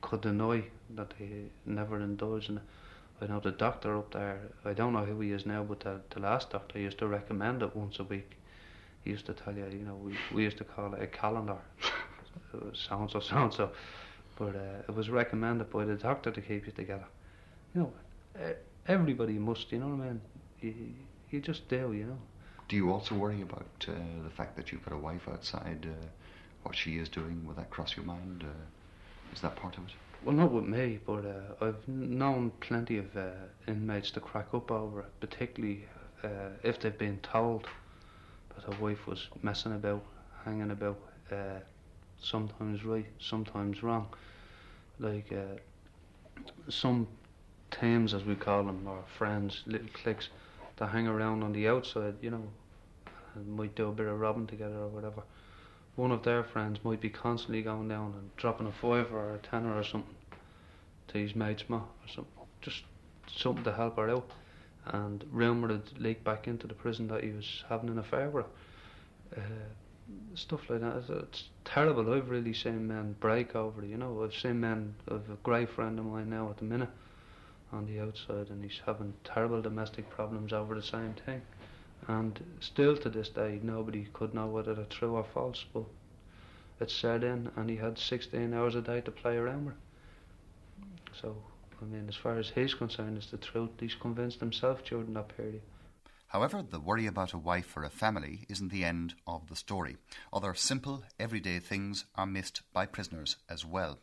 could 0.00 0.22
deny 0.22 0.64
that 0.96 1.14
he 1.18 1.50
never 1.66 2.00
indulged 2.00 2.50
in 2.50 2.58
it. 2.58 2.62
I 3.22 3.26
know 3.26 3.40
the 3.40 3.50
doctor 3.50 3.98
up 3.98 4.12
there, 4.12 4.40
I 4.64 4.72
don't 4.72 4.94
know 4.94 5.04
who 5.04 5.20
he 5.20 5.32
is 5.32 5.44
now, 5.44 5.62
but 5.62 5.80
the, 5.80 6.00
the 6.10 6.20
last 6.20 6.50
doctor 6.50 6.78
used 6.78 6.98
to 6.98 7.06
recommend 7.06 7.62
it 7.62 7.76
once 7.76 7.98
a 7.98 8.04
week. 8.04 8.36
He 9.04 9.10
used 9.10 9.26
to 9.26 9.34
tell 9.34 9.54
you, 9.54 9.66
you 9.70 9.84
know, 9.84 9.94
we, 9.94 10.16
we 10.34 10.42
used 10.42 10.58
to 10.58 10.64
call 10.64 10.94
it 10.94 11.02
a 11.02 11.06
calendar. 11.06 11.58
so 12.52 12.96
and 12.98 13.10
so, 13.10 13.20
so 13.20 13.36
and 13.36 13.52
so. 13.52 13.70
But 14.36 14.56
uh, 14.56 14.82
it 14.88 14.94
was 14.94 15.10
recommended 15.10 15.70
by 15.70 15.84
the 15.84 15.96
doctor 15.96 16.30
to 16.30 16.40
keep 16.40 16.66
you 16.66 16.72
together. 16.72 17.06
You 17.74 17.82
know, 17.82 17.92
everybody 18.86 19.34
must, 19.34 19.70
you 19.70 19.78
know 19.78 19.88
what 19.88 20.06
I 20.06 20.08
mean? 20.08 20.20
You, 20.60 20.74
you 21.30 21.40
just 21.40 21.68
do, 21.68 21.92
you 21.92 22.06
know. 22.06 22.18
Do 22.68 22.76
you 22.76 22.90
also 22.90 23.14
worry 23.14 23.42
about 23.42 23.66
uh, 23.88 23.92
the 24.22 24.30
fact 24.30 24.56
that 24.56 24.72
you've 24.72 24.84
got 24.84 24.94
a 24.94 24.98
wife 24.98 25.28
outside? 25.28 25.86
Uh, 25.86 26.06
what 26.62 26.76
she 26.76 26.98
is 26.98 27.08
doing? 27.08 27.44
Will 27.46 27.54
that 27.54 27.70
cross 27.70 27.96
your 27.96 28.06
mind? 28.06 28.44
Uh, 28.46 28.52
is 29.32 29.40
that 29.40 29.56
part 29.56 29.76
of 29.76 29.84
it? 29.84 29.92
Well, 30.22 30.34
not 30.34 30.52
with 30.52 30.64
me, 30.64 30.98
but 31.06 31.24
uh, 31.24 31.64
I've 31.64 31.88
known 31.88 32.52
plenty 32.60 32.98
of 32.98 33.16
uh, 33.16 33.30
inmates 33.66 34.10
to 34.12 34.20
crack 34.20 34.48
up 34.52 34.70
over 34.70 35.00
it, 35.00 35.20
particularly 35.20 35.86
uh, 36.22 36.50
if 36.62 36.78
they've 36.80 36.96
been 36.96 37.18
told 37.22 37.66
that 38.54 38.74
a 38.74 38.80
wife 38.82 39.06
was 39.06 39.28
messing 39.42 39.72
about, 39.72 40.04
hanging 40.44 40.70
about, 40.70 40.98
uh, 41.32 41.60
sometimes 42.20 42.84
right, 42.84 43.06
sometimes 43.18 43.82
wrong. 43.82 44.08
Like 44.98 45.32
uh, 45.32 45.58
some 46.68 47.06
teams, 47.70 48.12
as 48.12 48.24
we 48.24 48.34
call 48.34 48.64
them, 48.64 48.86
or 48.86 49.02
friends, 49.16 49.62
little 49.64 49.88
cliques 49.94 50.28
that 50.76 50.88
hang 50.88 51.06
around 51.06 51.42
on 51.42 51.52
the 51.52 51.66
outside, 51.66 52.16
you 52.20 52.30
know, 52.30 52.46
and 53.34 53.48
might 53.56 53.74
do 53.74 53.88
a 53.88 53.92
bit 53.92 54.06
of 54.06 54.20
robbing 54.20 54.46
together 54.46 54.76
or 54.76 54.88
whatever 54.88 55.22
one 55.96 56.12
of 56.12 56.22
their 56.22 56.42
friends 56.42 56.78
might 56.84 57.00
be 57.00 57.10
constantly 57.10 57.62
going 57.62 57.88
down 57.88 58.14
and 58.18 58.36
dropping 58.36 58.66
a 58.66 58.72
fiver 58.72 59.18
or 59.18 59.34
a 59.34 59.38
tenner 59.38 59.76
or 59.76 59.84
something 59.84 60.14
to 61.08 61.18
his 61.18 61.34
mate's 61.34 61.64
ma 61.68 61.78
or 61.78 62.08
something, 62.08 62.32
just 62.62 62.82
something 63.36 63.64
to 63.64 63.72
help 63.72 63.96
her 63.96 64.10
out. 64.10 64.30
And 64.86 65.24
rumour 65.30 65.68
had 65.68 65.98
leaked 65.98 66.24
back 66.24 66.48
into 66.48 66.66
the 66.66 66.74
prison 66.74 67.08
that 67.08 67.22
he 67.22 67.30
was 67.30 67.64
having 67.68 67.90
an 67.90 67.98
affair 67.98 68.30
with 68.30 68.46
her. 69.34 69.42
Uh, 69.42 70.34
stuff 70.34 70.68
like 70.68 70.80
that. 70.80 70.96
It's, 70.96 71.10
it's, 71.10 71.44
terrible. 71.64 72.12
I've 72.12 72.30
really 72.30 72.54
seen 72.54 72.88
men 72.88 73.14
break 73.20 73.54
over. 73.54 73.84
You 73.84 73.96
know, 73.96 74.24
I've 74.24 74.34
seen 74.34 74.60
men. 74.60 74.94
A 75.08 75.18
great 75.42 75.70
friend 75.70 75.98
of 75.98 76.06
mine 76.06 76.30
now 76.30 76.50
at 76.50 76.58
the 76.58 76.64
minute 76.64 76.88
on 77.72 77.86
the 77.86 78.00
outside, 78.00 78.48
and 78.50 78.64
he's 78.64 78.80
having 78.84 79.14
terrible 79.22 79.62
domestic 79.62 80.10
problems 80.10 80.52
over 80.52 80.74
the 80.74 80.82
same 80.82 81.14
thing. 81.26 81.42
And 82.08 82.40
still 82.60 82.96
to 82.96 83.08
this 83.08 83.28
day, 83.28 83.60
nobody 83.62 84.08
could 84.12 84.34
know 84.34 84.46
whether 84.46 84.74
they're 84.74 84.84
true 84.86 85.16
or 85.16 85.24
false, 85.24 85.64
but 85.72 85.84
it 86.80 86.90
set 86.90 87.22
in, 87.22 87.50
and 87.56 87.68
he 87.68 87.76
had 87.76 87.98
16 87.98 88.52
hours 88.54 88.74
a 88.74 88.80
day 88.80 89.00
to 89.02 89.10
play 89.10 89.36
around 89.36 89.66
with. 89.66 89.74
So 91.20 91.36
I 91.80 91.84
mean, 91.86 92.06
as 92.08 92.16
far 92.16 92.38
as 92.38 92.50
he's 92.50 92.74
concerned, 92.74 93.16
it's 93.16 93.30
the 93.30 93.38
truth. 93.38 93.70
He's 93.78 93.94
convinced 93.94 94.40
himself 94.40 94.84
during 94.84 95.14
that 95.14 95.34
period. 95.36 95.62
However, 96.26 96.62
the 96.62 96.78
worry 96.78 97.06
about 97.06 97.32
a 97.32 97.38
wife 97.38 97.76
or 97.76 97.84
a 97.84 97.90
family 97.90 98.46
isn't 98.48 98.70
the 98.70 98.84
end 98.84 99.14
of 99.26 99.48
the 99.48 99.56
story. 99.56 99.96
Other 100.32 100.54
simple, 100.54 101.02
everyday 101.18 101.58
things 101.58 102.04
are 102.14 102.26
missed 102.26 102.62
by 102.72 102.86
prisoners 102.86 103.36
as 103.48 103.64
well. 103.64 103.98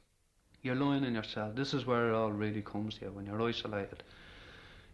You're 0.61 0.75
lying 0.75 1.05
in 1.05 1.13
yourself. 1.13 1.55
This 1.55 1.73
is 1.73 1.85
where 1.85 2.09
it 2.09 2.15
all 2.15 2.31
really 2.31 2.61
comes 2.61 2.95
to 2.95 3.05
you 3.05 3.11
when 3.11 3.27
you're 3.27 3.41
isolated. 3.41 4.03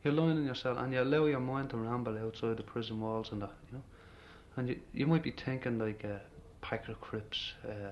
You're 0.04 0.14
lying 0.14 0.38
in 0.38 0.46
yourself 0.46 0.78
and 0.80 0.92
you 0.92 1.02
allow 1.02 1.26
your 1.26 1.40
mind 1.40 1.70
to 1.70 1.78
ramble 1.78 2.18
outside 2.18 2.58
the 2.58 2.64
prison 2.64 3.00
walls 3.00 3.32
and 3.32 3.42
that, 3.42 3.52
you 3.72 3.78
know. 3.78 3.84
And 4.58 4.70
you, 4.70 4.80
you 4.94 5.08
might 5.08 5.24
be 5.24 5.32
thinking 5.32 5.80
like 5.80 6.04
uh, 6.04 6.20
packet 6.62 6.90
of 6.90 7.02
Crips, 7.02 7.54
uh, 7.68 7.92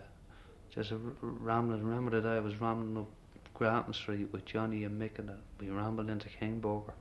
just 0.76 0.92
rambling. 1.22 1.84
Remember 1.84 2.12
the 2.12 2.28
day 2.28 2.36
I 2.36 2.40
was 2.40 2.60
rambling 2.60 2.98
up 2.98 3.08
Grattan 3.54 3.94
Street 3.94 4.28
with 4.32 4.46
Johnny 4.46 4.84
and 4.84 5.02
Mick 5.02 5.20
and 5.20 5.30
uh, 5.30 5.34
we 5.60 5.70
rambled 5.70 6.10
into 6.10 6.28
King 6.28 6.60
Burger 6.60 6.94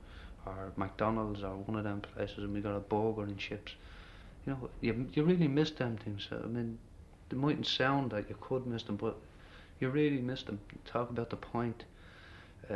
or 0.45 0.71
McDonald's 0.77 1.43
or 1.43 1.55
one 1.57 1.77
of 1.77 1.83
them 1.83 2.01
places 2.01 2.39
and 2.39 2.53
we 2.53 2.61
got 2.61 2.75
a 2.75 2.79
burger 2.79 3.23
and 3.23 3.37
chips. 3.37 3.73
You 4.45 4.53
know, 4.53 4.69
you, 4.79 5.07
you 5.13 5.23
really 5.23 5.47
miss 5.47 5.71
them 5.71 5.97
things. 5.97 6.27
I 6.31 6.47
mean, 6.47 6.79
they 7.29 7.37
mightn't 7.37 7.67
sound 7.67 8.13
like 8.13 8.29
you 8.29 8.37
could 8.39 8.65
miss 8.65 8.83
them, 8.83 8.95
but 8.95 9.17
you 9.79 9.89
really 9.89 10.21
miss 10.21 10.43
them. 10.43 10.59
Talk 10.85 11.09
about 11.09 11.29
the 11.29 11.35
point. 11.35 11.83
Uh, 12.69 12.75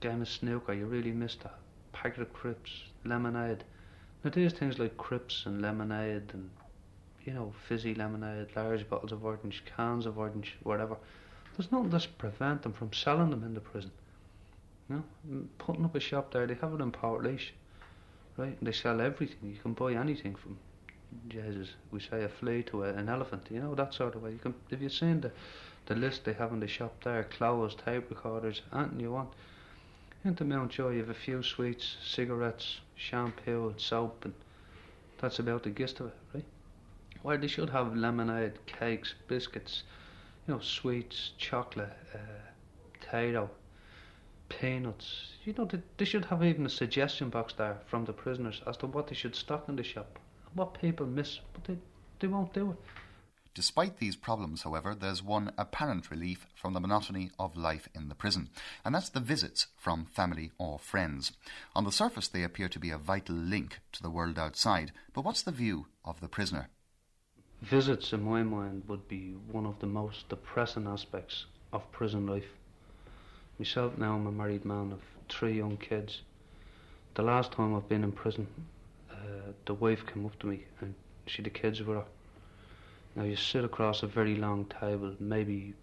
game 0.00 0.22
of 0.22 0.28
snooker, 0.28 0.72
you 0.72 0.86
really 0.86 1.12
miss 1.12 1.36
that. 1.36 1.58
Packet 1.92 2.22
of 2.22 2.32
Crips, 2.32 2.70
lemonade. 3.04 3.64
Now 4.24 4.30
there's 4.30 4.52
things 4.52 4.78
like 4.78 4.96
Crips 4.96 5.44
and 5.46 5.62
lemonade 5.62 6.30
and 6.32 6.50
you 7.24 7.34
know, 7.34 7.52
fizzy 7.68 7.94
lemonade, 7.94 8.48
large 8.56 8.88
bottles 8.88 9.12
of 9.12 9.24
orange, 9.24 9.62
cans 9.76 10.06
of 10.06 10.18
orange, 10.18 10.56
whatever. 10.62 10.96
There's 11.56 11.70
nothing 11.70 11.90
to 11.90 12.08
prevent 12.16 12.62
them 12.62 12.72
from 12.72 12.92
selling 12.92 13.30
them 13.30 13.44
in 13.44 13.54
the 13.54 13.60
prison. 13.60 13.90
You 14.88 14.96
know, 14.96 15.42
putting 15.58 15.84
up 15.84 15.94
a 15.94 16.00
shop 16.00 16.32
there, 16.32 16.46
they 16.46 16.54
have 16.54 16.72
it 16.72 16.80
in 16.80 16.90
Portlaoise, 16.90 17.50
right? 18.36 18.56
And 18.58 18.66
they 18.66 18.72
sell 18.72 19.00
everything. 19.00 19.38
You 19.42 19.58
can 19.62 19.74
buy 19.74 19.92
anything 19.92 20.34
from 20.34 20.58
Jesus, 21.28 21.70
we 21.90 22.00
say 22.00 22.22
a 22.24 22.28
flea 22.28 22.62
to 22.64 22.84
a, 22.84 22.94
an 22.94 23.08
elephant, 23.08 23.48
you 23.50 23.60
know, 23.60 23.74
that 23.74 23.94
sort 23.94 24.14
of 24.14 24.22
way. 24.22 24.32
You 24.32 24.38
can, 24.38 24.54
if 24.70 24.80
you've 24.80 24.92
seen 24.92 25.20
the, 25.20 25.32
the 25.86 25.94
list 25.94 26.24
they 26.24 26.32
have 26.34 26.52
in 26.52 26.60
the 26.60 26.68
shop 26.68 27.02
there, 27.04 27.24
clothes, 27.24 27.74
tape 27.74 28.08
recorders, 28.10 28.62
anything 28.72 29.00
you 29.00 29.12
want. 29.12 29.30
Into 30.22 30.44
Mountjoy, 30.44 30.92
you 30.92 30.98
have 30.98 31.08
a 31.08 31.14
few 31.14 31.42
sweets, 31.42 31.96
cigarettes, 32.04 32.80
shampoo, 32.94 33.68
and 33.68 33.80
soap, 33.80 34.26
and 34.26 34.34
that's 35.18 35.38
about 35.38 35.62
the 35.62 35.70
gist 35.70 35.98
of 36.00 36.08
it, 36.08 36.16
right? 36.34 36.44
Where 37.22 37.38
they 37.38 37.46
should 37.46 37.70
have 37.70 37.96
lemonade, 37.96 38.66
cakes, 38.66 39.14
biscuits, 39.28 39.84
you 40.46 40.52
know, 40.52 40.60
sweets, 40.60 41.30
chocolate, 41.38 41.96
uh, 42.14 42.18
potato, 42.92 43.48
peanuts. 44.50 45.32
You 45.44 45.54
know, 45.56 45.64
they, 45.64 45.80
they 45.96 46.04
should 46.04 46.26
have 46.26 46.44
even 46.44 46.66
a 46.66 46.70
suggestion 46.70 47.30
box 47.30 47.54
there 47.54 47.78
from 47.86 48.04
the 48.04 48.12
prisoners 48.12 48.60
as 48.66 48.76
to 48.78 48.86
what 48.88 49.06
they 49.06 49.14
should 49.14 49.34
stock 49.34 49.70
in 49.70 49.76
the 49.76 49.82
shop, 49.82 50.18
what 50.52 50.78
people 50.78 51.06
miss, 51.06 51.40
but 51.54 51.64
they, 51.64 51.78
they 52.18 52.26
won't 52.26 52.52
do 52.52 52.72
it. 52.72 52.76
Despite 53.52 53.98
these 53.98 54.14
problems, 54.14 54.62
however, 54.62 54.94
there's 54.94 55.22
one 55.22 55.52
apparent 55.58 56.10
relief 56.10 56.46
from 56.54 56.72
the 56.72 56.80
monotony 56.80 57.30
of 57.38 57.56
life 57.56 57.88
in 57.94 58.08
the 58.08 58.14
prison, 58.14 58.50
and 58.84 58.94
that's 58.94 59.08
the 59.08 59.18
visits 59.18 59.66
from 59.76 60.06
family 60.06 60.52
or 60.56 60.78
friends. 60.78 61.32
On 61.74 61.84
the 61.84 61.90
surface, 61.90 62.28
they 62.28 62.44
appear 62.44 62.68
to 62.68 62.78
be 62.78 62.90
a 62.90 62.98
vital 62.98 63.34
link 63.34 63.80
to 63.92 64.02
the 64.02 64.10
world 64.10 64.38
outside, 64.38 64.92
but 65.12 65.24
what's 65.24 65.42
the 65.42 65.50
view 65.50 65.86
of 66.04 66.20
the 66.20 66.28
prisoner? 66.28 66.68
Visits, 67.60 68.12
in 68.12 68.22
my 68.22 68.42
mind, 68.42 68.84
would 68.86 69.08
be 69.08 69.34
one 69.50 69.66
of 69.66 69.80
the 69.80 69.86
most 69.86 70.28
depressing 70.28 70.86
aspects 70.86 71.46
of 71.72 71.90
prison 71.92 72.26
life. 72.26 72.56
Myself 73.58 73.98
now, 73.98 74.14
I'm 74.14 74.26
a 74.26 74.32
married 74.32 74.64
man 74.64 74.92
of 74.92 75.00
three 75.28 75.56
young 75.56 75.76
kids. 75.76 76.22
The 77.14 77.22
last 77.22 77.52
time 77.52 77.74
I've 77.74 77.88
been 77.88 78.04
in 78.04 78.12
prison, 78.12 78.46
uh, 79.10 79.52
the 79.66 79.74
wife 79.74 80.06
came 80.06 80.24
up 80.24 80.38
to 80.38 80.46
me 80.46 80.64
and 80.80 80.94
she 81.26 81.42
the 81.42 81.50
kids 81.50 81.82
were. 81.82 82.04
Now 83.16 83.24
you 83.24 83.36
sit 83.36 83.64
across 83.64 84.02
a 84.02 84.06
very 84.06 84.36
long 84.36 84.66
table, 84.66 85.14
maybe 85.18 85.74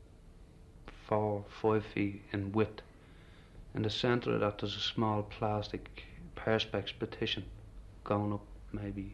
four, 1.07 1.43
five 1.61 1.85
feet 1.85 2.21
in 2.31 2.51
width. 2.51 2.81
In 3.75 3.83
the 3.83 3.89
centre 3.89 4.33
of 4.33 4.39
that, 4.39 4.59
there's 4.59 4.75
a 4.75 4.79
small 4.79 5.23
plastic 5.23 6.03
perspex 6.35 6.91
partition 6.97 7.43
going 8.03 8.33
up 8.33 8.45
maybe 8.71 9.11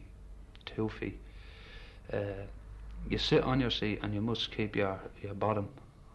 two 0.65 0.89
feet. 0.89 1.19
Uh, 2.11 2.45
you 3.09 3.17
sit 3.17 3.43
on 3.43 3.59
your 3.59 3.71
seat 3.71 3.99
and 4.01 4.13
you 4.13 4.21
must 4.21 4.55
keep 4.55 4.75
your, 4.75 4.99
your 5.21 5.33
bottom 5.33 5.67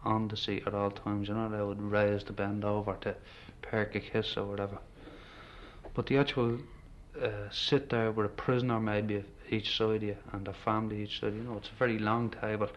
on 0.03 0.27
the 0.27 0.37
seat 0.37 0.63
at 0.65 0.73
all 0.73 0.91
times. 0.91 1.27
You're 1.27 1.37
not 1.37 1.51
allowed 1.51 1.77
to 1.77 1.83
raise 1.83 2.23
to 2.25 2.33
bend 2.33 2.63
over 2.63 2.95
to 3.01 3.15
perk 3.61 3.95
a 3.95 3.99
kiss 3.99 4.37
or 4.37 4.45
whatever. 4.45 4.77
But 5.93 6.07
the 6.07 6.17
actual 6.17 6.59
uh, 7.21 7.49
sit 7.51 7.89
there 7.89 8.11
with 8.11 8.25
a 8.25 8.29
prisoner 8.29 8.79
maybe 8.79 9.23
each 9.49 9.77
side 9.77 9.97
of 9.97 10.03
you 10.03 10.17
and 10.31 10.47
a 10.47 10.53
family 10.53 11.03
each 11.03 11.19
side, 11.19 11.33
you 11.33 11.41
know, 11.43 11.57
it's 11.57 11.69
a 11.69 11.79
very 11.79 11.99
long 11.99 12.29
table. 12.29 12.69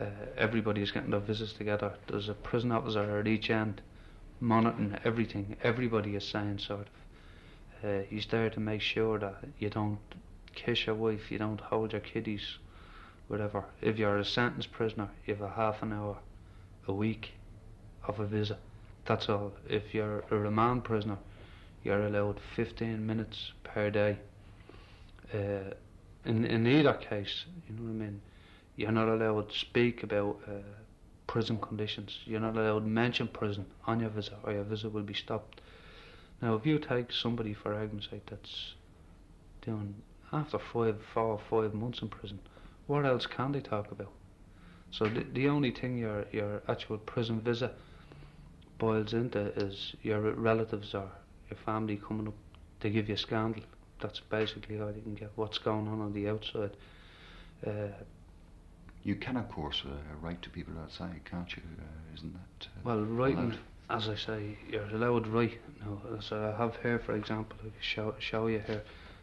Uh, 0.00 0.06
everybody's 0.36 0.90
getting 0.90 1.10
their 1.10 1.20
visits 1.20 1.52
together. 1.52 1.92
There's 2.06 2.28
a 2.28 2.34
prison 2.34 2.72
officer 2.72 3.18
at 3.18 3.26
each 3.26 3.50
end 3.50 3.80
monitoring 4.40 4.96
everything. 5.04 5.56
Everybody 5.62 6.16
is 6.16 6.26
saying 6.26 6.58
sort 6.58 6.86
of. 6.86 7.88
Uh, 7.88 8.02
he's 8.08 8.26
there 8.26 8.50
to 8.50 8.60
make 8.60 8.80
sure 8.80 9.18
that 9.18 9.36
you 9.58 9.70
don't 9.70 9.98
kiss 10.54 10.86
your 10.86 10.94
wife, 10.94 11.30
you 11.30 11.38
don't 11.38 11.60
hold 11.60 11.92
your 11.92 12.00
kiddies, 12.00 12.58
whatever. 13.28 13.64
If 13.80 13.98
you're 13.98 14.18
a 14.18 14.24
sentenced 14.24 14.72
prisoner, 14.72 15.08
you 15.26 15.34
have 15.34 15.42
a 15.42 15.54
half 15.54 15.82
an 15.82 15.92
hour 15.92 16.18
a 16.86 16.92
week 16.92 17.32
of 18.06 18.20
a 18.20 18.26
visit. 18.26 18.58
That's 19.06 19.28
all. 19.28 19.52
If 19.68 19.94
you're 19.94 20.24
a 20.30 20.36
remand 20.36 20.84
prisoner, 20.84 21.18
you're 21.82 22.06
allowed 22.06 22.40
15 22.56 23.06
minutes 23.06 23.52
per 23.62 23.90
day. 23.90 24.18
Uh, 25.32 25.72
in 26.24 26.44
in 26.44 26.66
either 26.66 26.94
case, 26.94 27.46
you 27.68 27.74
know 27.74 27.82
what 27.82 27.90
I 27.90 28.06
mean. 28.06 28.20
You're 28.76 28.92
not 28.92 29.08
allowed 29.08 29.50
to 29.50 29.58
speak 29.58 30.02
about 30.02 30.40
uh, 30.46 30.52
prison 31.26 31.58
conditions. 31.58 32.18
You're 32.24 32.40
not 32.40 32.56
allowed 32.56 32.80
to 32.80 32.86
mention 32.86 33.28
prison 33.28 33.66
on 33.86 34.00
your 34.00 34.10
visit, 34.10 34.34
or 34.42 34.52
your 34.52 34.64
visit 34.64 34.92
will 34.92 35.02
be 35.02 35.14
stopped. 35.14 35.60
Now, 36.42 36.54
if 36.54 36.66
you 36.66 36.78
take 36.78 37.12
somebody, 37.12 37.54
for 37.54 37.74
argument's 37.74 38.08
sake, 38.10 38.26
that's 38.26 38.74
doing 39.62 39.94
after 40.32 40.58
five, 40.58 40.96
four, 41.12 41.40
five 41.50 41.74
months 41.74 42.02
in 42.02 42.08
prison, 42.08 42.38
what 42.86 43.04
else 43.04 43.26
can 43.26 43.52
they 43.52 43.60
talk 43.60 43.90
about? 43.90 44.12
So 44.90 45.04
the, 45.04 45.24
the 45.32 45.48
only 45.48 45.70
thing 45.70 45.98
your 45.98 46.24
your 46.32 46.62
actual 46.68 46.98
prison 46.98 47.40
visit 47.40 47.74
boils 48.78 49.12
into 49.12 49.52
is 49.56 49.94
your 50.02 50.20
relatives 50.32 50.94
or 50.94 51.10
your 51.50 51.58
family 51.64 51.96
coming 51.96 52.28
up 52.28 52.34
to 52.80 52.90
give 52.90 53.08
you 53.08 53.14
a 53.14 53.18
scandal. 53.18 53.62
That's 54.00 54.20
basically 54.20 54.80
all 54.80 54.90
you 54.90 55.02
can 55.02 55.14
get. 55.14 55.30
What's 55.36 55.58
going 55.58 55.88
on 55.88 56.00
on 56.00 56.12
the 56.12 56.28
outside? 56.28 56.70
Uh, 57.66 57.88
you 59.04 59.14
can, 59.14 59.36
of 59.36 59.48
course, 59.50 59.82
uh, 59.86 59.90
write 60.20 60.42
to 60.42 60.50
people 60.50 60.74
outside, 60.82 61.20
can't 61.24 61.50
you? 61.56 61.62
Uh, 61.78 62.14
isn't 62.14 62.32
that? 62.32 62.66
Uh, 62.66 62.80
well, 62.84 63.00
writing, 63.00 63.54
as 63.88 64.08
I 64.08 64.14
say, 64.14 64.58
you're 64.70 64.84
allowed 64.84 65.24
to 65.24 65.30
write. 65.30 65.58
Now, 65.80 66.20
so 66.20 66.54
I 66.54 66.62
have 66.62 66.76
here, 66.82 66.98
for 66.98 67.14
example, 67.14 67.56
I 67.64 67.70
show, 67.80 68.14
show 68.18 68.46
you 68.46 68.60
here, 68.60 68.82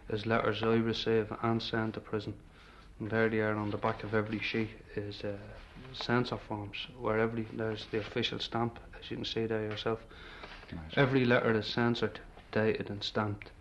is 0.10 0.26
letters 0.26 0.64
I 0.64 0.76
receive 0.76 1.32
and 1.44 1.62
send 1.62 1.94
to 1.96 2.00
prison. 2.00 2.34
And 3.00 3.10
there 3.10 3.30
they 3.30 3.40
are 3.40 3.56
on 3.56 3.70
the 3.70 3.78
back 3.78 4.04
of 4.04 4.16
every 4.16 4.40
sheet 4.40 4.70
is 4.96 5.24
uh, 5.24 5.34
censor 5.94 6.38
forms, 6.38 6.88
where 7.00 7.20
every 7.20 7.48
there's 7.54 7.86
the 7.92 8.00
official 8.00 8.40
stamp, 8.40 8.80
as 9.00 9.12
you 9.12 9.18
can 9.18 9.26
see 9.26 9.46
there 9.46 9.62
yourself. 9.62 10.00
Every 10.96 11.24
letter 11.24 11.52
is 11.52 11.66
censored, 11.66 12.20
dated, 12.52 12.90
and 12.90 13.04
stamped. 13.04 13.52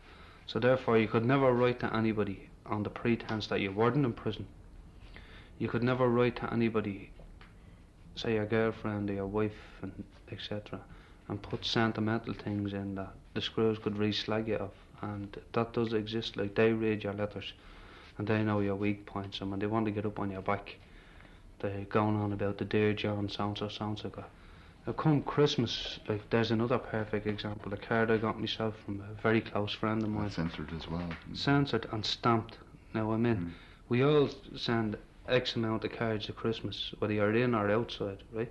So 0.46 0.58
therefore, 0.58 0.98
you 0.98 1.08
could 1.08 1.24
never 1.24 1.52
write 1.52 1.80
to 1.80 1.94
anybody 1.94 2.48
on 2.64 2.82
the 2.82 2.90
pretense 2.90 3.46
that 3.48 3.60
you 3.60 3.72
weren't 3.72 4.04
in 4.04 4.12
prison. 4.12 4.46
You 5.58 5.68
could 5.68 5.82
never 5.82 6.08
write 6.08 6.36
to 6.36 6.52
anybody, 6.52 7.10
say 8.14 8.34
your 8.34 8.46
girlfriend 8.46 9.10
or 9.10 9.14
your 9.14 9.26
wife, 9.26 9.78
and 9.82 10.04
etc., 10.30 10.80
and 11.28 11.42
put 11.42 11.64
sentimental 11.64 12.34
things 12.34 12.72
in 12.72 12.94
that 12.96 13.12
the 13.34 13.40
screws 13.40 13.78
could 13.78 13.96
re-slag 13.96 14.48
you 14.48 14.56
off. 14.56 14.74
And 15.02 15.36
that 15.52 15.72
does 15.72 15.92
exist. 15.92 16.36
Like 16.36 16.54
they 16.54 16.72
read 16.72 17.04
your 17.04 17.14
letters, 17.14 17.52
and 18.18 18.26
they 18.26 18.42
know 18.42 18.60
your 18.60 18.76
weak 18.76 19.06
points, 19.06 19.40
and 19.40 19.50
when 19.50 19.60
they 19.60 19.66
want 19.66 19.86
to 19.86 19.92
get 19.92 20.06
up 20.06 20.18
on 20.18 20.30
your 20.30 20.42
back, 20.42 20.76
they're 21.60 21.84
going 21.84 22.16
on 22.16 22.32
about 22.32 22.58
the 22.58 22.64
dear 22.64 22.92
John 22.92 23.28
sounds 23.28 23.60
so 23.60 23.68
sounds 23.68 24.04
like 24.04 24.16
Now 24.16 24.24
come 24.92 25.22
Christmas, 25.22 25.98
like 26.08 26.28
there's 26.30 26.50
another 26.52 26.78
perfect 26.78 27.26
example. 27.26 27.72
A 27.74 27.76
card 27.76 28.10
I 28.10 28.18
got 28.18 28.38
myself 28.38 28.74
from 28.84 29.00
a 29.00 29.20
very 29.20 29.40
close 29.40 29.72
friend 29.72 30.02
of 30.02 30.08
mine. 30.08 30.30
Censored 30.30 30.72
as 30.74 30.88
well. 30.88 31.08
Censored 31.34 31.86
and 31.92 32.04
stamped. 32.04 32.58
Now 32.94 33.12
I 33.12 33.16
mean, 33.16 33.36
Mm. 33.36 33.50
we 33.88 34.02
all 34.04 34.28
send 34.54 34.96
X 35.28 35.56
amount 35.56 35.84
of 35.84 35.92
cards 35.92 36.28
at 36.28 36.36
Christmas, 36.36 36.94
whether 36.98 37.12
you're 37.12 37.34
in 37.34 37.54
or 37.54 37.70
outside, 37.70 38.22
right? 38.32 38.50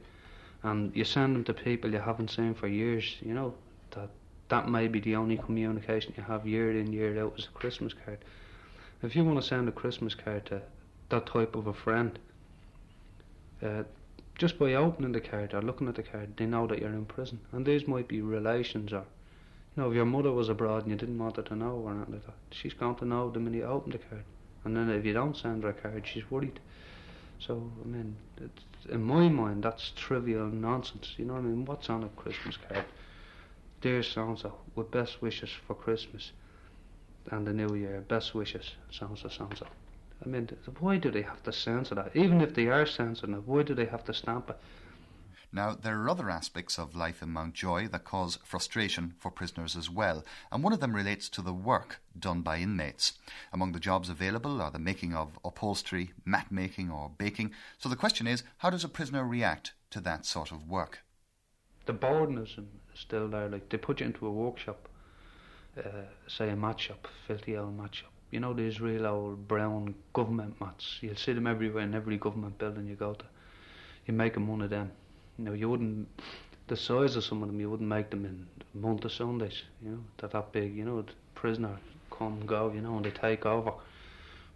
And 0.63 0.93
you 0.95 1.06
send 1.06 1.36
them 1.36 1.43
to 1.45 1.54
people 1.54 1.91
you 1.91 2.00
haven't 2.00 2.32
seen 2.32 2.54
for 2.54 2.67
years. 2.67 3.15
You 3.21 3.34
know 3.34 3.54
that 3.91 4.10
that 4.50 4.67
may 4.69 4.88
be 4.88 5.00
the 5.00 5.15
only 5.15 5.38
communication 5.38 6.13
you 6.17 6.24
have 6.24 6.45
year 6.45 6.78
in 6.78 6.91
year 6.91 7.24
out 7.24 7.39
is 7.39 7.45
a 7.45 7.58
Christmas 7.58 7.93
card. 7.93 8.19
If 9.02 9.15
you 9.15 9.24
want 9.24 9.39
to 9.39 9.45
send 9.48 9.69
a 9.69 9.71
Christmas 9.71 10.15
card 10.15 10.45
to 10.48 10.62
that 11.10 11.26
type 11.28 11.56
of 11.56 11.67
a 11.67 11.74
friend, 11.74 12.17
uh, 13.63 13.84
just 14.38 14.60
by 14.60 14.74
opening 14.74 15.13
the 15.13 15.21
card 15.21 15.54
or 15.54 15.62
looking 15.62 15.88
at 15.88 15.95
the 15.95 16.04
card, 16.04 16.36
they 16.38 16.45
know 16.45 16.67
that 16.67 16.80
you're 16.80 16.89
in 16.89 17.06
prison. 17.06 17.39
And 17.52 17.65
these 17.65 17.88
might 17.88 18.08
be 18.08 18.21
relations 18.21 18.91
or, 18.91 19.06
you 19.76 19.84
know, 19.84 19.89
if 19.89 19.95
your 19.95 20.06
mother 20.06 20.32
was 20.32 20.50
abroad 20.50 20.84
and 20.84 20.91
you 20.91 20.98
didn't 20.98 21.17
want 21.17 21.38
her 21.38 21.43
to 21.43 21.56
know 21.56 21.71
or 21.71 21.91
anything 21.91 22.13
like 22.13 22.26
that, 22.26 22.36
she's 22.52 22.74
going 22.74 22.95
to 22.95 23.06
know 23.06 23.30
the 23.30 23.39
minute 23.39 23.60
you 23.60 23.63
open 23.65 23.91
the 23.91 23.98
card. 23.98 24.24
And 24.65 24.76
then 24.76 24.89
if 24.89 25.06
you 25.06 25.13
don't 25.13 25.38
send 25.38 25.63
her 25.63 25.69
a 25.69 25.74
card, 25.74 26.06
she's 26.06 26.30
worried. 26.30 26.60
So, 27.39 27.71
I 27.84 27.88
mean, 27.88 28.15
in 28.89 29.04
my 29.04 29.30
mind, 29.30 29.63
that's 29.63 29.91
trivial 29.95 30.48
nonsense. 30.48 31.13
You 31.17 31.26
know 31.26 31.34
what 31.34 31.39
I 31.39 31.43
mean? 31.43 31.65
What's 31.65 31.89
on 31.89 32.04
a 32.04 32.10
Christmas 32.10 32.58
card? 32.67 32.86
Dear 33.82 34.04
so 34.04 34.54
with 34.76 34.91
best 34.91 35.21
wishes 35.21 35.50
for 35.67 35.76
Christmas 35.76 36.32
and 37.32 37.45
the 37.45 37.54
New 37.54 37.76
Year, 37.76 38.04
best 38.08 38.34
wishes, 38.34 38.71
so 38.89 39.15
and. 39.15 39.85
I 40.23 40.30
mean, 40.30 40.49
why 40.80 40.97
do 40.97 41.12
they 41.12 41.21
have 41.21 41.43
to 41.43 41.51
censor 41.51 41.95
that? 41.95 42.15
Even 42.15 42.41
if 42.41 42.54
they 42.54 42.67
are 42.67 42.86
censoring 42.86 43.34
it, 43.34 43.47
why 43.47 43.63
do 43.63 43.73
they 43.73 43.86
have 43.86 44.04
to 44.06 44.13
stamp 44.13 44.49
it? 44.49 44.58
Now, 45.51 45.73
there 45.73 46.01
are 46.01 46.10
other 46.10 46.30
aspects 46.30 46.78
of 46.78 46.95
life 46.95 47.21
in 47.21 47.30
Mountjoy 47.30 47.88
that 47.89 48.04
cause 48.04 48.39
frustration 48.43 49.13
for 49.19 49.32
prisoners 49.32 49.75
as 49.78 49.89
well, 49.89 50.25
and 50.51 50.63
one 50.63 50.73
of 50.73 50.82
them 50.82 50.95
relates 50.95 51.30
to 51.30 51.41
the 51.41 51.54
work 51.54 52.01
done 52.17 52.41
by 52.41 52.58
inmates. 52.58 53.13
Among 53.54 53.71
the 53.71 53.80
jobs 53.80 54.10
available 54.10 54.62
are 54.62 54.71
the 54.71 54.80
making 54.80 55.13
of 55.13 55.39
upholstery, 55.45 56.12
mat 56.25 56.51
making, 56.51 56.89
or 56.91 57.12
baking. 57.17 57.51
So 57.78 57.88
the 57.88 57.95
question 57.95 58.28
is 58.28 58.43
how 58.58 58.69
does 58.69 58.84
a 58.84 58.89
prisoner 58.89 59.25
react 59.25 59.73
to 59.91 60.01
that 60.01 60.25
sort 60.25 60.51
of 60.51 60.67
work? 60.67 60.99
The 61.86 61.93
boredom 61.93 62.39
is 62.39 62.58
still 62.93 63.30
there. 63.30 63.47
Like, 63.47 63.69
they 63.69 63.78
put 63.78 64.01
you 64.01 64.08
into 64.08 64.28
a 64.28 64.32
workshop, 64.32 64.89
uh, 65.78 66.08
say 66.28 66.49
a 66.49 66.56
mat 66.56 66.82
shop, 66.82 67.08
filthy 67.28 67.56
old 67.56 67.78
mat 67.78 67.95
shop 67.95 68.12
you 68.32 68.40
know 68.40 68.54
these 68.54 68.82
real 68.82 69.06
old 69.06 69.48
brown 69.48 69.96
government 70.14 70.60
mats. 70.60 71.00
You'll 71.02 71.16
see 71.16 71.34
them 71.34 71.48
everywhere 71.48 71.84
in 71.84 71.94
every 71.96 72.18
government 72.18 72.58
building 72.58 72.88
you 72.88 72.96
go 72.96 73.14
to. 73.14 73.26
You 74.06 74.14
make 74.14 74.34
them 74.34 74.48
one 74.48 74.62
of 74.62 74.70
them. 74.70 74.92
You 75.38 75.46
know, 75.46 75.54
you 75.54 75.70
wouldn't 75.70 76.08
the 76.68 76.76
size 76.78 77.16
of 77.16 77.24
some 77.24 77.42
of 77.44 77.48
them. 77.50 77.60
You 77.60 77.70
wouldn't 77.70 77.90
make 77.90 78.10
them 78.10 78.26
in 78.26 78.48
a 78.74 78.78
month 78.78 79.06
of 79.06 79.12
Sundays. 79.12 79.64
You 79.84 79.92
know, 79.92 80.00
they're 80.18 80.30
that 80.30 80.52
big. 80.52 80.76
You 80.76 80.86
know, 80.86 81.02
the 81.02 81.14
prisoner 81.36 81.78
come 82.12 82.46
go. 82.46 82.72
You 82.74 82.82
know, 82.82 82.96
and 82.98 83.06
they 83.06 83.12
take 83.12 83.46
over. 83.46 83.74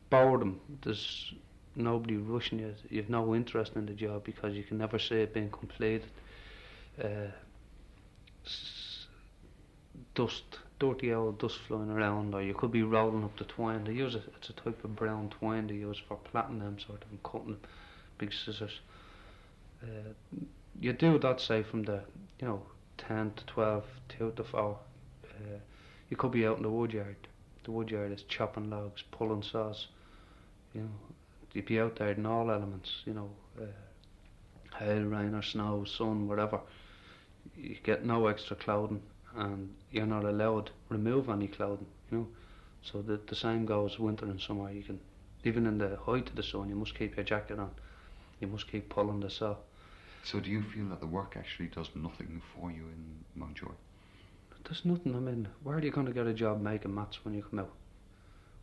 Boredom. 0.10 0.60
There's 0.82 1.34
nobody 1.76 2.18
rushing 2.18 2.60
you. 2.60 2.74
You've 2.90 3.10
no 3.10 3.36
interest 3.36 3.74
in 3.76 3.86
the 3.86 3.94
job 3.94 4.24
because 4.24 4.56
you 4.56 4.64
can 4.64 4.78
never 4.78 5.00
see 5.00 5.16
it 5.16 5.34
being 5.34 5.52
completed. 5.52 6.06
Uh, 7.04 7.28
dust 10.16 10.59
dirty 10.80 11.14
old 11.14 11.40
dust 11.40 11.60
flying 11.68 11.92
around, 11.92 12.34
or 12.34 12.42
you 12.42 12.54
could 12.54 12.72
be 12.72 12.84
rolling 12.84 13.24
up 13.24 13.38
the 13.38 13.44
twine. 13.44 13.84
They 13.84 13.94
use 13.94 14.16
it, 14.16 14.24
it's 14.38 14.50
a 14.50 14.54
type 14.54 14.84
of 14.84 14.96
brown 14.96 15.30
twine 15.30 15.68
they 15.68 15.76
use 15.76 16.02
for 16.08 16.18
plaiting 16.18 16.60
them 16.60 16.78
sort 16.80 17.04
of 17.04 17.10
and 17.12 17.22
cutting 17.24 17.48
them, 17.48 17.62
big 18.18 18.34
scissors. 18.34 18.80
Uh, 19.84 20.14
you 20.80 20.94
do 20.94 21.20
that, 21.20 21.42
say, 21.42 21.64
from 21.64 21.84
the, 21.84 22.02
you 22.40 22.48
know, 22.48 22.62
10 22.98 23.34
to 23.36 23.46
12, 23.46 23.84
2 24.18 24.34
to 24.38 24.44
4. 24.44 24.78
Uh, 25.26 25.38
you 26.10 26.18
could 26.18 26.32
be 26.32 26.46
out 26.46 26.58
in 26.58 26.64
the 26.64 26.70
woodyard. 26.70 27.16
The 27.66 27.72
woodyard 27.72 28.12
is 28.12 28.24
chopping 28.24 28.70
logs, 28.70 29.04
pulling 29.12 29.44
saws. 29.44 29.88
You 30.74 30.82
know, 30.82 30.90
you'd 31.54 31.66
be 31.66 31.80
out 31.80 31.98
there 31.98 32.12
in 32.12 32.26
all 32.26 32.50
elements, 32.50 32.90
you 33.06 33.14
know, 33.14 33.30
uh, 33.62 34.78
hail, 34.78 35.04
rain 35.04 35.36
or 35.36 35.42
snow, 35.42 35.84
sun, 35.84 36.28
whatever. 36.28 36.62
You 37.58 37.76
get 37.84 38.06
no 38.06 38.28
extra 38.28 38.56
clothing 38.56 39.02
and 39.40 39.74
you're 39.92 40.06
not 40.06 40.26
allowed 40.26 40.68
to 40.68 40.72
remove 40.90 41.30
any 41.30 41.48
clothing, 41.48 41.88
you 42.12 42.18
know. 42.18 42.28
So 42.82 43.02
the, 43.02 43.20
the 43.28 43.36
same 43.36 43.66
goes 43.66 43.98
winter 43.98 44.26
and 44.26 44.40
summer. 44.40 44.72
You 44.72 44.84
can, 44.84 45.00
even 45.44 45.66
in 45.66 45.78
the 45.78 45.98
height 46.06 46.30
of 46.30 46.36
the 46.36 46.44
sun, 46.44 46.70
you 46.70 46.76
must 46.76 46.98
keep 46.98 47.16
your 47.16 47.26
jacket 47.26 47.58
on. 47.58 47.72
You 48.40 48.48
must 48.48 48.70
keep 48.70 48.90
pulling 48.90 49.22
the 49.22 49.30
saw. 49.30 49.56
So 50.24 50.40
do 50.40 50.50
you 50.50 50.62
feel 50.62 50.86
that 50.90 51.00
the 51.00 51.08
work 51.08 51.36
actually 51.38 51.68
does 51.68 51.90
nothing 51.96 52.42
for 52.54 52.70
you 52.70 52.84
in 52.84 53.24
Mountjoy? 53.36 53.72
There's 54.66 54.84
nothing. 54.84 55.16
I 55.16 55.20
mean, 55.20 55.48
where 55.64 55.78
are 55.78 55.82
you 55.82 55.92
going 55.92 56.08
to 56.08 56.14
get 56.14 56.28
a 56.28 56.34
job 56.34 56.62
making 56.62 56.94
mats 56.94 57.24
when 57.24 57.34
you 57.34 57.44
come 57.44 57.60
out? 57.60 57.72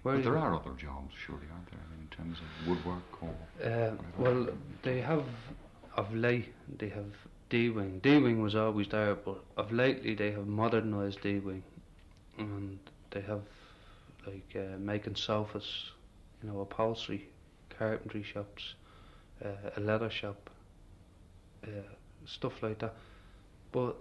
Where 0.02 0.16
but 0.16 0.24
there 0.24 0.38
are 0.38 0.54
other 0.54 0.72
jobs, 0.76 1.14
surely, 1.26 1.46
aren't 1.52 1.70
there? 1.70 1.80
I 1.80 1.90
mean, 1.90 2.08
in 2.10 2.16
terms 2.16 2.38
of 2.38 2.68
woodwork 2.68 3.22
or. 3.22 3.34
Uh, 3.66 3.94
well, 4.18 4.46
they 4.82 5.00
have 5.00 5.24
of 5.96 6.14
late. 6.14 6.52
They 6.78 6.90
have 6.90 7.12
D 7.48 7.70
Wing. 7.70 8.00
D 8.02 8.18
Wing 8.18 8.42
was 8.42 8.54
always 8.54 8.88
there, 8.88 9.14
but 9.14 9.38
of 9.56 9.70
lately 9.70 10.14
they 10.14 10.32
have 10.32 10.46
modernised 10.46 11.22
D 11.22 11.38
Wing, 11.38 11.62
and 12.38 12.78
they 13.10 13.20
have 13.20 13.42
like 14.26 14.56
uh, 14.56 14.76
making 14.78 15.14
sofas, 15.14 15.92
you 16.42 16.50
know, 16.50 16.60
upholstery, 16.60 17.28
carpentry 17.78 18.24
shops, 18.24 18.74
uh, 19.44 19.70
a 19.76 19.80
leather 19.80 20.10
shop, 20.10 20.50
uh, 21.64 21.68
stuff 22.24 22.62
like 22.62 22.80
that. 22.80 22.94
But 23.70 23.96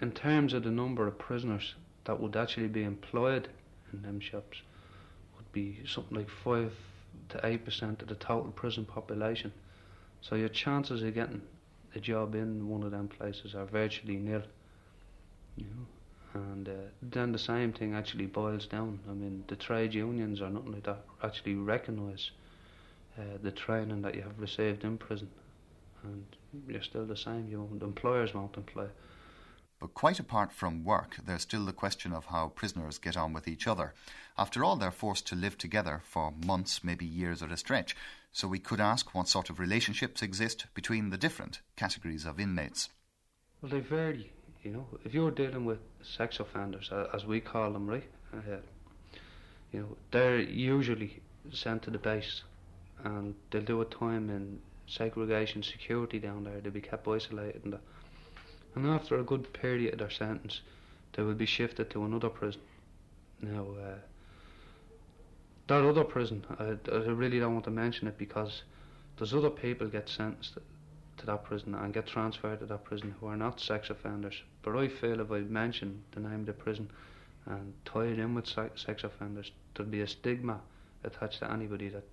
in 0.00 0.12
terms 0.12 0.54
of 0.54 0.62
the 0.62 0.70
number 0.70 1.06
of 1.06 1.18
prisoners 1.18 1.74
that 2.04 2.18
would 2.18 2.36
actually 2.36 2.68
be 2.68 2.84
employed 2.84 3.48
in 3.92 4.02
them 4.02 4.20
shops, 4.20 4.62
would 5.36 5.52
be 5.52 5.80
something 5.86 6.16
like 6.16 6.30
five 6.30 6.72
to 7.28 7.46
eight 7.46 7.64
percent 7.64 8.00
of 8.00 8.08
the 8.08 8.14
total 8.14 8.50
prison 8.52 8.86
population. 8.86 9.52
So 10.22 10.34
your 10.34 10.48
chances 10.48 11.02
of 11.02 11.14
getting 11.14 11.42
a 11.96 12.00
job 12.00 12.34
in 12.34 12.68
one 12.68 12.82
of 12.82 12.90
them 12.90 13.08
places 13.08 13.54
are 13.54 13.64
virtually 13.64 14.16
nil. 14.16 14.42
You 15.56 15.64
know, 15.64 16.40
and 16.40 16.68
uh, 16.68 16.72
then 17.02 17.32
the 17.32 17.38
same 17.38 17.72
thing 17.72 17.94
actually 17.94 18.26
boils 18.26 18.66
down. 18.66 19.00
I 19.08 19.12
mean, 19.12 19.44
the 19.48 19.56
trade 19.56 19.94
unions 19.94 20.42
or 20.42 20.50
nothing 20.50 20.72
like 20.72 20.84
that 20.84 21.00
actually 21.22 21.54
recognise 21.54 22.30
uh, 23.18 23.38
the 23.42 23.50
training 23.50 24.02
that 24.02 24.14
you 24.14 24.22
have 24.22 24.38
received 24.38 24.84
in 24.84 24.98
prison, 24.98 25.30
and 26.04 26.24
you're 26.68 26.82
still 26.82 27.06
the 27.06 27.16
same. 27.16 27.48
You 27.50 27.62
won't, 27.62 27.82
employers 27.82 28.34
won't 28.34 28.56
employ. 28.56 28.88
But 29.78 29.92
quite 29.92 30.18
apart 30.18 30.52
from 30.52 30.84
work, 30.84 31.16
there's 31.24 31.42
still 31.42 31.66
the 31.66 31.72
question 31.72 32.12
of 32.12 32.26
how 32.26 32.48
prisoners 32.48 32.98
get 32.98 33.16
on 33.16 33.32
with 33.34 33.46
each 33.46 33.66
other. 33.66 33.92
After 34.38 34.64
all, 34.64 34.76
they're 34.76 34.90
forced 34.90 35.26
to 35.28 35.34
live 35.36 35.58
together 35.58 36.00
for 36.04 36.32
months, 36.44 36.82
maybe 36.82 37.04
years 37.04 37.42
at 37.42 37.52
a 37.52 37.56
stretch. 37.56 37.94
So 38.32 38.48
we 38.48 38.58
could 38.58 38.80
ask 38.80 39.14
what 39.14 39.28
sort 39.28 39.50
of 39.50 39.58
relationships 39.58 40.22
exist 40.22 40.66
between 40.74 41.10
the 41.10 41.18
different 41.18 41.60
categories 41.76 42.24
of 42.24 42.40
inmates. 42.40 42.88
Well, 43.60 43.70
they 43.70 43.80
vary. 43.80 44.32
You 44.62 44.72
know, 44.72 44.86
if 45.04 45.14
you're 45.14 45.30
dealing 45.30 45.64
with 45.64 45.78
sex 46.02 46.40
offenders, 46.40 46.90
as 47.14 47.24
we 47.24 47.40
call 47.40 47.72
them, 47.72 47.86
right? 47.86 48.04
Uh, 48.32 48.56
you 49.72 49.80
know, 49.80 49.96
they're 50.10 50.40
usually 50.40 51.20
sent 51.52 51.82
to 51.82 51.90
the 51.90 51.98
base, 51.98 52.42
and 53.04 53.34
they'll 53.50 53.62
do 53.62 53.80
a 53.80 53.84
time 53.84 54.30
in 54.30 54.58
segregation 54.86 55.62
security 55.62 56.18
down 56.18 56.44
there. 56.44 56.60
They'll 56.60 56.72
be 56.72 56.80
kept 56.80 57.06
isolated, 57.06 57.62
and, 57.64 57.78
and 58.76 58.86
after 58.86 59.18
a 59.18 59.24
good 59.24 59.52
period 59.52 59.94
of 59.94 59.98
their 59.98 60.10
sentence, 60.10 60.60
they 61.14 61.22
will 61.22 61.34
be 61.34 61.46
shifted 61.46 61.90
to 61.90 62.04
another 62.04 62.28
prison. 62.28 62.60
Now. 63.40 63.66
Uh, 63.80 63.98
that 65.66 65.84
other 65.84 66.04
prison, 66.04 66.44
I, 66.58 66.76
I 66.92 66.98
really 67.08 67.40
don't 67.40 67.54
want 67.54 67.64
to 67.64 67.70
mention 67.70 68.06
it 68.06 68.18
because 68.18 68.62
there's 69.18 69.34
other 69.34 69.50
people 69.50 69.88
get 69.88 70.08
sentenced 70.08 70.58
to 71.18 71.26
that 71.26 71.44
prison 71.44 71.74
and 71.74 71.92
get 71.92 72.06
transferred 72.06 72.60
to 72.60 72.66
that 72.66 72.84
prison 72.84 73.14
who 73.18 73.26
are 73.26 73.36
not 73.36 73.60
sex 73.60 73.90
offenders. 73.90 74.42
But 74.62 74.76
I 74.76 74.88
feel 74.88 75.20
if 75.20 75.30
I 75.32 75.40
mention 75.40 76.04
the 76.12 76.20
name 76.20 76.40
of 76.40 76.46
the 76.46 76.52
prison 76.52 76.90
and 77.46 77.72
tie 77.84 78.04
it 78.04 78.18
in 78.18 78.34
with 78.34 78.46
sex 78.46 79.02
offenders, 79.02 79.50
there'll 79.74 79.90
be 79.90 80.02
a 80.02 80.06
stigma 80.06 80.60
attached 81.02 81.40
to 81.40 81.50
anybody 81.50 81.88
that 81.88 82.04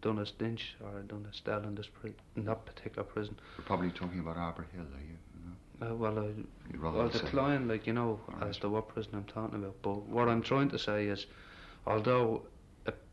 done 0.00 0.18
a 0.18 0.26
stinch 0.26 0.76
or 0.82 1.00
done 1.02 1.26
a 1.30 1.34
stell 1.34 1.62
in 1.64 1.74
this 1.74 1.88
in 2.36 2.44
that 2.44 2.64
particular 2.64 3.02
prison. 3.02 3.36
You're 3.58 3.66
probably 3.66 3.90
talking 3.90 4.20
about 4.20 4.36
Arbour 4.36 4.66
Hill, 4.72 4.84
are 4.84 5.00
you? 5.00 5.16
Uh, 5.80 5.94
well, 5.94 6.18
I, 6.18 6.32
well, 6.78 7.08
decline, 7.08 7.68
like 7.68 7.86
you 7.86 7.92
know, 7.92 8.18
right. 8.28 8.48
as 8.48 8.58
to 8.58 8.68
what 8.68 8.88
prison 8.88 9.12
I'm 9.14 9.24
talking 9.24 9.56
about. 9.56 9.76
But 9.82 10.02
what 10.06 10.28
I'm 10.28 10.42
trying 10.42 10.70
to 10.70 10.78
say 10.78 11.06
is, 11.06 11.26
although 11.86 12.42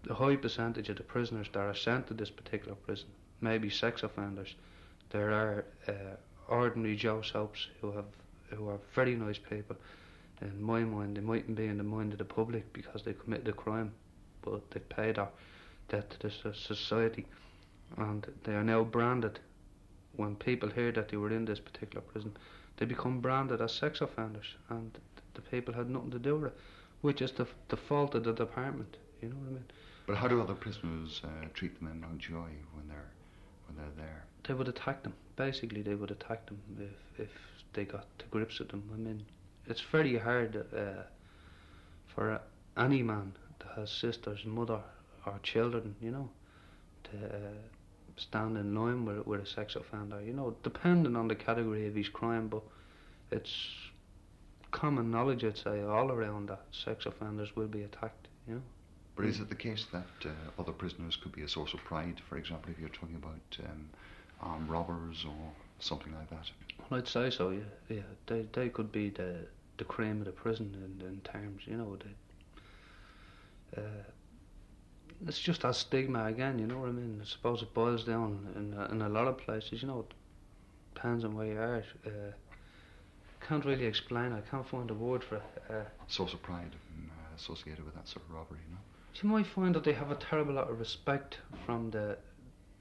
a 0.09 0.13
high 0.13 0.35
percentage 0.35 0.89
of 0.89 0.97
the 0.97 1.03
prisoners 1.03 1.47
that 1.53 1.59
are 1.59 1.73
sent 1.73 2.07
to 2.07 2.13
this 2.13 2.29
particular 2.29 2.75
prison 2.75 3.07
may 3.41 3.57
be 3.57 3.69
sex 3.69 4.03
offenders. 4.03 4.55
There 5.11 5.31
are 5.31 5.65
uh, 5.87 6.15
ordinary 6.47 6.95
Joe 6.95 7.21
Soaps 7.21 7.67
who 7.81 7.91
have 7.91 8.05
who 8.49 8.69
are 8.69 8.79
very 8.93 9.15
nice 9.15 9.37
people. 9.37 9.75
In 10.41 10.61
my 10.61 10.81
mind, 10.81 11.17
they 11.17 11.21
mightn't 11.21 11.55
be 11.55 11.65
in 11.65 11.77
the 11.77 11.83
mind 11.83 12.11
of 12.11 12.19
the 12.19 12.25
public 12.25 12.71
because 12.73 13.03
they 13.03 13.13
committed 13.13 13.47
a 13.47 13.53
crime, 13.53 13.93
but 14.41 14.69
they 14.71 14.79
paid 14.79 15.15
their 15.15 15.29
debt 15.89 16.09
to 16.11 16.29
the 16.29 16.53
society, 16.53 17.25
and 17.97 18.27
they 18.43 18.53
are 18.53 18.63
now 18.63 18.83
branded. 18.83 19.39
When 20.15 20.35
people 20.35 20.69
hear 20.69 20.91
that 20.91 21.09
they 21.09 21.17
were 21.17 21.31
in 21.31 21.45
this 21.45 21.59
particular 21.59 22.01
prison, 22.01 22.37
they 22.77 22.85
become 22.85 23.19
branded 23.19 23.61
as 23.61 23.71
sex 23.73 24.01
offenders, 24.01 24.55
and 24.69 24.97
the 25.33 25.41
people 25.41 25.73
had 25.73 25.89
nothing 25.89 26.11
to 26.11 26.19
do 26.19 26.35
with 26.35 26.51
it, 26.51 26.57
which 27.01 27.21
is 27.21 27.31
the 27.31 27.47
the 27.69 27.77
fault 27.77 28.15
of 28.15 28.23
the 28.23 28.33
department. 28.33 28.97
You 29.21 29.29
know 29.29 29.35
what 29.35 29.49
I 29.49 29.53
mean? 29.53 29.65
But 30.05 30.17
how 30.17 30.27
do 30.27 30.41
other 30.41 30.53
prisoners 30.53 31.21
uh, 31.23 31.47
treat 31.53 31.79
them 31.79 31.87
in 31.89 32.01
Mountjoy 32.01 32.51
when 32.73 32.87
they're 32.87 33.11
when 33.67 33.77
they're 33.77 34.05
there? 34.05 34.25
They 34.47 34.53
would 34.53 34.67
attack 34.67 35.03
them. 35.03 35.13
Basically, 35.35 35.81
they 35.81 35.95
would 35.95 36.11
attack 36.11 36.45
them 36.45 36.59
if 36.79 37.21
if 37.25 37.31
they 37.73 37.85
got 37.85 38.05
to 38.19 38.25
grips 38.29 38.59
with 38.59 38.69
them. 38.69 38.83
I 38.93 38.97
mean, 38.97 39.25
it's 39.67 39.81
very 39.81 40.17
hard 40.17 40.55
uh, 40.75 41.03
for 42.07 42.39
any 42.77 43.01
man 43.01 43.33
that 43.59 43.71
has 43.75 43.89
sisters, 43.91 44.45
mother, 44.45 44.81
or 45.25 45.39
children, 45.41 45.95
you 46.01 46.11
know, 46.11 46.29
to 47.05 47.17
uh, 47.25 47.39
stand 48.17 48.57
in 48.57 48.75
line 48.75 49.05
with, 49.05 49.25
with 49.25 49.41
a 49.41 49.45
sex 49.45 49.75
offender. 49.75 50.21
You 50.21 50.33
know, 50.33 50.55
depending 50.63 51.15
on 51.15 51.27
the 51.27 51.35
category 51.35 51.87
of 51.87 51.95
his 51.95 52.09
crime, 52.09 52.47
but 52.47 52.61
it's 53.31 53.53
common 54.71 55.11
knowledge, 55.11 55.43
I'd 55.43 55.57
say, 55.57 55.81
all 55.81 56.11
around 56.11 56.49
that 56.49 56.61
sex 56.71 57.05
offenders 57.05 57.55
will 57.55 57.67
be 57.67 57.83
attacked. 57.83 58.27
You 58.47 58.55
know. 58.55 58.61
But 59.15 59.25
is 59.25 59.39
it 59.39 59.49
the 59.49 59.55
case 59.55 59.85
that 59.91 60.07
uh, 60.25 60.29
other 60.59 60.71
prisoners 60.71 61.15
could 61.15 61.33
be 61.33 61.43
a 61.43 61.47
source 61.47 61.73
of 61.73 61.79
pride? 61.81 62.19
For 62.27 62.37
example, 62.37 62.71
if 62.71 62.79
you're 62.79 62.89
talking 62.89 63.15
about 63.15 63.69
um, 63.69 63.89
armed 64.41 64.69
robbers 64.69 65.23
or 65.25 65.51
something 65.79 66.13
like 66.13 66.29
that. 66.31 66.49
Well, 66.89 66.99
I'd 66.99 67.07
say 67.07 67.29
so. 67.29 67.51
Yeah, 67.51 67.59
yeah. 67.89 68.01
They 68.27 68.45
they 68.53 68.69
could 68.69 68.91
be 68.91 69.09
the 69.09 69.45
the 69.77 69.83
cream 69.83 70.19
of 70.19 70.25
the 70.25 70.31
prison 70.31 70.73
in, 70.75 71.07
in 71.07 71.21
terms. 71.21 71.61
You 71.65 71.77
know, 71.77 71.97
they, 72.03 73.81
uh, 73.81 74.03
it's 75.27 75.39
just 75.39 75.61
that 75.61 75.75
stigma 75.75 76.25
again. 76.25 76.59
You 76.59 76.67
know 76.67 76.79
what 76.79 76.89
I 76.89 76.93
mean? 76.93 77.19
I 77.21 77.25
suppose 77.25 77.61
it 77.61 77.73
boils 77.73 78.03
down 78.03 78.47
in 78.55 78.73
in 78.91 79.01
a 79.01 79.09
lot 79.09 79.27
of 79.27 79.37
places. 79.37 79.81
You 79.81 79.87
know, 79.87 79.99
it 79.99 80.13
depends 80.93 81.23
on 81.23 81.35
where 81.35 81.47
you 81.47 81.59
are. 81.59 81.83
Uh, 82.05 82.31
can't 83.47 83.65
really 83.65 83.85
explain. 83.85 84.31
I 84.31 84.41
can't 84.41 84.67
find 84.67 84.89
a 84.89 84.93
word 84.93 85.23
for 85.23 85.35
it. 85.35 85.43
Uh, 85.69 85.83
Source 86.07 86.33
of 86.33 86.41
pride 86.41 86.75
um, 86.97 87.11
associated 87.35 87.83
with 87.85 87.95
that 87.95 88.07
sort 88.07 88.25
of 88.25 88.31
robbery, 88.33 88.59
you 88.67 88.73
know. 88.73 88.81
you 89.21 89.29
might 89.29 89.45
find 89.45 89.75
that 89.75 89.83
they 89.83 89.93
have 89.93 90.11
a 90.11 90.15
terrible 90.15 90.53
lot 90.53 90.69
of 90.69 90.79
respect 90.79 91.39
from 91.65 91.91
the 91.91 92.17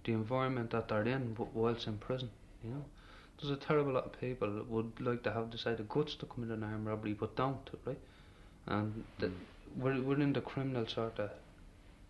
the 0.04 0.12
environment 0.12 0.70
that 0.70 0.88
they're 0.88 1.06
in 1.06 1.36
whilst 1.54 1.86
in 1.86 1.96
prison. 1.98 2.30
You 2.64 2.70
know, 2.70 2.84
there's 3.40 3.52
a 3.52 3.56
terrible 3.56 3.92
lot 3.92 4.06
of 4.06 4.20
people 4.20 4.52
that 4.54 4.68
would 4.68 4.92
like 5.00 5.22
to 5.24 5.32
have 5.32 5.50
the 5.50 5.86
guts 5.88 6.14
to 6.16 6.26
commit 6.26 6.50
an 6.50 6.62
armed 6.62 6.86
robbery, 6.86 7.14
but 7.14 7.36
don't, 7.36 7.70
right? 7.84 7.98
And 8.66 9.04
the, 9.18 9.30
we're 9.76 10.00
we're 10.00 10.20
in 10.20 10.32
the 10.32 10.40
criminal 10.40 10.86
sort 10.86 11.18
of 11.18 11.30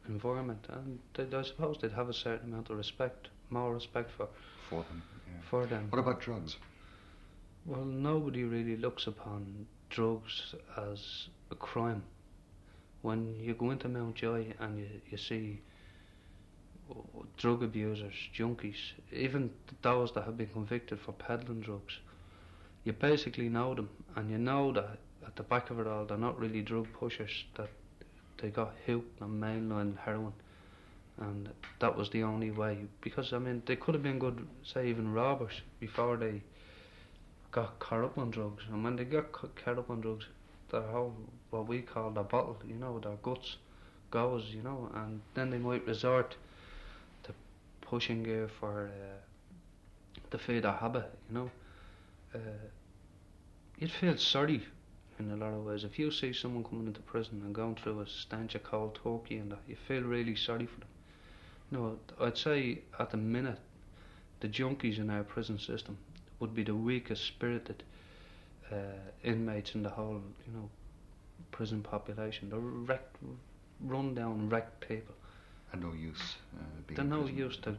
environment, 0.09 0.67
and 0.69 0.99
they, 1.15 1.37
I 1.37 1.43
suppose 1.43 1.79
they'd 1.81 1.93
have 1.93 2.09
a 2.09 2.15
certain 2.15 2.53
amount 2.53 2.71
of 2.71 2.77
respect, 2.77 3.29
more 3.51 3.75
respect 3.75 4.11
for 4.17 4.29
For 4.69 4.85
them. 4.85 5.03
Yeah. 5.27 5.41
for 5.49 5.67
them. 5.67 5.87
What 5.91 5.99
about 5.99 6.21
drugs? 6.21 6.57
Well, 7.65 7.85
nobody 7.85 8.45
really 8.45 8.77
looks 8.77 9.07
upon 9.07 9.67
drugs 9.91 10.55
as 10.77 11.29
a 11.51 11.55
crime. 11.55 12.03
When 13.03 13.37
you 13.41 13.55
go 13.55 13.71
into 13.71 13.89
Mountjoy 13.89 14.55
and 14.61 14.79
you, 14.79 14.87
you 15.11 15.17
see 15.17 15.61
drug 17.37 17.63
abusers, 17.63 18.15
junkies, 18.37 18.93
even 19.13 19.51
those 19.83 20.13
that 20.13 20.25
have 20.25 20.37
been 20.37 20.49
convicted 20.49 20.99
for 21.01 21.13
peddling 21.13 21.61
drugs, 21.61 21.99
you 22.85 22.93
basically 22.93 23.49
know 23.49 23.75
them 23.75 23.89
and 24.17 24.31
you 24.31 24.39
know 24.39 24.73
that 24.73 24.99
at 25.27 25.37
the 25.37 25.43
back 25.43 25.71
of 25.71 25.79
it 25.79 25.87
all 25.87 26.05
they're 26.05 26.19
not 26.19 26.39
really 26.39 26.63
drug 26.63 26.87
pushers, 26.93 27.45
that 27.57 27.69
they 28.43 28.51
got 28.51 28.75
hooked 28.87 29.23
on 29.23 29.41
mainline 29.41 29.97
heroin 30.05 30.35
and 31.19 31.49
that 31.79 31.97
was 31.97 32.11
the 32.11 32.23
only 32.23 32.51
way. 32.51 32.79
Because, 33.01 33.33
I 33.33 33.39
mean, 33.39 33.63
they 33.67 33.77
could 33.77 33.95
have 33.95 34.03
been 34.03 34.19
good, 34.19 34.47
say, 34.65 34.89
even 34.89 35.13
robbers 35.13 35.61
before 35.81 36.17
they 36.17 36.43
got 37.51 37.79
caught 37.79 38.05
up 38.05 38.19
on 38.19 38.31
drugs, 38.31 38.65
and 38.71 38.83
when 38.83 38.97
they 38.97 39.05
got 39.05 39.31
caught 39.33 39.79
up 39.79 39.91
on 39.91 40.01
drugs, 40.01 40.27
their 40.71 40.83
whole 40.83 41.15
what 41.51 41.69
we 41.69 41.83
call 41.83 42.11
their 42.11 42.25
bottle, 42.25 42.57
you 42.67 42.75
know, 42.75 42.99
their 42.99 43.17
guts 43.23 43.57
goes, 44.11 44.45
you 44.55 44.63
know, 44.63 44.91
and 44.95 45.21
then 45.35 45.51
they 45.51 45.59
might 45.59 45.87
resort 45.87 46.37
to 47.25 47.33
pushing 47.83 48.23
gear 48.23 48.49
for 48.49 48.89
uh, 48.89 50.21
to 50.31 50.39
feed 50.39 50.65
their 50.65 50.73
habit, 50.73 51.11
you 51.29 51.35
know. 51.35 51.51
Uh, 52.35 52.39
you'd 53.79 53.91
feel 53.91 54.17
sorry 54.17 54.63
in 55.19 55.31
a 55.31 55.37
lot 55.37 55.53
of 55.53 55.65
ways 55.65 55.85
if 55.85 55.99
you 55.99 56.11
see 56.11 56.33
someone 56.33 56.65
coming 56.65 56.87
into 56.87 57.01
prison 57.01 57.43
and 57.45 57.55
going 57.55 57.75
through 57.77 58.01
a 58.01 58.07
stench 58.07 58.55
of 58.55 58.63
cold 58.65 58.99
turkey 59.03 59.37
and 59.39 59.53
that, 59.53 59.61
you 59.69 59.77
feel 59.77 60.03
really 60.03 60.35
sorry 60.37 60.67
for 60.67 60.81
them. 60.81 60.89
No, 61.71 61.99
I'd 62.21 62.37
say 62.39 62.81
at 62.99 63.11
the 63.11 63.17
minute, 63.17 63.59
the 64.41 64.49
junkies 64.49 64.99
in 64.99 65.11
our 65.11 65.23
prison 65.23 65.59
system 65.59 65.97
would 66.41 66.55
be 66.55 66.63
the 66.65 66.75
weakest 66.75 67.25
spirited 67.25 67.83
uh, 68.71 68.77
inmates 69.23 69.75
in 69.75 69.83
the 69.83 69.89
whole, 69.91 70.21
you 70.47 70.53
know, 70.53 70.69
prison 71.51 71.83
population. 71.83 72.51
They're 72.51 72.59
wrecked, 72.59 73.17
run 73.81 74.15
down, 74.15 74.49
wrecked 74.49 74.87
people. 74.89 75.15
And 75.73 75.83
no 75.83 75.93
use 75.93 76.37
uh, 76.57 76.63
being 76.87 76.97
They're 76.97 77.05
no 77.07 77.23
prison. 77.23 77.39
use 77.39 77.57
to, 77.59 77.77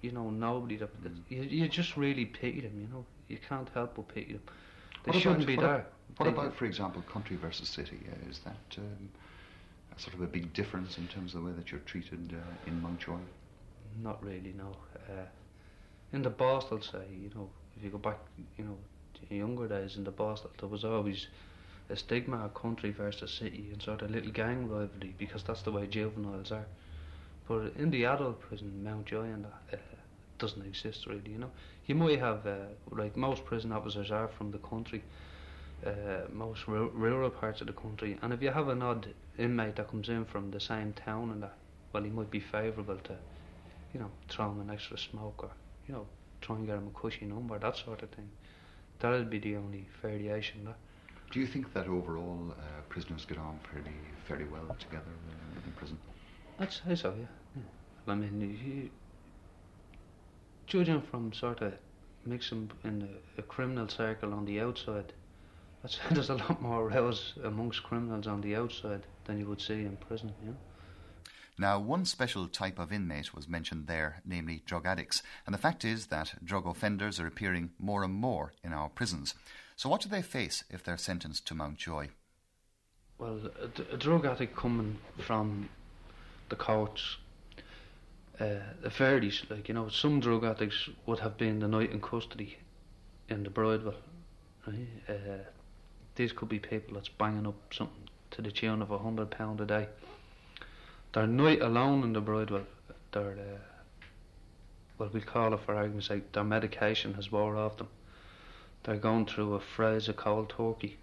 you 0.00 0.12
know, 0.12 0.30
nobody. 0.30 0.76
That, 0.76 0.90
Mm. 1.04 1.22
you, 1.28 1.42
you 1.42 1.68
just 1.68 1.96
really 1.96 2.24
pity 2.24 2.60
them, 2.60 2.80
you 2.80 2.88
know. 2.88 3.04
You 3.28 3.38
can't 3.48 3.68
help 3.74 3.96
but 3.96 4.08
pity 4.08 4.32
them. 4.34 4.42
They 5.04 5.10
What 5.12 5.20
shouldn't 5.22 5.36
about- 5.42 5.46
be 5.46 5.56
what 5.56 5.62
there. 5.62 5.86
What 6.18 6.28
about, 6.28 6.54
for 6.54 6.64
example, 6.64 7.02
country 7.02 7.36
versus 7.36 7.68
city? 7.68 7.98
Uh, 8.08 8.30
is 8.30 8.38
that 8.44 8.78
um, 8.78 9.08
a 9.96 10.00
sort 10.00 10.14
of 10.14 10.20
a 10.22 10.26
big 10.26 10.52
difference 10.52 10.96
in 10.98 11.08
terms 11.08 11.34
of 11.34 11.40
the 11.42 11.46
way 11.48 11.52
that 11.56 11.70
you're 11.72 11.80
treated 11.80 12.32
uh, 12.34 12.68
in 12.70 12.80
Mountjoy? 12.80 13.18
Not 14.02 14.22
really, 14.24 14.54
no. 14.56 14.76
Uh, 15.08 15.24
in 16.12 16.22
the 16.22 16.30
Borstal, 16.30 16.82
say, 16.82 17.04
you 17.12 17.30
know, 17.34 17.50
if 17.76 17.82
you 17.82 17.90
go 17.90 17.98
back, 17.98 18.18
you 18.56 18.64
know, 18.64 18.76
to 19.28 19.34
younger 19.34 19.66
days 19.66 19.96
in 19.96 20.04
the 20.04 20.12
Borstal, 20.12 20.50
there 20.58 20.68
was 20.68 20.84
always 20.84 21.26
a 21.90 21.96
stigma 21.96 22.44
of 22.44 22.54
country 22.54 22.90
versus 22.92 23.30
city 23.32 23.68
and 23.72 23.82
sort 23.82 24.02
of 24.02 24.10
little 24.10 24.30
gang 24.30 24.68
rivalry 24.68 25.14
because 25.18 25.42
that's 25.42 25.62
the 25.62 25.72
way 25.72 25.86
juveniles 25.86 26.52
are. 26.52 26.66
But 27.48 27.72
in 27.76 27.90
the 27.90 28.04
adult 28.06 28.40
prison, 28.40 28.82
Mountjoy 28.84 29.24
and 29.24 29.44
that, 29.44 29.78
uh, 29.78 29.93
doesn't 30.38 30.64
exist 30.66 31.06
really, 31.06 31.30
you 31.30 31.38
know. 31.38 31.50
You 31.86 31.94
might 31.94 32.18
have, 32.18 32.46
uh, 32.46 32.66
like 32.90 33.16
most 33.16 33.44
prison 33.44 33.72
officers 33.72 34.10
are 34.10 34.28
from 34.28 34.50
the 34.50 34.58
country, 34.58 35.02
uh, 35.86 36.26
most 36.32 36.66
ru- 36.66 36.90
rural 36.94 37.30
parts 37.30 37.60
of 37.60 37.66
the 37.66 37.72
country, 37.72 38.18
and 38.22 38.32
if 38.32 38.42
you 38.42 38.50
have 38.50 38.68
an 38.68 38.82
odd 38.82 39.08
inmate 39.38 39.76
that 39.76 39.88
comes 39.88 40.08
in 40.08 40.24
from 40.24 40.50
the 40.50 40.60
same 40.60 40.92
town 40.94 41.30
and 41.30 41.42
that, 41.42 41.56
well, 41.92 42.02
he 42.02 42.10
might 42.10 42.30
be 42.30 42.40
favourable 42.40 42.96
to 43.04 43.16
you 43.92 44.00
know, 44.00 44.10
throw 44.28 44.50
him 44.50 44.60
an 44.60 44.70
extra 44.70 44.98
smoke 44.98 45.44
or, 45.44 45.50
you 45.86 45.94
know, 45.94 46.06
try 46.40 46.56
and 46.56 46.66
get 46.66 46.76
him 46.76 46.88
a 46.94 46.98
cushy 46.98 47.24
number, 47.26 47.58
that 47.58 47.76
sort 47.76 48.02
of 48.02 48.10
thing. 48.10 48.28
That'd 48.98 49.30
be 49.30 49.38
the 49.38 49.56
only 49.56 49.86
variation 50.02 50.64
there. 50.64 50.74
Do 51.30 51.40
you 51.40 51.46
think 51.46 51.72
that 51.74 51.86
overall 51.88 52.52
uh, 52.58 52.80
prisoners 52.88 53.24
get 53.24 53.38
on 53.38 53.58
fairly 53.72 53.96
fairly 54.26 54.44
well 54.44 54.74
together 54.78 55.04
uh, 55.28 55.66
in 55.66 55.72
prison? 55.72 55.98
I'd 56.58 56.72
say 56.72 56.94
so, 56.94 57.14
yeah. 57.18 57.26
yeah. 57.56 58.12
I 58.12 58.14
mean, 58.14 58.40
you, 58.40 58.90
judging 60.66 61.02
from 61.02 61.32
sort 61.32 61.60
of 61.62 61.74
mixing 62.24 62.70
in 62.84 63.08
a, 63.36 63.40
a 63.40 63.42
criminal 63.42 63.88
circle 63.88 64.32
on 64.32 64.44
the 64.44 64.60
outside, 64.60 65.12
I'd 65.82 65.90
say 65.90 66.00
there's 66.10 66.30
a 66.30 66.34
lot 66.34 66.62
more 66.62 66.88
rows 66.88 67.34
amongst 67.42 67.82
criminals 67.82 68.26
on 68.26 68.40
the 68.40 68.56
outside 68.56 69.02
than 69.24 69.38
you 69.38 69.46
would 69.46 69.60
see 69.60 69.74
in 69.74 69.96
prison, 69.96 70.32
you 70.42 70.50
know. 70.50 70.56
Now, 71.56 71.78
one 71.78 72.04
special 72.04 72.48
type 72.48 72.80
of 72.80 72.92
inmate 72.92 73.32
was 73.32 73.46
mentioned 73.46 73.86
there, 73.86 74.20
namely 74.24 74.62
drug 74.66 74.86
addicts. 74.86 75.22
And 75.46 75.54
the 75.54 75.58
fact 75.58 75.84
is 75.84 76.06
that 76.06 76.44
drug 76.44 76.66
offenders 76.66 77.20
are 77.20 77.28
appearing 77.28 77.70
more 77.78 78.02
and 78.02 78.12
more 78.12 78.54
in 78.64 78.72
our 78.72 78.88
prisons. 78.88 79.34
So, 79.76 79.88
what 79.88 80.00
do 80.00 80.08
they 80.08 80.22
face 80.22 80.64
if 80.68 80.82
they're 80.82 80.96
sentenced 80.96 81.46
to 81.46 81.54
Mountjoy? 81.54 82.08
Well, 83.18 83.40
a 83.92 83.96
drug 83.96 84.26
addict 84.26 84.56
coming 84.56 84.98
from 85.18 85.68
the 86.48 86.56
courts, 86.56 87.18
uh, 88.40 88.60
it 88.84 88.92
varies. 88.92 89.42
Like, 89.48 89.68
you 89.68 89.74
know, 89.74 89.88
some 89.88 90.20
drug 90.20 90.44
addicts 90.44 90.88
would 91.06 91.20
have 91.20 91.36
been 91.36 91.60
the 91.60 91.68
night 91.68 91.92
in 91.92 92.00
custody 92.00 92.58
in 93.28 93.42
the 93.42 93.50
Bridewell. 93.50 93.94
Right? 94.66 94.88
Uh, 95.08 95.44
these 96.16 96.32
could 96.32 96.48
be 96.48 96.58
people 96.58 96.94
that's 96.94 97.08
banging 97.08 97.46
up 97.46 97.54
something 97.72 98.08
to 98.32 98.42
the 98.42 98.50
tune 98.50 98.82
of 98.82 98.90
a 98.90 98.98
hundred 98.98 99.30
pound 99.30 99.60
a 99.60 99.66
day. 99.66 99.88
Their 101.12 101.26
night 101.26 101.60
alone 101.60 102.02
in 102.02 102.12
the 102.12 102.20
Bridewell, 102.20 102.66
their, 103.12 103.30
uh, 103.30 103.58
well, 104.98 105.10
we 105.12 105.20
call 105.20 105.54
it 105.54 105.60
for 105.64 105.74
argument's 105.74 106.08
sake, 106.08 106.32
their 106.32 106.44
medication 106.44 107.14
has 107.14 107.30
wore 107.30 107.56
off 107.56 107.76
them. 107.76 107.88
They're 108.82 108.96
going 108.96 109.26
through 109.26 109.54
a 109.54 109.60
phase 109.60 110.08
of 110.08 110.16
cold 110.16 110.52
turkey 110.56 110.98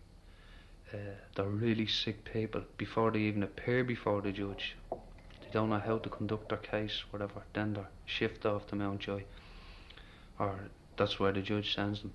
uh, 0.93 0.97
they're 1.35 1.45
really 1.45 1.87
sick 1.87 2.25
people 2.25 2.61
before 2.77 3.11
they 3.11 3.19
even 3.19 3.43
appear 3.43 3.83
before 3.83 4.21
the 4.21 4.31
judge. 4.31 4.75
Don't 5.51 5.69
know 5.69 5.79
how 5.79 5.97
to 5.97 6.09
conduct 6.09 6.49
their 6.49 6.57
case, 6.57 7.03
whatever. 7.09 7.43
Then 7.53 7.73
they're 7.73 7.89
shift 8.05 8.45
off 8.45 8.67
to 8.67 8.75
Mountjoy, 8.75 9.23
or 10.39 10.59
that's 10.97 11.19
where 11.19 11.31
the 11.31 11.41
judge 11.41 11.75
sends 11.75 12.01
them. 12.01 12.13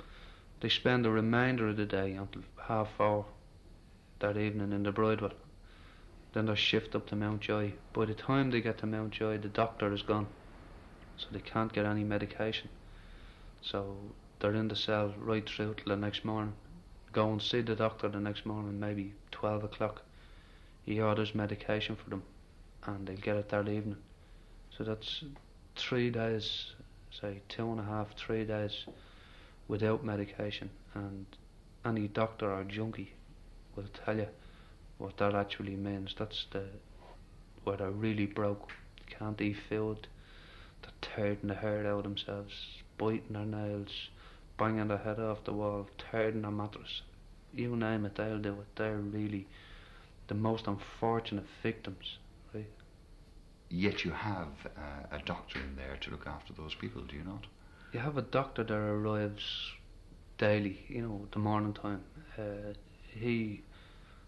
They 0.60 0.68
spend 0.68 1.04
the 1.04 1.10
remainder 1.10 1.68
of 1.68 1.76
the 1.76 1.84
day 1.84 2.12
until 2.12 2.42
half 2.62 2.88
four 2.96 3.26
that 4.20 4.36
evening 4.36 4.72
in 4.72 4.82
the 4.82 4.92
Bridewell. 4.92 5.34
Then 6.32 6.46
they're 6.46 6.56
shift 6.56 6.94
up 6.94 7.06
to 7.08 7.16
Mountjoy. 7.16 7.72
By 7.92 8.06
the 8.06 8.14
time 8.14 8.50
they 8.50 8.60
get 8.60 8.78
to 8.78 8.86
Mountjoy, 8.86 9.38
the 9.38 9.48
doctor 9.48 9.92
is 9.92 10.02
gone, 10.02 10.28
so 11.16 11.26
they 11.30 11.40
can't 11.40 11.72
get 11.72 11.84
any 11.84 12.04
medication. 12.04 12.70
So 13.60 13.96
they're 14.40 14.54
in 14.54 14.68
the 14.68 14.76
cell 14.76 15.14
right 15.18 15.48
through 15.48 15.74
till 15.74 15.94
the 15.94 15.96
next 15.96 16.24
morning 16.24 16.54
go 17.16 17.30
and 17.30 17.40
see 17.40 17.62
the 17.62 17.74
doctor 17.74 18.08
the 18.08 18.20
next 18.20 18.44
morning, 18.44 18.78
maybe 18.78 19.14
12 19.30 19.64
o'clock. 19.64 20.02
He 20.84 21.00
orders 21.00 21.34
medication 21.34 21.96
for 21.96 22.10
them 22.10 22.22
and 22.86 23.06
they'll 23.06 23.16
get 23.16 23.36
it 23.36 23.48
that 23.50 23.68
evening. 23.68 23.96
So 24.76 24.84
that's 24.84 25.24
three 25.74 26.10
days, 26.10 26.72
say 27.20 27.40
two 27.48 27.70
and 27.70 27.80
a 27.80 27.84
half, 27.84 28.14
three 28.16 28.44
days 28.44 28.86
without 29.68 30.04
medication. 30.04 30.70
And 30.94 31.26
any 31.84 32.08
doctor 32.08 32.52
or 32.52 32.64
junkie 32.64 33.12
will 33.74 33.88
tell 34.04 34.16
you 34.16 34.28
what 34.98 35.16
that 35.18 35.34
actually 35.34 35.76
means. 35.76 36.14
That's 36.18 36.46
the 36.50 36.64
where 37.64 37.76
they're 37.76 37.90
really 37.90 38.26
broke, 38.26 38.70
can't 39.10 39.40
eat 39.40 39.56
food, 39.68 40.06
they're 40.82 40.92
tearing 41.16 41.38
the 41.42 41.54
hair 41.54 41.84
out 41.86 41.98
of 41.98 42.02
themselves, 42.04 42.54
biting 42.96 43.32
their 43.32 43.44
nails, 43.44 44.08
banging 44.56 44.86
their 44.86 44.98
head 44.98 45.18
off 45.18 45.42
the 45.44 45.52
wall, 45.52 45.88
tearing 45.98 46.42
their 46.42 46.52
mattress. 46.52 47.02
You 47.52 47.74
name 47.74 48.04
it, 48.04 48.14
they'll 48.14 48.38
do 48.38 48.52
it. 48.52 48.76
They're 48.76 48.96
really 48.96 49.48
the 50.28 50.34
most 50.34 50.66
unfortunate 50.66 51.46
victims? 51.62 52.18
Yet 53.68 54.04
you 54.04 54.12
have 54.12 54.48
uh, 54.76 55.16
a 55.16 55.18
doctor 55.24 55.58
in 55.58 55.74
there 55.76 55.96
to 56.02 56.10
look 56.10 56.26
after 56.26 56.52
those 56.52 56.74
people, 56.74 57.02
do 57.02 57.16
you 57.16 57.24
not? 57.24 57.46
You 57.92 58.00
have 58.00 58.16
a 58.16 58.22
doctor 58.22 58.62
that 58.62 58.74
arrives 58.74 59.72
daily, 60.38 60.84
you 60.88 61.02
know, 61.02 61.26
the 61.32 61.38
morning 61.38 61.72
time. 61.72 62.02
Uh, 62.38 62.74
he 63.06 63.62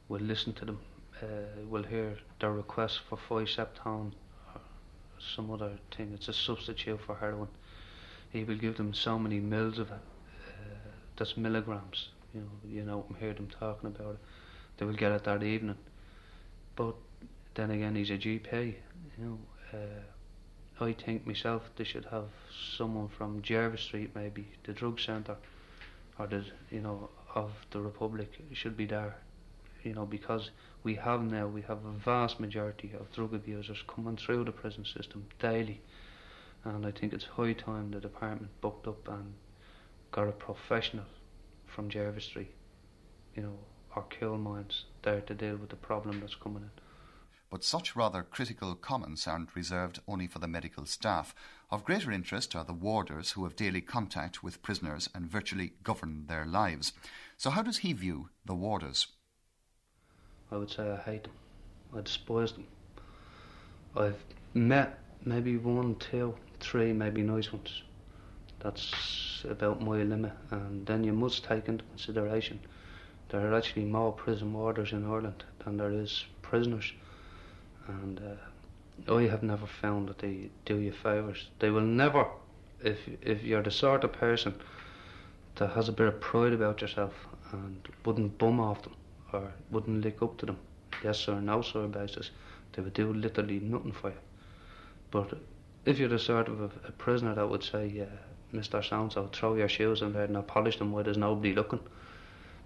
will 0.08 0.20
listen 0.20 0.52
to 0.54 0.64
them, 0.64 0.80
uh, 1.22 1.26
will 1.68 1.82
hear 1.82 2.16
their 2.40 2.52
request 2.52 3.00
for 3.08 3.18
Physeptone 3.28 4.12
or 4.54 4.60
some 5.36 5.50
other 5.50 5.72
thing. 5.96 6.12
It's 6.14 6.28
a 6.28 6.32
substitute 6.32 7.00
for 7.06 7.14
heroin. 7.14 7.48
He 8.30 8.44
will 8.44 8.56
give 8.56 8.76
them 8.76 8.92
so 8.92 9.18
many 9.18 9.38
mils 9.38 9.78
of 9.78 9.88
it. 9.88 9.94
Uh, 9.94 10.74
that's 11.16 11.36
milligrams. 11.36 12.08
You 12.34 12.40
know, 12.40 12.50
you 12.68 12.82
know, 12.84 13.06
hear 13.18 13.34
them 13.34 13.48
talking 13.48 13.88
about 13.88 14.14
it. 14.14 14.20
They 14.78 14.86
will 14.86 14.94
get 14.94 15.12
it 15.12 15.24
that 15.24 15.42
evening. 15.42 15.78
But 16.76 16.94
then 17.54 17.70
again, 17.70 17.94
he's 17.96 18.10
a 18.10 18.18
GP. 18.18 18.74
You 19.18 19.24
know, 19.24 19.38
uh, 19.78 20.84
I 20.84 20.92
think 20.92 21.26
myself 21.26 21.62
they 21.76 21.82
should 21.82 22.04
have 22.04 22.28
someone 22.76 23.08
from 23.08 23.42
Jervis 23.42 23.80
Street, 23.80 24.14
maybe 24.14 24.46
the 24.62 24.72
drug 24.72 25.00
centre, 25.00 25.36
or 26.18 26.28
the 26.28 26.44
you 26.70 26.80
know 26.80 27.10
of 27.34 27.50
the 27.72 27.80
Republic 27.80 28.30
should 28.52 28.76
be 28.76 28.86
there. 28.86 29.16
You 29.82 29.94
know, 29.94 30.06
because 30.06 30.50
we 30.84 30.94
have 30.94 31.22
now 31.22 31.48
we 31.48 31.62
have 31.62 31.84
a 31.84 31.90
vast 31.90 32.38
majority 32.38 32.92
of 32.98 33.10
drug 33.12 33.34
abusers 33.34 33.82
coming 33.88 34.16
through 34.16 34.44
the 34.44 34.52
prison 34.52 34.84
system 34.84 35.26
daily, 35.40 35.80
and 36.64 36.86
I 36.86 36.92
think 36.92 37.12
it's 37.12 37.24
high 37.24 37.54
time 37.54 37.90
the 37.90 38.00
department 38.00 38.52
booked 38.60 38.86
up 38.86 39.08
and 39.08 39.34
got 40.12 40.28
a 40.28 40.32
professional 40.32 41.06
from 41.66 41.88
Jervis 41.88 42.24
Street. 42.24 42.54
You 43.34 43.42
know, 43.42 43.58
or 43.96 44.04
Coolmine 44.10 44.72
there 45.02 45.22
to 45.22 45.34
deal 45.34 45.56
with 45.56 45.70
the 45.70 45.76
problem 45.76 46.20
that's 46.20 46.36
coming 46.36 46.62
in. 46.62 46.70
But 47.50 47.64
such 47.64 47.96
rather 47.96 48.22
critical 48.22 48.74
comments 48.74 49.26
aren't 49.26 49.56
reserved 49.56 50.00
only 50.06 50.26
for 50.26 50.38
the 50.38 50.48
medical 50.48 50.84
staff. 50.84 51.34
Of 51.70 51.84
greater 51.84 52.12
interest 52.12 52.54
are 52.54 52.64
the 52.64 52.72
warders 52.72 53.32
who 53.32 53.44
have 53.44 53.56
daily 53.56 53.80
contact 53.80 54.42
with 54.42 54.62
prisoners 54.62 55.08
and 55.14 55.26
virtually 55.26 55.72
govern 55.82 56.26
their 56.26 56.44
lives. 56.44 56.92
So, 57.36 57.50
how 57.50 57.62
does 57.62 57.78
he 57.78 57.92
view 57.92 58.28
the 58.44 58.54
warders? 58.54 59.06
I 60.50 60.56
would 60.56 60.70
say 60.70 60.90
I 60.90 60.96
hate 60.96 61.24
them. 61.24 61.32
I 61.96 62.00
despise 62.02 62.52
them. 62.52 62.66
I've 63.96 64.22
met 64.54 64.98
maybe 65.24 65.56
one, 65.56 65.96
two, 65.96 66.34
three, 66.60 66.92
maybe 66.92 67.22
nice 67.22 67.52
ones. 67.52 67.82
That's 68.60 69.44
about 69.48 69.80
my 69.80 70.02
limit. 70.02 70.32
And 70.50 70.86
then 70.86 71.04
you 71.04 71.12
must 71.12 71.44
take 71.44 71.68
into 71.68 71.84
consideration 71.84 72.60
there 73.30 73.46
are 73.46 73.54
actually 73.54 73.84
more 73.84 74.12
prison 74.12 74.52
warders 74.52 74.92
in 74.92 75.04
Ireland 75.04 75.44
than 75.64 75.76
there 75.76 75.92
is 75.92 76.24
prisoners. 76.42 76.92
And 77.88 78.20
uh, 78.20 79.14
I 79.14 79.22
have 79.22 79.42
never 79.42 79.66
found 79.66 80.08
that 80.08 80.18
they 80.18 80.50
do 80.64 80.76
you 80.76 80.92
favours. 80.92 81.48
They 81.58 81.70
will 81.70 81.80
never, 81.80 82.26
if 82.82 82.98
if 83.22 83.42
you're 83.42 83.62
the 83.62 83.70
sort 83.70 84.04
of 84.04 84.12
person 84.12 84.54
that 85.56 85.70
has 85.70 85.88
a 85.88 85.92
bit 85.92 86.06
of 86.06 86.20
pride 86.20 86.52
about 86.52 86.80
yourself 86.80 87.14
and 87.52 87.88
wouldn't 88.04 88.38
bum 88.38 88.60
off 88.60 88.82
them 88.82 88.94
or 89.32 89.52
wouldn't 89.70 90.04
lick 90.04 90.22
up 90.22 90.36
to 90.38 90.46
them, 90.46 90.58
yes 91.02 91.28
or 91.28 91.40
no 91.40 91.62
sir 91.62 91.86
basis, 91.86 92.30
they 92.72 92.82
would 92.82 92.94
do 92.94 93.12
literally 93.12 93.60
nothing 93.60 93.92
for 93.92 94.10
you. 94.10 94.16
But 95.10 95.38
if 95.84 95.98
you're 95.98 96.08
the 96.08 96.18
sort 96.18 96.48
of 96.48 96.60
a, 96.60 96.70
a 96.88 96.92
prisoner 96.92 97.34
that 97.34 97.48
would 97.48 97.64
say, 97.64 97.86
yeah, 97.86 98.04
Mr. 98.52 98.84
So 99.12 99.28
throw 99.32 99.54
your 99.54 99.68
shoes 99.68 100.02
in 100.02 100.12
there 100.12 100.24
and 100.24 100.36
I'll 100.36 100.42
polish 100.42 100.78
them 100.78 100.92
where 100.92 101.04
there's 101.04 101.16
nobody 101.16 101.54
looking 101.54 101.80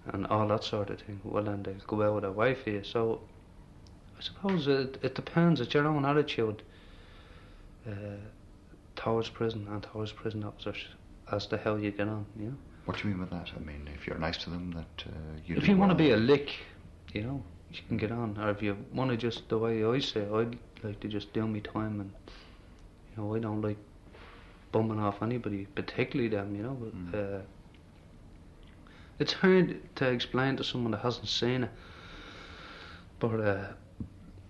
and 0.07 0.27
all 0.27 0.47
that 0.49 0.63
sort 0.63 0.89
of 0.89 0.99
thing. 0.99 1.21
Well, 1.23 1.43
then 1.43 1.63
they'll 1.63 1.75
go 1.87 2.03
out 2.03 2.15
with 2.15 2.23
a 2.25 2.31
wife 2.31 2.65
here. 2.65 2.83
So 2.83 3.21
I 3.32 3.32
suppose 4.23 4.67
it, 4.67 4.97
it 5.01 5.15
depends. 5.15 5.61
It's 5.61 5.73
your 5.73 5.87
own 5.87 6.05
attitude 6.05 6.63
uh, 7.87 8.17
towards 8.95 9.29
prison 9.29 9.67
and 9.69 9.83
towards 9.83 10.11
prison 10.11 10.43
officers 10.43 10.85
as 11.31 11.45
to 11.47 11.57
how 11.57 11.75
you 11.75 11.91
get 11.91 12.07
on. 12.07 12.25
You 12.39 12.47
know. 12.47 12.55
What 12.85 12.97
do 12.97 13.07
you 13.07 13.13
mean 13.13 13.25
by 13.25 13.37
that? 13.37 13.49
I 13.55 13.59
mean, 13.59 13.89
if 13.95 14.07
you're 14.07 14.17
nice 14.17 14.37
to 14.37 14.49
them, 14.49 14.71
that 14.71 15.03
uh, 15.07 15.11
you. 15.45 15.57
If 15.57 15.67
you 15.67 15.77
want 15.77 15.91
to 15.91 15.95
be 15.95 16.11
a 16.11 16.17
lick, 16.17 16.51
you 17.13 17.23
know, 17.23 17.43
you 17.71 17.79
can 17.87 17.97
get 17.97 18.11
on. 18.11 18.37
Or 18.39 18.49
if 18.49 18.61
you 18.61 18.77
want 18.93 19.11
to 19.11 19.17
just 19.17 19.47
the 19.49 19.57
way 19.57 19.85
I 19.85 19.99
say, 19.99 20.21
I'd 20.21 20.57
like 20.83 20.99
to 21.01 21.07
just 21.07 21.33
do 21.33 21.47
my 21.47 21.59
time, 21.59 22.01
and 22.01 22.11
you 23.15 23.23
know, 23.23 23.35
I 23.35 23.39
don't 23.39 23.61
like 23.61 23.77
bumming 24.71 24.99
off 24.99 25.21
anybody, 25.21 25.67
particularly 25.75 26.29
them. 26.29 26.55
You 26.55 26.63
know, 26.63 26.77
but. 26.79 26.95
Mm. 26.95 27.39
Uh, 27.39 27.41
it's 29.19 29.33
hard 29.33 29.79
to 29.95 30.09
explain 30.09 30.57
to 30.57 30.63
someone 30.63 30.91
that 30.91 31.01
hasn't 31.01 31.27
seen 31.27 31.65
it. 31.65 31.69
But 33.19 33.39
uh, 33.39 33.67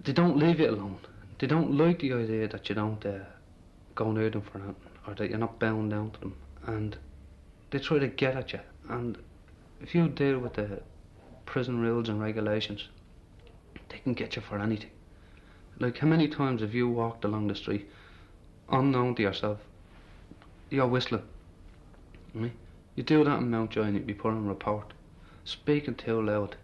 they 0.03 0.13
don't 0.13 0.37
leave 0.37 0.59
you 0.59 0.69
alone. 0.69 0.97
They 1.39 1.47
don't 1.47 1.77
like 1.77 1.99
the 1.99 2.13
idea 2.13 2.47
that 2.47 2.69
you 2.69 2.75
don't 2.75 3.05
uh, 3.05 3.19
go 3.95 4.11
near 4.11 4.29
them 4.29 4.41
for 4.41 4.59
nothing, 4.59 4.75
or 5.07 5.13
that 5.15 5.29
you're 5.29 5.39
not 5.39 5.59
bound 5.59 5.91
down 5.91 6.11
to 6.11 6.19
them. 6.19 6.35
And 6.65 6.97
they 7.71 7.79
try 7.79 7.99
to 7.99 8.07
get 8.07 8.35
at 8.35 8.53
you. 8.53 8.59
And 8.89 9.17
if 9.81 9.95
you 9.95 10.07
deal 10.07 10.39
with 10.39 10.53
the 10.53 10.81
prison 11.45 11.79
rules 11.79 12.09
and 12.09 12.21
regulations, 12.21 12.87
they 13.89 13.97
can 13.99 14.13
get 14.13 14.35
you 14.35 14.41
for 14.41 14.59
anything. 14.59 14.91
Like, 15.79 15.97
how 15.97 16.07
many 16.07 16.27
times 16.27 16.61
have 16.61 16.73
you 16.73 16.87
walked 16.89 17.25
along 17.25 17.47
the 17.47 17.55
street, 17.55 17.89
unknown 18.69 19.15
to 19.15 19.21
yourself, 19.21 19.59
you're 20.69 20.87
whistling? 20.87 21.23
Right? 22.33 22.51
You 22.95 23.03
do 23.03 23.23
that 23.23 23.39
in 23.39 23.49
Mountjoy 23.49 23.83
and 23.83 23.95
you'd 23.95 24.07
be 24.07 24.13
put 24.13 24.31
on 24.31 24.45
a 24.45 24.49
report. 24.49 24.93
Speaking 25.45 25.95
too 25.95 26.21
loud. 26.21 26.55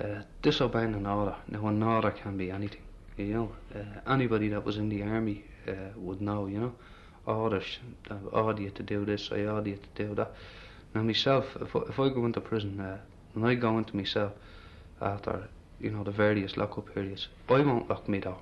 Uh, 0.00 0.22
disobeying 0.40 0.94
an 0.94 1.06
order. 1.06 1.36
Now 1.48 1.66
an 1.66 1.82
order 1.82 2.10
can 2.10 2.36
be 2.36 2.50
anything. 2.50 2.80
You 3.16 3.34
know, 3.34 3.52
uh, 3.74 4.10
anybody 4.10 4.48
that 4.48 4.64
was 4.64 4.78
in 4.78 4.88
the 4.88 5.02
army 5.02 5.44
uh, 5.68 5.72
would 5.96 6.20
know. 6.20 6.46
You 6.46 6.60
know, 6.60 6.74
orders. 7.26 7.78
I 8.10 8.16
order 8.32 8.62
you 8.62 8.70
to 8.70 8.82
do 8.82 9.04
this. 9.04 9.30
I 9.30 9.44
order 9.44 9.70
you 9.70 9.76
to 9.76 10.06
do 10.06 10.14
that. 10.14 10.32
Now 10.94 11.02
myself, 11.02 11.56
if 11.60 11.76
I, 11.76 11.80
if 11.90 12.00
I 12.00 12.08
go 12.08 12.24
into 12.26 12.40
prison, 12.40 12.98
when 13.34 13.44
I 13.44 13.54
go 13.54 13.78
into 13.78 13.96
myself 13.96 14.32
after 15.00 15.48
you 15.80 15.90
know 15.90 16.04
the 16.04 16.10
various 16.10 16.56
lockup 16.56 16.94
periods, 16.94 17.28
I 17.48 17.60
won't 17.60 17.88
lock 17.88 18.08
me 18.08 18.20
door. 18.20 18.38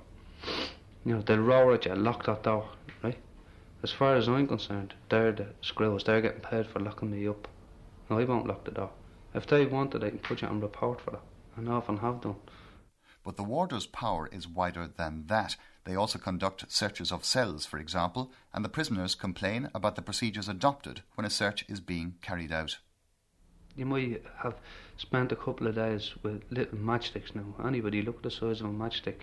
You 1.05 1.15
know, 1.15 1.21
they'll 1.21 1.39
roar 1.39 1.73
at 1.73 1.85
you, 1.85 1.95
lock 1.95 2.25
that 2.25 2.43
door, 2.43 2.69
right? 3.03 3.17
As 3.83 3.91
far 3.91 4.15
as 4.15 4.29
I'm 4.29 4.47
concerned, 4.47 4.93
they're 5.09 5.31
the 5.31 5.47
screws. 5.61 6.03
They're 6.03 6.21
getting 6.21 6.41
paid 6.41 6.67
for 6.67 6.79
locking 6.79 7.09
me 7.09 7.27
up. 7.27 7.47
No, 8.09 8.19
I 8.19 8.25
won't 8.25 8.45
lock 8.45 8.63
the 8.65 8.71
door. 8.71 8.91
If 9.33 9.47
they 9.47 9.65
wanted, 9.65 10.01
they 10.01 10.09
can 10.09 10.19
put 10.19 10.41
you 10.41 10.47
on 10.47 10.61
report 10.61 11.01
for 11.01 11.11
that, 11.11 11.21
and 11.55 11.69
often 11.69 11.97
have 11.97 12.21
done. 12.21 12.35
But 13.23 13.37
the 13.37 13.43
warder's 13.43 13.85
power 13.85 14.27
is 14.31 14.47
wider 14.47 14.87
than 14.87 15.27
that. 15.27 15.55
They 15.83 15.95
also 15.95 16.17
conduct 16.17 16.71
searches 16.71 17.11
of 17.11 17.23
cells, 17.23 17.65
for 17.65 17.77
example, 17.77 18.31
and 18.53 18.65
the 18.65 18.69
prisoners 18.69 19.15
complain 19.15 19.69
about 19.75 19.95
the 19.95 20.01
procedures 20.01 20.49
adopted 20.49 21.03
when 21.15 21.25
a 21.25 21.29
search 21.29 21.63
is 21.67 21.79
being 21.79 22.15
carried 22.21 22.51
out. 22.51 22.77
You 23.75 23.85
might 23.85 24.23
have 24.39 24.55
spent 24.97 25.31
a 25.31 25.35
couple 25.35 25.67
of 25.67 25.75
days 25.75 26.13
with 26.23 26.43
little 26.49 26.77
matchsticks 26.77 27.35
now. 27.35 27.55
Anybody 27.63 28.01
look 28.01 28.17
at 28.17 28.23
the 28.23 28.31
size 28.31 28.61
of 28.61 28.67
a 28.67 28.69
matchstick. 28.69 29.21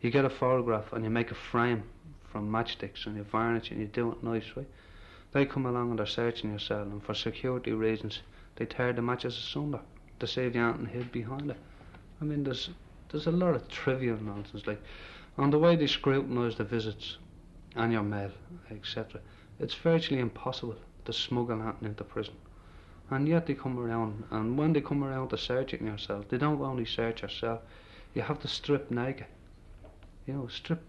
You 0.00 0.10
get 0.10 0.24
a 0.24 0.30
photograph 0.30 0.92
and 0.92 1.04
you 1.04 1.10
make 1.10 1.30
a 1.30 1.36
frame 1.36 1.84
from 2.24 2.50
matchsticks 2.50 3.06
and 3.06 3.16
you 3.16 3.22
varnish 3.22 3.70
it 3.70 3.72
and 3.72 3.80
you 3.80 3.86
do 3.86 4.12
it 4.12 4.22
nice, 4.22 4.44
right? 4.56 4.68
They 5.32 5.46
come 5.46 5.66
along 5.66 5.90
and 5.90 5.98
they're 5.98 6.06
searching 6.06 6.50
your 6.50 6.58
cell 6.58 6.82
and 6.82 7.02
for 7.02 7.14
security 7.14 7.72
reasons 7.72 8.20
they 8.56 8.66
tear 8.66 8.92
the 8.92 9.02
matches 9.02 9.36
asunder 9.36 9.80
to 10.20 10.26
save 10.26 10.54
you 10.54 10.64
and 10.64 10.88
hid 10.88 11.10
behind 11.12 11.50
it. 11.50 11.56
I 12.20 12.24
mean 12.24 12.44
there's 12.44 12.70
there's 13.10 13.26
a 13.26 13.32
lot 13.32 13.54
of 13.54 13.68
trivial 13.68 14.18
nonsense 14.20 14.66
like 14.66 14.82
on 15.36 15.50
the 15.50 15.58
way 15.58 15.76
they 15.76 15.86
scrutinise 15.86 16.56
the 16.56 16.64
visits 16.64 17.16
and 17.76 17.92
your 17.92 18.02
mail, 18.02 18.32
etc. 18.70 19.20
It's 19.60 19.74
virtually 19.74 20.20
impossible 20.20 20.76
to 21.04 21.12
smuggle 21.12 21.62
anything 21.62 21.88
into 21.88 22.04
prison. 22.04 22.34
And 23.10 23.26
yet 23.26 23.46
they 23.46 23.54
come 23.54 23.78
around 23.78 24.24
and 24.30 24.58
when 24.58 24.72
they 24.72 24.80
come 24.80 25.04
around 25.04 25.28
to 25.28 25.38
searching 25.38 25.86
your 25.86 25.98
cell, 25.98 26.24
they 26.28 26.38
don't 26.38 26.60
only 26.60 26.84
search 26.84 27.22
yourself. 27.22 27.60
you 28.14 28.22
have 28.22 28.40
to 28.40 28.48
strip 28.48 28.90
naked. 28.90 29.26
You 30.26 30.34
know, 30.34 30.46
strip 30.48 30.82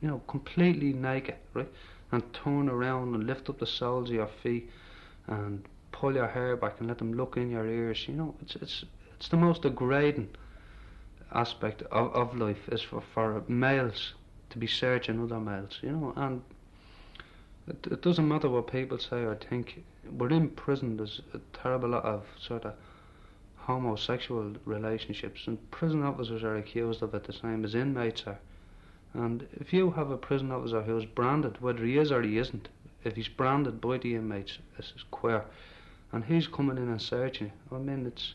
you 0.00 0.08
know, 0.08 0.22
completely 0.26 0.92
naked, 0.92 1.36
right? 1.54 1.70
And 2.12 2.22
turn 2.32 2.68
around 2.68 3.14
and 3.14 3.26
lift 3.26 3.50
up 3.50 3.58
the 3.58 3.66
soles 3.66 4.08
of 4.08 4.14
your 4.14 4.30
feet 4.42 4.70
and 5.26 5.64
pull 5.98 6.14
your 6.14 6.28
hair 6.28 6.56
back 6.56 6.78
and 6.78 6.88
let 6.88 6.98
them 6.98 7.12
look 7.12 7.36
in 7.36 7.50
your 7.50 7.66
ears. 7.66 8.06
You 8.06 8.14
know, 8.14 8.34
it's 8.42 8.56
it's 8.56 8.84
it's 9.16 9.28
the 9.28 9.36
most 9.36 9.62
degrading 9.62 10.28
aspect 11.32 11.82
of, 11.90 12.14
of 12.14 12.36
life 12.36 12.68
is 12.70 12.82
for, 12.82 13.02
for 13.14 13.42
males 13.48 14.14
to 14.50 14.58
be 14.58 14.66
searching 14.66 15.20
other 15.20 15.40
males, 15.40 15.78
you 15.82 15.90
know, 15.92 16.12
and 16.16 16.42
it, 17.66 17.86
it 17.90 18.02
doesn't 18.02 18.28
matter 18.28 18.48
what 18.48 18.70
people 18.70 18.98
say 18.98 19.24
or 19.24 19.34
think. 19.34 19.84
We're 20.10 20.30
in 20.30 20.48
prison, 20.50 20.96
there's 20.96 21.20
a 21.34 21.40
terrible 21.52 21.90
lot 21.90 22.04
of 22.04 22.24
sort 22.40 22.64
of 22.64 22.74
homosexual 23.56 24.54
relationships, 24.64 25.46
and 25.46 25.70
prison 25.70 26.02
officers 26.02 26.42
are 26.44 26.56
accused 26.56 27.02
of 27.02 27.12
it 27.14 27.24
the 27.24 27.32
same 27.32 27.64
as 27.64 27.74
inmates 27.74 28.24
are 28.26 28.38
And 29.14 29.46
if 29.60 29.72
you 29.72 29.90
have 29.90 30.10
a 30.10 30.16
prison 30.16 30.52
officer 30.52 30.82
who's 30.82 31.04
branded, 31.04 31.60
whether 31.60 31.84
he 31.84 31.98
is 31.98 32.12
or 32.12 32.22
he 32.22 32.38
isn't, 32.38 32.68
if 33.04 33.16
he's 33.16 33.28
branded 33.28 33.80
by 33.80 33.98
the 33.98 34.14
inmates 34.14 34.58
as 34.78 34.92
queer, 35.10 35.44
and 36.12 36.24
he's 36.24 36.46
coming 36.46 36.76
in 36.76 36.88
and 36.88 37.00
searching 37.00 37.48
you, 37.48 37.76
I 37.76 37.80
mean, 37.80 38.06
it's. 38.06 38.34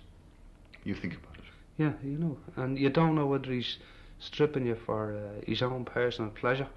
You 0.83 0.95
think 0.95 1.15
about 1.15 1.37
it. 1.37 1.43
Yeah, 1.77 1.93
you 2.03 2.17
know, 2.17 2.37
and 2.55 2.77
you 2.77 2.89
don't 2.89 3.15
know 3.15 3.25
whether 3.25 3.51
he's 3.51 3.77
stripping 4.19 4.65
you 4.65 4.75
for 4.85 5.15
uh, 5.15 5.45
his 5.45 5.61
own 5.61 5.85
personal 5.85 6.31
pleasure, 6.31 6.67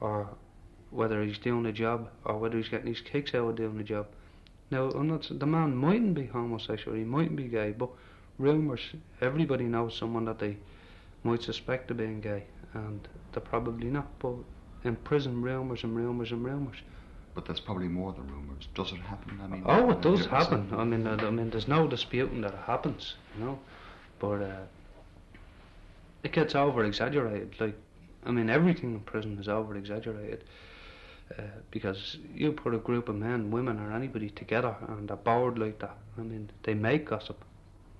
or 0.00 0.28
whether 0.90 1.22
he's 1.22 1.38
doing 1.38 1.66
a 1.66 1.72
job, 1.72 2.08
or 2.24 2.38
whether 2.38 2.56
he's 2.56 2.68
getting 2.68 2.88
his 2.88 3.00
kicks 3.00 3.34
out 3.34 3.48
of 3.48 3.56
doing 3.56 3.78
the 3.78 3.84
job. 3.84 4.06
Now, 4.70 4.90
I'm 4.90 5.08
not, 5.08 5.26
the 5.30 5.46
man 5.46 5.76
mightn't 5.76 6.14
be 6.14 6.26
homosexual, 6.26 6.96
he 6.96 7.04
mightn't 7.04 7.36
be 7.36 7.44
gay, 7.44 7.72
but 7.72 7.90
rumours, 8.38 8.80
everybody 9.20 9.64
knows 9.64 9.96
someone 9.96 10.24
that 10.24 10.38
they 10.38 10.56
might 11.24 11.42
suspect 11.42 11.90
of 11.90 11.98
being 11.98 12.20
gay, 12.20 12.44
and 12.74 13.06
they're 13.32 13.42
probably 13.42 13.88
not. 13.88 14.18
But 14.18 14.34
in 14.84 14.96
prison, 14.96 15.42
rumours 15.42 15.84
and 15.84 15.94
rumours 15.94 16.32
and 16.32 16.44
rumours. 16.44 16.76
But 17.34 17.46
that's 17.46 17.60
probably 17.60 17.88
more 17.88 18.12
than 18.12 18.28
rumours. 18.28 18.68
Does 18.74 18.92
it 18.92 19.00
happen? 19.00 19.40
I 19.42 19.46
mean, 19.46 19.62
oh, 19.66 19.90
it 19.90 20.02
does 20.02 20.26
happen. 20.26 20.68
I 20.72 20.84
mean, 20.84 21.06
I, 21.06 21.14
I 21.14 21.30
mean, 21.30 21.50
there's 21.50 21.68
no 21.68 21.86
disputing 21.86 22.42
that 22.42 22.52
it 22.52 22.60
happens, 22.66 23.14
you 23.38 23.44
know. 23.44 23.58
But 24.18 24.42
uh, 24.42 24.60
it 26.22 26.32
gets 26.32 26.54
over 26.54 26.84
exaggerated. 26.84 27.54
Like, 27.58 27.76
I 28.24 28.30
mean, 28.30 28.50
everything 28.50 28.94
in 28.94 29.00
prison 29.00 29.38
is 29.38 29.48
over 29.48 29.76
exaggerated. 29.76 30.44
Uh, 31.38 31.42
because 31.70 32.18
you 32.34 32.52
put 32.52 32.74
a 32.74 32.78
group 32.78 33.08
of 33.08 33.14
men, 33.14 33.50
women, 33.50 33.78
or 33.80 33.92
anybody 33.92 34.28
together 34.28 34.76
and 34.88 35.08
they're 35.08 35.16
bored 35.16 35.58
like 35.58 35.78
that. 35.78 35.96
I 36.18 36.22
mean, 36.22 36.50
they 36.64 36.74
make 36.74 37.06
gossip. 37.06 37.42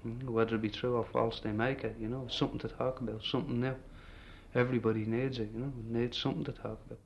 Mm, 0.07 0.25
whether 0.25 0.57
it 0.57 0.63
be 0.63 0.69
true 0.69 0.97
or 0.97 1.05
false, 1.05 1.41
they 1.41 1.53
make 1.53 1.85
it, 1.85 1.97
you 1.99 2.09
know, 2.09 2.27
something 2.29 2.59
to 2.59 2.69
talk 2.69 3.01
about, 3.01 3.25
something 3.25 3.61
new. 3.61 3.75
Everybody 4.55 5.07
needs 5.07 5.39
it, 5.39 5.49
you 5.55 5.61
know, 5.61 5.73
needs 5.89 6.19
something 6.19 6.45
to 6.45 6.53
talk 6.53 6.79
about. 6.87 6.99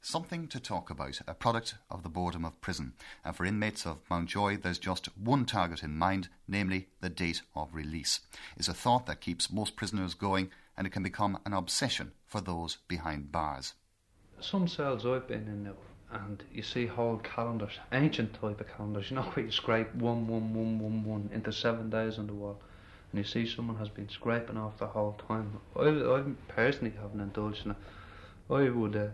Something 0.00 0.46
to 0.48 0.60
talk 0.60 0.90
about, 0.90 1.20
a 1.26 1.34
product 1.34 1.74
of 1.90 2.02
the 2.02 2.08
boredom 2.08 2.44
of 2.44 2.60
prison. 2.60 2.94
And 3.24 3.34
for 3.36 3.44
inmates 3.44 3.84
of 3.84 3.98
Mountjoy, 4.08 4.58
there's 4.58 4.78
just 4.78 5.06
one 5.18 5.44
target 5.44 5.82
in 5.82 5.98
mind, 5.98 6.28
namely 6.46 6.88
the 7.00 7.10
date 7.10 7.42
of 7.54 7.74
release. 7.74 8.20
It's 8.56 8.68
a 8.68 8.74
thought 8.74 9.06
that 9.06 9.20
keeps 9.20 9.52
most 9.52 9.76
prisoners 9.76 10.14
going, 10.14 10.50
and 10.76 10.86
it 10.86 10.90
can 10.90 11.02
become 11.02 11.38
an 11.44 11.52
obsession 11.52 12.12
for 12.26 12.40
those 12.40 12.78
behind 12.86 13.32
bars. 13.32 13.74
Some 14.40 14.68
cells 14.68 15.04
I've 15.04 15.26
been 15.26 15.48
in 15.48 15.64
now, 15.64 15.74
and 16.12 16.42
you 16.52 16.62
see 16.62 16.86
whole 16.86 17.18
calendars, 17.18 17.78
ancient 17.92 18.34
type 18.34 18.60
of 18.60 18.68
calendars, 18.68 19.10
you 19.10 19.16
know, 19.16 19.22
where 19.22 19.46
you 19.46 19.52
scrape 19.52 19.92
one, 19.96 20.28
one, 20.28 20.54
one, 20.54 20.78
one, 20.78 21.04
one 21.04 21.30
into 21.34 21.52
seven 21.52 21.90
days 21.90 22.18
on 22.18 22.28
the 22.28 22.34
wall, 22.34 22.62
and 23.10 23.18
you 23.18 23.24
see 23.24 23.46
someone 23.46 23.76
has 23.76 23.88
been 23.88 24.08
scraping 24.08 24.56
off 24.56 24.78
the 24.78 24.86
whole 24.86 25.20
time. 25.26 25.58
I, 25.76 25.88
I 25.88 26.22
personally 26.46 26.94
haven't 27.02 27.20
indulged 27.20 27.66
in 27.66 27.72
it. 27.72 27.76
I 28.48 28.70
would 28.70 28.96
uh, 28.96 29.08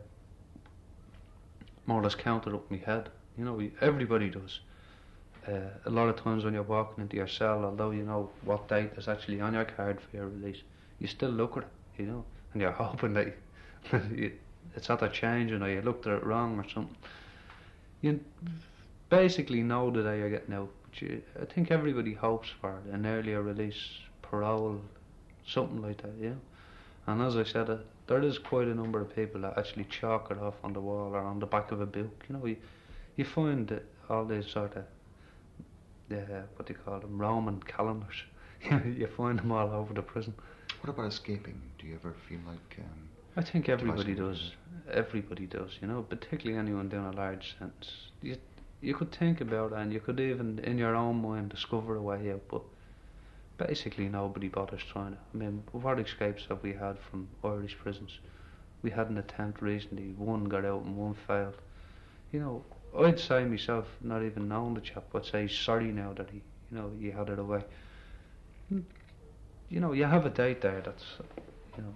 more 1.87 2.01
or 2.01 2.03
less 2.05 2.15
count 2.15 2.47
it 2.47 2.55
up 2.55 2.71
my 2.71 2.79
head. 2.79 3.11
You 3.37 3.45
know, 3.45 3.61
everybody 3.81 4.31
does. 4.31 4.61
Uh, 5.47 5.69
a 5.85 5.91
lot 5.91 6.09
of 6.09 6.17
times 6.17 6.45
when 6.45 6.55
you're 6.55 6.63
walking 6.63 7.03
into 7.03 7.17
your 7.17 7.29
cell, 7.29 7.65
although 7.65 7.91
you 7.91 8.03
know 8.03 8.31
what 8.45 8.69
date 8.69 8.91
is 8.97 9.09
actually 9.09 9.41
on 9.41 9.53
your 9.55 9.65
card 9.65 10.01
for 10.01 10.17
your 10.17 10.29
release, 10.29 10.63
you 10.99 11.07
still 11.07 11.31
look 11.31 11.57
at 11.57 11.65
it, 11.65 11.69
you 11.99 12.07
know, 12.07 12.25
and 12.53 12.63
you're 12.63 12.73
hoping 12.85 13.13
that 13.15 13.35
you, 14.15 14.33
it's 14.75 14.89
either 14.89 15.09
changing 15.09 15.63
or 15.63 15.69
you 15.69 15.83
looked 15.83 16.07
at 16.07 16.15
it 16.15 16.25
wrong 16.25 16.59
or 16.59 16.69
something. 16.69 16.97
You 18.01 18.21
basically 19.11 19.63
know 19.63 19.91
the 19.91 20.03
day 20.03 20.19
you're 20.19 20.31
getting 20.31 20.55
out. 20.55 20.71
But 20.91 21.03
you, 21.03 21.23
I 21.41 21.45
think 21.45 21.71
everybody 21.71 22.15
hopes 22.15 22.49
for 22.61 22.79
an 22.91 23.05
earlier 23.05 23.43
release, 23.43 23.99
parole, 24.23 24.81
something 25.47 25.83
like 25.83 26.03
that, 26.03 26.15
yeah. 26.19 26.35
And 27.07 27.21
as 27.21 27.37
I 27.37 27.45
said, 27.45 27.69
uh, 27.69 27.77
there 28.07 28.23
is 28.23 28.39
quite 28.39 28.69
a 28.69 28.75
number 28.75 29.01
of 29.01 29.15
people 29.15 29.41
that 29.43 29.57
actually 29.57 29.85
chalk 29.85 30.31
it 30.31 30.39
off 30.39 30.55
on 30.63 30.73
the 30.73 30.81
wall 30.81 31.15
or 31.15 31.21
on 31.21 31.39
the 31.39 31.47
back 31.47 31.73
of 31.73 31.81
a 31.81 31.87
book. 31.87 32.25
You 32.29 32.37
know, 32.37 32.47
you, 32.47 32.57
you 33.17 33.25
find 33.25 33.81
all 34.11 34.25
these 34.25 34.47
sort 34.47 34.77
of, 34.77 34.85
uh, 36.13 36.43
what 36.57 36.67
do 36.67 36.75
you 36.75 36.79
call 36.85 37.01
them, 37.01 37.19
Roman 37.19 37.63
calendars. 37.63 38.23
you 38.85 39.09
find 39.17 39.39
them 39.39 39.53
all 39.53 39.71
over 39.71 39.95
the 39.95 40.03
prison. 40.03 40.35
What 40.81 40.91
about 40.91 41.07
escaping? 41.07 41.61
Do 41.79 41.87
you 41.87 41.95
ever 41.95 42.15
feel 42.29 42.41
like 42.47 42.79
um, 42.79 43.09
I 43.37 43.43
think 43.43 43.69
everybody 43.69 44.15
does. 44.15 44.53
Everybody 44.93 45.47
does, 45.47 45.71
you 45.81 45.89
know, 45.89 46.03
particularly 46.03 46.59
anyone 46.59 46.89
doing 46.89 47.07
a 47.07 47.13
large 47.13 47.57
sentence. 47.59 47.91
You, 48.23 48.37
you 48.81 48.95
could 48.95 49.13
think 49.13 49.41
about 49.41 49.73
it 49.73 49.79
and 49.79 49.93
you 49.93 50.01
could 50.01 50.21
even, 50.21 50.59
in 50.61 50.79
your 50.79 50.95
own 50.95 51.23
mind, 51.23 51.49
discover 51.49 51.97
a 51.97 52.03
way 52.03 52.31
out, 52.33 52.43
but 52.51 52.63
basically 53.57 54.09
nobody 54.09 54.49
bothers 54.49 54.83
trying. 54.83 55.17
I 55.35 55.37
mean, 55.37 55.63
what 55.73 55.99
escapes 55.99 56.47
have 56.49 56.63
we 56.63 56.73
had 56.73 56.99
from 56.99 57.29
Irish 57.43 57.77
prisons? 57.79 58.19
We 58.83 58.91
had 58.91 59.09
an 59.11 59.19
attempt 59.19 59.63
recently, 59.63 60.15
one 60.17 60.45
got 60.45 60.65
out 60.65 60.83
and 60.83 60.97
one 60.97 61.15
failed. 61.27 61.57
You 62.33 62.41
know, 62.41 62.65
I'd 62.99 63.19
say 63.19 63.45
myself, 63.45 63.87
not 64.01 64.23
even 64.23 64.49
knowing 64.49 64.75
the 64.75 64.81
chap, 64.81 65.05
I'd 65.15 65.25
say 65.25 65.49
sorry 65.49 65.93
now 65.93 66.13
that 66.15 66.31
he, 66.31 66.43
you 66.71 66.79
know, 66.79 66.91
he 66.99 67.11
had 67.11 67.29
it 67.29 67.39
away. 67.39 67.65
You 68.71 69.81
know, 69.81 69.93
you 69.93 70.05
have 70.05 70.27
a 70.27 70.31
date 70.31 70.61
there 70.61 70.81
that's, 70.81 71.05
you 71.77 71.83
know, 71.83 71.95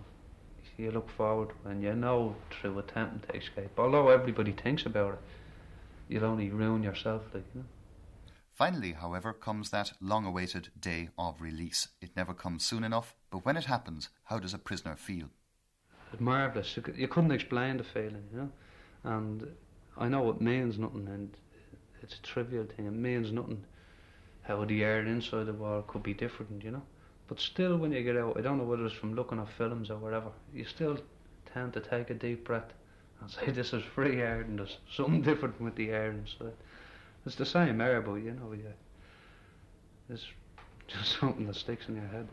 you 0.78 0.92
look 0.92 1.10
forward 1.10 1.50
and 1.64 1.82
you 1.82 1.92
know 1.94 2.36
through 2.50 2.78
attempting 2.78 3.28
to 3.28 3.36
escape. 3.36 3.70
Although 3.78 4.08
everybody 4.08 4.52
thinks 4.52 4.86
about 4.86 5.14
it, 5.14 5.20
you'll 6.08 6.24
only 6.24 6.50
ruin 6.50 6.82
yourself, 6.82 7.22
like, 7.34 7.44
you 7.54 7.60
know. 7.60 7.66
Finally, 8.58 8.94
however, 8.94 9.32
comes 9.32 9.70
that 9.70 9.92
long 10.00 10.26
awaited 10.26 10.68
day 10.80 11.10
of 11.16 11.40
release. 11.40 11.86
It 12.00 12.16
never 12.16 12.34
comes 12.34 12.64
soon 12.64 12.82
enough, 12.82 13.14
but 13.30 13.44
when 13.44 13.56
it 13.56 13.66
happens, 13.66 14.08
how 14.24 14.40
does 14.40 14.52
a 14.52 14.58
prisoner 14.58 14.96
feel? 14.96 15.28
It's 16.12 16.20
marvellous. 16.20 16.76
You 16.96 17.06
couldn't 17.06 17.30
explain 17.30 17.76
the 17.76 17.84
feeling, 17.84 18.24
you 18.32 18.38
know. 18.38 18.50
And 19.04 19.46
I 19.96 20.08
know 20.08 20.28
it 20.30 20.40
means 20.40 20.76
nothing, 20.76 21.06
and 21.06 21.36
it's 22.02 22.16
a 22.16 22.22
trivial 22.22 22.64
thing. 22.64 22.86
It 22.86 22.94
means 22.94 23.30
nothing 23.30 23.64
how 24.42 24.64
the 24.64 24.82
air 24.82 25.06
inside 25.06 25.46
the 25.46 25.52
wall 25.52 25.82
could 25.82 26.02
be 26.02 26.12
different, 26.12 26.64
you 26.64 26.72
know. 26.72 26.82
But 27.28 27.38
still, 27.38 27.76
when 27.76 27.92
you 27.92 28.02
get 28.02 28.16
out, 28.16 28.36
I 28.36 28.40
don't 28.40 28.58
know 28.58 28.64
whether 28.64 28.86
it's 28.86 28.94
from 28.96 29.14
looking 29.14 29.38
at 29.38 29.50
films 29.50 29.88
or 29.88 29.98
whatever, 29.98 30.32
you 30.52 30.64
still 30.64 30.98
tend 31.54 31.74
to 31.74 31.80
take 31.80 32.10
a 32.10 32.14
deep 32.14 32.44
breath 32.44 32.72
and 33.20 33.30
say 33.30 33.52
this 33.52 33.72
is 33.72 33.84
free 33.84 34.20
air 34.20 34.40
and 34.40 34.58
there's 34.58 34.78
something 34.92 35.22
different 35.22 35.60
with 35.60 35.76
the 35.76 35.90
air 35.90 36.10
inside. 36.10 36.54
It's 37.28 37.36
the 37.36 37.44
same 37.44 37.76
but 37.76 38.14
you 38.14 38.32
know, 38.32 38.54
yeah, 38.54 38.72
it's 40.08 40.24
just 40.88 41.20
something 41.20 41.46
that 41.46 41.56
sticks 41.56 41.86
in 41.86 41.96
your 41.96 42.06
head. 42.06 42.26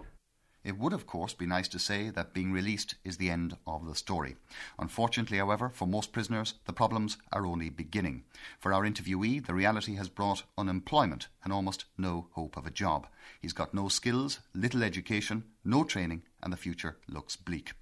It 0.63 0.77
would, 0.77 0.93
of 0.93 1.05
course, 1.05 1.33
be 1.33 1.45
nice 1.45 1.67
to 1.67 1.79
say 1.79 2.09
that 2.11 2.33
being 2.33 2.53
released 2.53 2.95
is 3.03 3.17
the 3.17 3.29
end 3.29 3.57
of 3.67 3.85
the 3.85 3.93
story. 3.93 4.37
Unfortunately, 4.79 5.37
however, 5.37 5.67
for 5.67 5.85
most 5.85 6.13
prisoners, 6.13 6.53
the 6.63 6.71
problems 6.71 7.17
are 7.33 7.45
only 7.45 7.69
beginning. 7.69 8.23
For 8.57 8.71
our 8.71 8.83
interviewee, 8.83 9.45
the 9.45 9.53
reality 9.53 9.95
has 9.95 10.07
brought 10.07 10.43
unemployment 10.57 11.27
and 11.43 11.51
almost 11.51 11.83
no 11.97 12.29
hope 12.31 12.55
of 12.55 12.65
a 12.65 12.71
job. 12.71 13.05
He's 13.41 13.51
got 13.51 13.73
no 13.73 13.89
skills, 13.89 14.39
little 14.53 14.81
education, 14.81 15.43
no 15.65 15.83
training, 15.83 16.23
and 16.41 16.53
the 16.53 16.57
future 16.57 16.99
looks 17.09 17.35
bleak. 17.35 17.73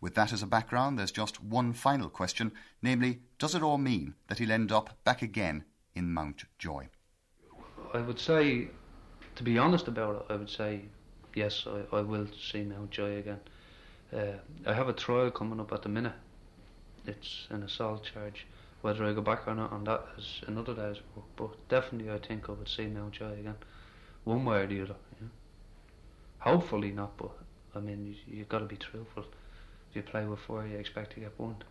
With 0.00 0.14
that 0.14 0.32
as 0.32 0.42
a 0.42 0.46
background, 0.46 1.00
there's 1.00 1.10
just 1.10 1.42
one 1.42 1.72
final 1.72 2.10
question, 2.10 2.52
namely, 2.80 3.22
does 3.40 3.56
it 3.56 3.62
all 3.62 3.78
mean 3.78 4.14
that 4.28 4.38
he'll 4.38 4.52
end 4.52 4.70
up 4.70 5.02
back 5.02 5.20
again 5.20 5.64
in 5.94 6.12
Mountjoy? 6.12 6.88
I 7.92 8.00
would 8.00 8.18
say, 8.18 8.68
to 9.36 9.42
be 9.42 9.58
honest 9.58 9.88
about 9.88 10.16
it, 10.16 10.32
I 10.32 10.36
would 10.36 10.50
say 10.50 10.82
yes, 11.34 11.66
I, 11.66 11.96
I 11.96 12.00
will 12.00 12.26
see 12.50 12.62
Mountjoy 12.62 13.18
again. 13.18 13.40
Uh, 14.12 14.38
I 14.66 14.74
have 14.74 14.88
a 14.88 14.92
trial 14.92 15.30
coming 15.30 15.60
up 15.60 15.72
at 15.72 15.82
the 15.82 15.88
minute. 15.88 16.14
It's 17.06 17.46
an 17.50 17.62
assault 17.62 18.04
charge. 18.12 18.46
Whether 18.82 19.04
I 19.04 19.12
go 19.12 19.20
back 19.20 19.46
or 19.46 19.54
not 19.54 19.72
on 19.72 19.84
that 19.84 20.04
is 20.18 20.40
another 20.46 20.74
day's 20.74 21.00
work, 21.14 21.26
but 21.36 21.68
definitely 21.68 22.10
I 22.10 22.18
think 22.18 22.48
I 22.48 22.52
would 22.52 22.68
see 22.68 22.86
Mountjoy 22.86 23.40
again, 23.40 23.56
one 24.24 24.44
way 24.44 24.62
or 24.62 24.66
the 24.66 24.82
other. 24.82 24.96
You 25.18 25.26
know? 25.26 25.30
Hopefully 26.38 26.90
not, 26.90 27.16
but 27.16 27.32
I 27.74 27.80
mean 27.80 28.06
you, 28.06 28.38
you've 28.38 28.48
got 28.48 28.60
to 28.60 28.64
be 28.64 28.76
truthful. 28.76 29.24
If 29.90 29.96
you 29.96 30.02
play 30.02 30.24
with 30.24 30.40
fire, 30.40 30.66
you 30.66 30.78
expect 30.78 31.12
to 31.14 31.20
get 31.20 31.36
burned. 31.36 31.64